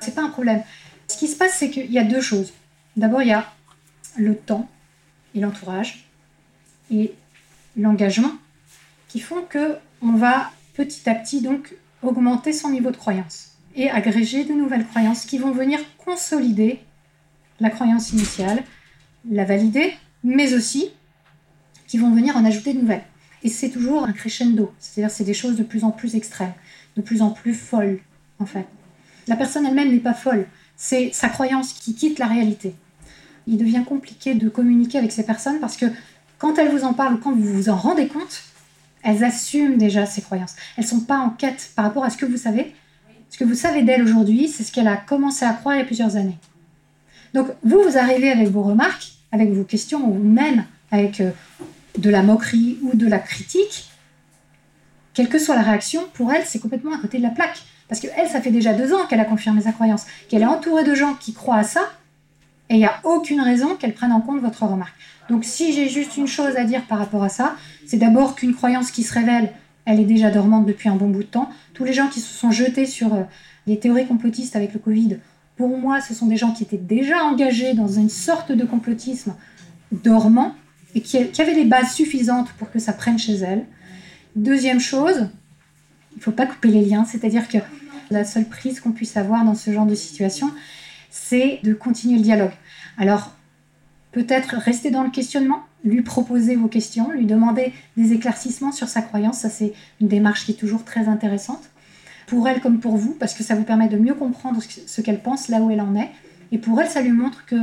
[0.00, 0.62] C'est pas un problème.
[1.08, 2.52] Ce qui se passe, c'est qu'il y a deux choses.
[2.96, 3.50] D'abord, il y a
[4.16, 4.68] le temps
[5.34, 6.08] et l'entourage
[6.90, 7.14] et
[7.76, 8.32] l'engagement
[9.08, 13.90] qui font que on va petit à petit donc augmenter son niveau de croyance et
[13.90, 16.80] agréger de nouvelles croyances qui vont venir consolider
[17.60, 18.62] la croyance initiale,
[19.30, 20.90] la valider, mais aussi
[21.86, 23.04] qui vont venir en ajouter de nouvelles.
[23.46, 26.52] Et c'est toujours un crescendo, c'est-à-dire c'est des choses de plus en plus extrêmes,
[26.96, 28.00] de plus en plus folles
[28.40, 28.66] en fait.
[29.28, 32.74] La personne elle-même n'est pas folle, c'est sa croyance qui quitte la réalité.
[33.46, 35.86] Il devient compliqué de communiquer avec ces personnes parce que
[36.38, 38.42] quand elles vous en parlent quand vous vous en rendez compte,
[39.04, 40.56] elles assument déjà ces croyances.
[40.76, 42.74] Elles ne sont pas en quête par rapport à ce que vous savez.
[43.30, 45.82] Ce que vous savez d'elle aujourd'hui, c'est ce qu'elle a commencé à croire il y
[45.82, 46.38] a plusieurs années.
[47.32, 51.30] Donc vous, vous arrivez avec vos remarques, avec vos questions, ou même avec euh,
[51.98, 53.88] de la moquerie ou de la critique.
[55.14, 57.62] Quelle que soit la réaction, pour elle, c'est complètement à côté de la plaque.
[57.88, 60.84] Parce qu'elle, ça fait déjà deux ans qu'elle a confirmé sa croyance, qu'elle est entourée
[60.84, 61.82] de gens qui croient à ça,
[62.68, 64.94] et il n'y a aucune raison qu'elle prenne en compte votre remarque.
[65.28, 67.56] Donc si j'ai juste une chose à dire par rapport à ça,
[67.86, 69.52] c'est d'abord qu'une croyance qui se révèle,
[69.84, 71.48] elle est déjà dormante depuis un bon bout de temps.
[71.74, 73.22] Tous les gens qui se sont jetés sur euh,
[73.66, 75.18] les théories complotistes avec le Covid,
[75.56, 79.34] pour moi, ce sont des gens qui étaient déjà engagés dans une sorte de complotisme
[79.92, 80.54] dormant
[80.96, 83.66] et qui, avaient les bases suffisantes pour que ça prenne chez elles.
[84.34, 85.28] Deuxième chose,
[86.12, 87.58] il ne faut pas couper les liens, c'est-à-dire que
[88.10, 90.50] la seule prise qu'on puisse avoir dans ce genre de situation,
[91.10, 92.52] c'est de continuer le dialogue.
[92.96, 93.34] Alors,
[94.12, 99.02] peut-être rester dans le questionnement, lui proposer vos questions, lui demander des éclaircissements sur sa
[99.02, 99.40] croyance.
[99.40, 101.68] Ça, c'est une démarche qui est toujours très intéressante.
[102.26, 105.20] Pour elle comme pour vous, parce que ça vous permet de mieux comprendre ce qu'elle
[105.20, 106.10] pense, là où elle en est.
[106.52, 107.56] Et pour elle, ça lui montre que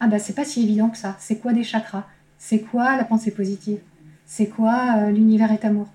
[0.00, 1.16] ah bah c'est pas si évident que ça.
[1.20, 2.06] C'est quoi des chakras?
[2.42, 3.78] C'est quoi la pensée positive?
[4.24, 5.88] C'est quoi euh, l'univers est amour?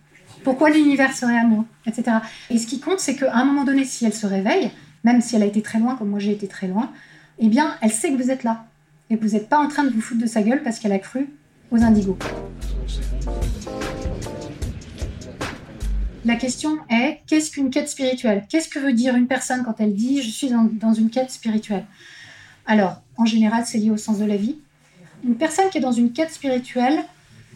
[0.44, 1.66] Pourquoi l'univers serait amour?
[1.88, 2.04] Etc.
[2.52, 4.70] Et ce qui compte, c'est qu'à un moment donné, si elle se réveille,
[5.04, 6.92] même si elle a été très loin, comme moi j'ai été très loin,
[7.40, 8.68] eh bien, elle sait que vous êtes là.
[9.10, 11.00] Et vous n'êtes pas en train de vous foutre de sa gueule parce qu'elle a
[11.00, 11.28] cru
[11.72, 12.18] aux indigos.
[16.26, 18.46] La question est qu'est-ce qu'une quête spirituelle?
[18.50, 21.86] Qu'est-ce que veut dire une personne quand elle dit je suis dans, une quête spirituelle?
[22.68, 24.58] Alors, en général, c'est lié au sens de la vie.
[25.24, 27.04] Une personne qui est dans une quête spirituelle,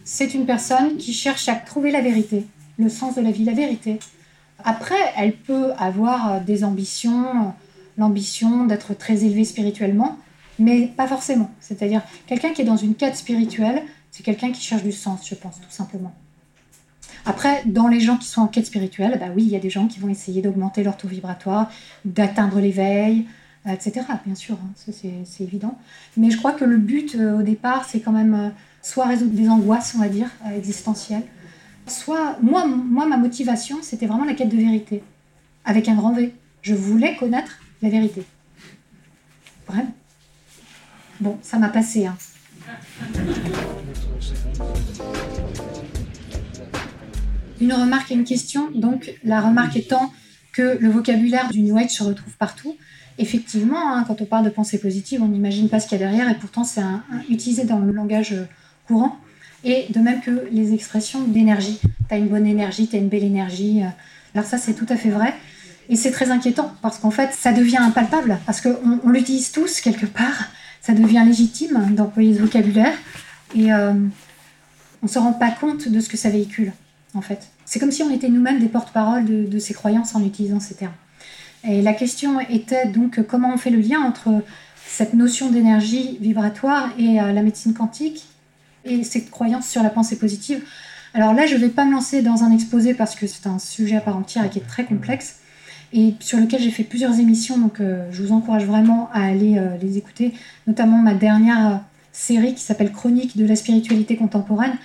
[0.04, 2.46] c'est une personne qui cherche à trouver la vérité,
[2.78, 3.98] le sens de la vie, la vérité.
[4.64, 7.54] Après, elle peut avoir des ambitions,
[7.96, 10.18] l'ambition d'être très élevée spirituellement,
[10.58, 11.50] mais pas forcément.
[11.60, 15.34] C'est-à-dire, quelqu'un qui est dans une quête spirituelle, c'est quelqu'un qui cherche du sens, je
[15.34, 16.12] pense, tout simplement.
[17.24, 19.70] Après, dans les gens qui sont en quête spirituelle, bah oui, il y a des
[19.70, 21.70] gens qui vont essayer d'augmenter leur taux vibratoire,
[22.04, 23.26] d'atteindre l'éveil,
[23.68, 24.06] etc.
[24.24, 25.78] Bien sûr, hein, c'est évident.
[26.16, 28.48] Mais je crois que le but euh, au départ, c'est quand même euh,
[28.82, 31.24] soit résoudre des angoisses, on va dire, euh, existentielles,
[31.86, 35.02] soit, moi, moi ma motivation, c'était vraiment la quête de vérité,
[35.64, 36.34] avec un grand V.
[36.62, 38.24] Je voulais connaître la vérité.
[39.66, 39.94] Vraiment.
[41.20, 42.06] Bon, ça m'a passé.
[42.06, 42.16] Hein.
[47.60, 48.70] Une remarque et une question.
[48.70, 50.12] Donc, la remarque étant
[50.52, 52.76] que le vocabulaire du New Age se retrouve partout.
[53.20, 56.06] Effectivement, hein, quand on parle de pensée positive, on n'imagine pas ce qu'il y a
[56.06, 56.82] derrière et pourtant c'est
[57.28, 58.34] utilisé dans le langage
[58.86, 59.16] courant.
[59.62, 61.78] Et de même que les expressions d'énergie.
[62.08, 63.82] Tu as une bonne énergie, tu as une belle énergie.
[64.34, 65.34] Alors ça, c'est tout à fait vrai.
[65.90, 69.80] Et c'est très inquiétant parce qu'en fait, ça devient impalpable parce qu'on on, l'utilise tous
[69.80, 70.46] quelque part.
[70.80, 72.94] Ça devient légitime d'employer ce vocabulaire
[73.54, 76.72] et euh, on ne se rend pas compte de ce que ça véhicule
[77.14, 77.48] en fait.
[77.64, 80.94] C'est comme si on était nous-mêmes des porte-parole de, ces croyances en utilisant ces termes.
[81.64, 84.42] Et la question était donc comment on fait le lien entre
[84.86, 88.24] cette notion d'énergie vibratoire et euh, la médecine quantique
[88.84, 90.64] et cette croyance sur la pensée positive.
[91.14, 93.58] Alors là, je ne vais pas me lancer dans un exposé parce que c'est un
[93.58, 95.40] sujet à part entière et qui est très complexe
[95.92, 97.58] et sur lequel j'ai fait plusieurs émissions.
[97.58, 100.32] Donc, euh, je vous encourage vraiment à aller euh, les écouter,
[100.66, 101.80] notamment ma dernière
[102.12, 104.76] série qui s'appelle Chronique de la spiritualité contemporaine.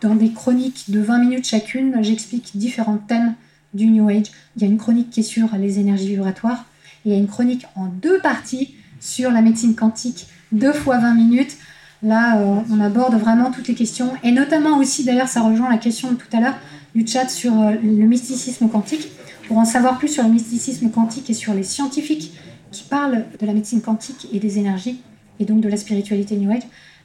[0.00, 3.34] Dans des chroniques de 20 minutes chacune, j'explique différents thèmes
[3.74, 4.26] du New Age.
[4.56, 6.64] Il y a une chronique qui est sur les énergies vibratoires
[7.04, 10.98] et il y a une chronique en deux parties sur la médecine quantique, deux fois
[10.98, 11.56] 20 minutes.
[12.02, 15.78] Là, euh, on aborde vraiment toutes les questions et notamment aussi, d'ailleurs, ça rejoint la
[15.78, 16.56] question de tout à l'heure
[16.94, 19.08] du chat sur euh, le mysticisme quantique.
[19.46, 22.34] Pour en savoir plus sur le mysticisme quantique et sur les scientifiques
[22.70, 25.00] qui parlent de la médecine quantique et des énergies
[25.40, 26.62] et donc de la spiritualité New Age,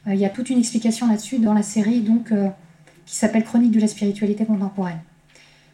[0.07, 2.33] euh, il y a toute une explication là-dessus dans la série donc
[3.05, 4.99] qui s'appelle Chronique de la spiritualité contemporaine.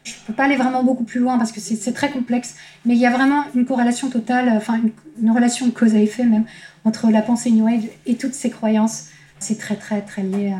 [0.02, 2.56] Je ne peux pas aller vraiment beaucoup plus loin parce que c'est très complexe,
[2.86, 4.80] mais il y a vraiment une corrélation totale, enfin
[5.20, 6.46] une, relation cause à effet même
[6.84, 9.08] entre la pensée New Age et toutes ces croyances.
[9.38, 10.54] C'est très très très lié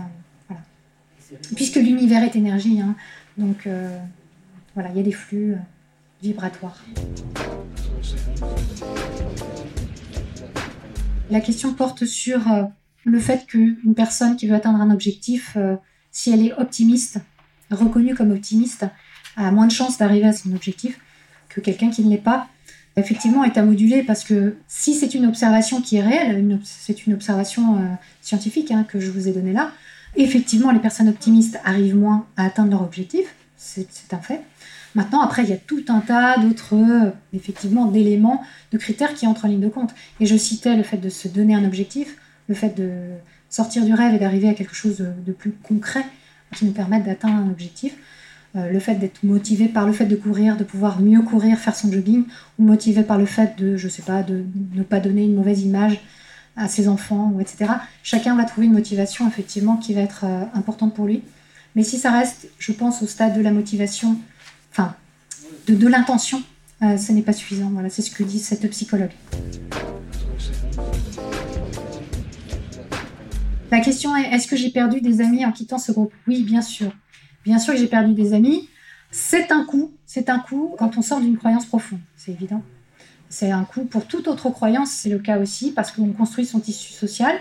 [0.49, 0.63] voilà.
[1.57, 2.95] Puisque l'univers est énergie, hein,
[3.39, 3.99] donc euh,
[4.75, 5.57] voilà, il y a des flux euh,
[6.23, 6.85] vibratoires.
[11.31, 12.65] La question porte sur euh,
[13.05, 15.57] le fait qu'une personne qui veut atteindre un objectif,
[16.11, 17.21] si elle est optimiste,
[17.71, 18.85] reconnue comme optimiste,
[19.47, 20.99] a moins de chances d'arriver à son objectif
[21.49, 22.49] que quelqu'un qui ne l'est pas.
[22.97, 27.15] Effectivement, est à moduler parce que si c'est une observation qui est réelle, c'est une
[27.15, 27.87] observation euh,
[28.21, 29.73] scientifique hein, que je vous ai donnée là,
[30.17, 34.41] effectivement, les personnes optimistes arrivent moins à atteindre leur objectif, c'est un fait.
[34.97, 38.43] Maintenant, après, il y a tout un tas d'autres, euh, effectivement, d'éléments,
[38.73, 39.95] de critères qui entrent en ligne de compte.
[40.19, 42.17] Et je citais le fait de se donner un objectif,
[42.49, 42.91] le fait de
[43.49, 46.05] sortir du rêve et d'arriver à quelque chose de plus concret
[46.57, 47.95] qui nous permette d'atteindre un objectif.
[48.57, 51.77] Euh, le fait d'être motivé par le fait de courir, de pouvoir mieux courir, faire
[51.77, 52.25] son jogging,
[52.59, 54.45] ou motivé par le fait de, je sais pas, de
[54.75, 56.01] ne pas donner une mauvaise image
[56.57, 57.71] à ses enfants, ou etc.
[58.03, 61.23] Chacun va trouver une motivation effectivement qui va être euh, importante pour lui.
[61.77, 64.19] Mais si ça reste, je pense, au stade de la motivation,
[64.73, 64.97] enfin,
[65.69, 66.43] de, l'intention,
[66.83, 67.71] euh, ce n'est pas suffisant.
[67.71, 69.13] Voilà, c'est ce que dit cette psychologue.
[73.71, 76.13] La question est est-ce que j'ai perdu des amis en quittant ce groupe?
[76.27, 76.91] Oui, bien sûr.
[77.45, 78.69] Bien sûr que j'ai perdu des amis.
[79.11, 82.63] C'est un coup, c'est un coup quand on sort d'une croyance profonde, c'est évident.
[83.29, 86.61] C'est un coup pour toute autre croyance, c'est le cas aussi, parce qu'on construit son
[86.61, 87.41] tissu social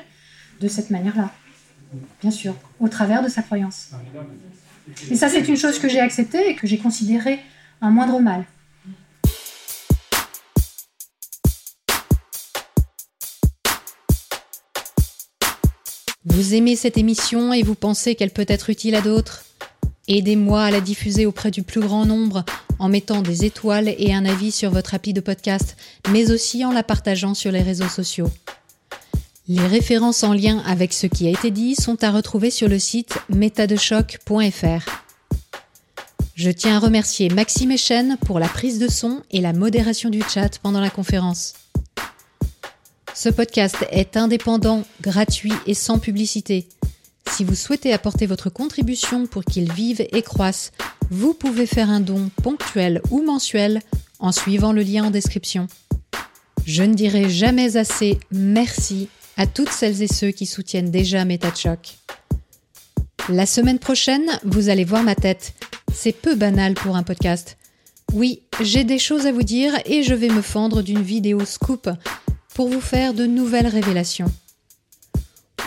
[0.61, 1.31] de cette manière-là.
[2.21, 3.89] Bien sûr, au travers de sa croyance.
[5.09, 7.39] Et ça, c'est une chose que j'ai acceptée et que j'ai considérée
[7.81, 8.45] un moindre mal.
[16.25, 19.43] Vous aimez cette émission et vous pensez qu'elle peut être utile à d'autres?
[20.11, 22.43] Aidez-moi à la diffuser auprès du plus grand nombre
[22.79, 25.77] en mettant des étoiles et un avis sur votre appli de podcast,
[26.09, 28.31] mais aussi en la partageant sur les réseaux sociaux.
[29.47, 32.79] Les références en lien avec ce qui a été dit sont à retrouver sur le
[32.79, 34.89] site métadechoc.fr.
[36.33, 40.23] Je tiens à remercier Maxime Echen pour la prise de son et la modération du
[40.23, 41.53] chat pendant la conférence.
[43.13, 46.67] Ce podcast est indépendant, gratuit et sans publicité.
[47.27, 50.71] Si vous souhaitez apporter votre contribution pour qu'il vive et croisse,
[51.09, 53.81] vous pouvez faire un don ponctuel ou mensuel
[54.19, 55.67] en suivant le lien en description.
[56.65, 61.97] Je ne dirai jamais assez merci à toutes celles et ceux qui soutiennent déjà MetaChoc.
[63.29, 65.53] La semaine prochaine, vous allez voir ma tête.
[65.93, 67.57] C'est peu banal pour un podcast.
[68.13, 71.89] Oui, j'ai des choses à vous dire et je vais me fendre d'une vidéo scoop
[72.53, 74.31] pour vous faire de nouvelles révélations.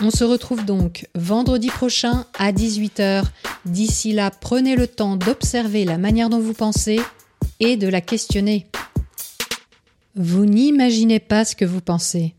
[0.01, 3.25] On se retrouve donc vendredi prochain à 18h.
[3.67, 7.01] D'ici là, prenez le temps d'observer la manière dont vous pensez
[7.61, 8.67] et de la questionner.
[10.15, 12.35] Vous n'imaginez pas ce que vous pensez.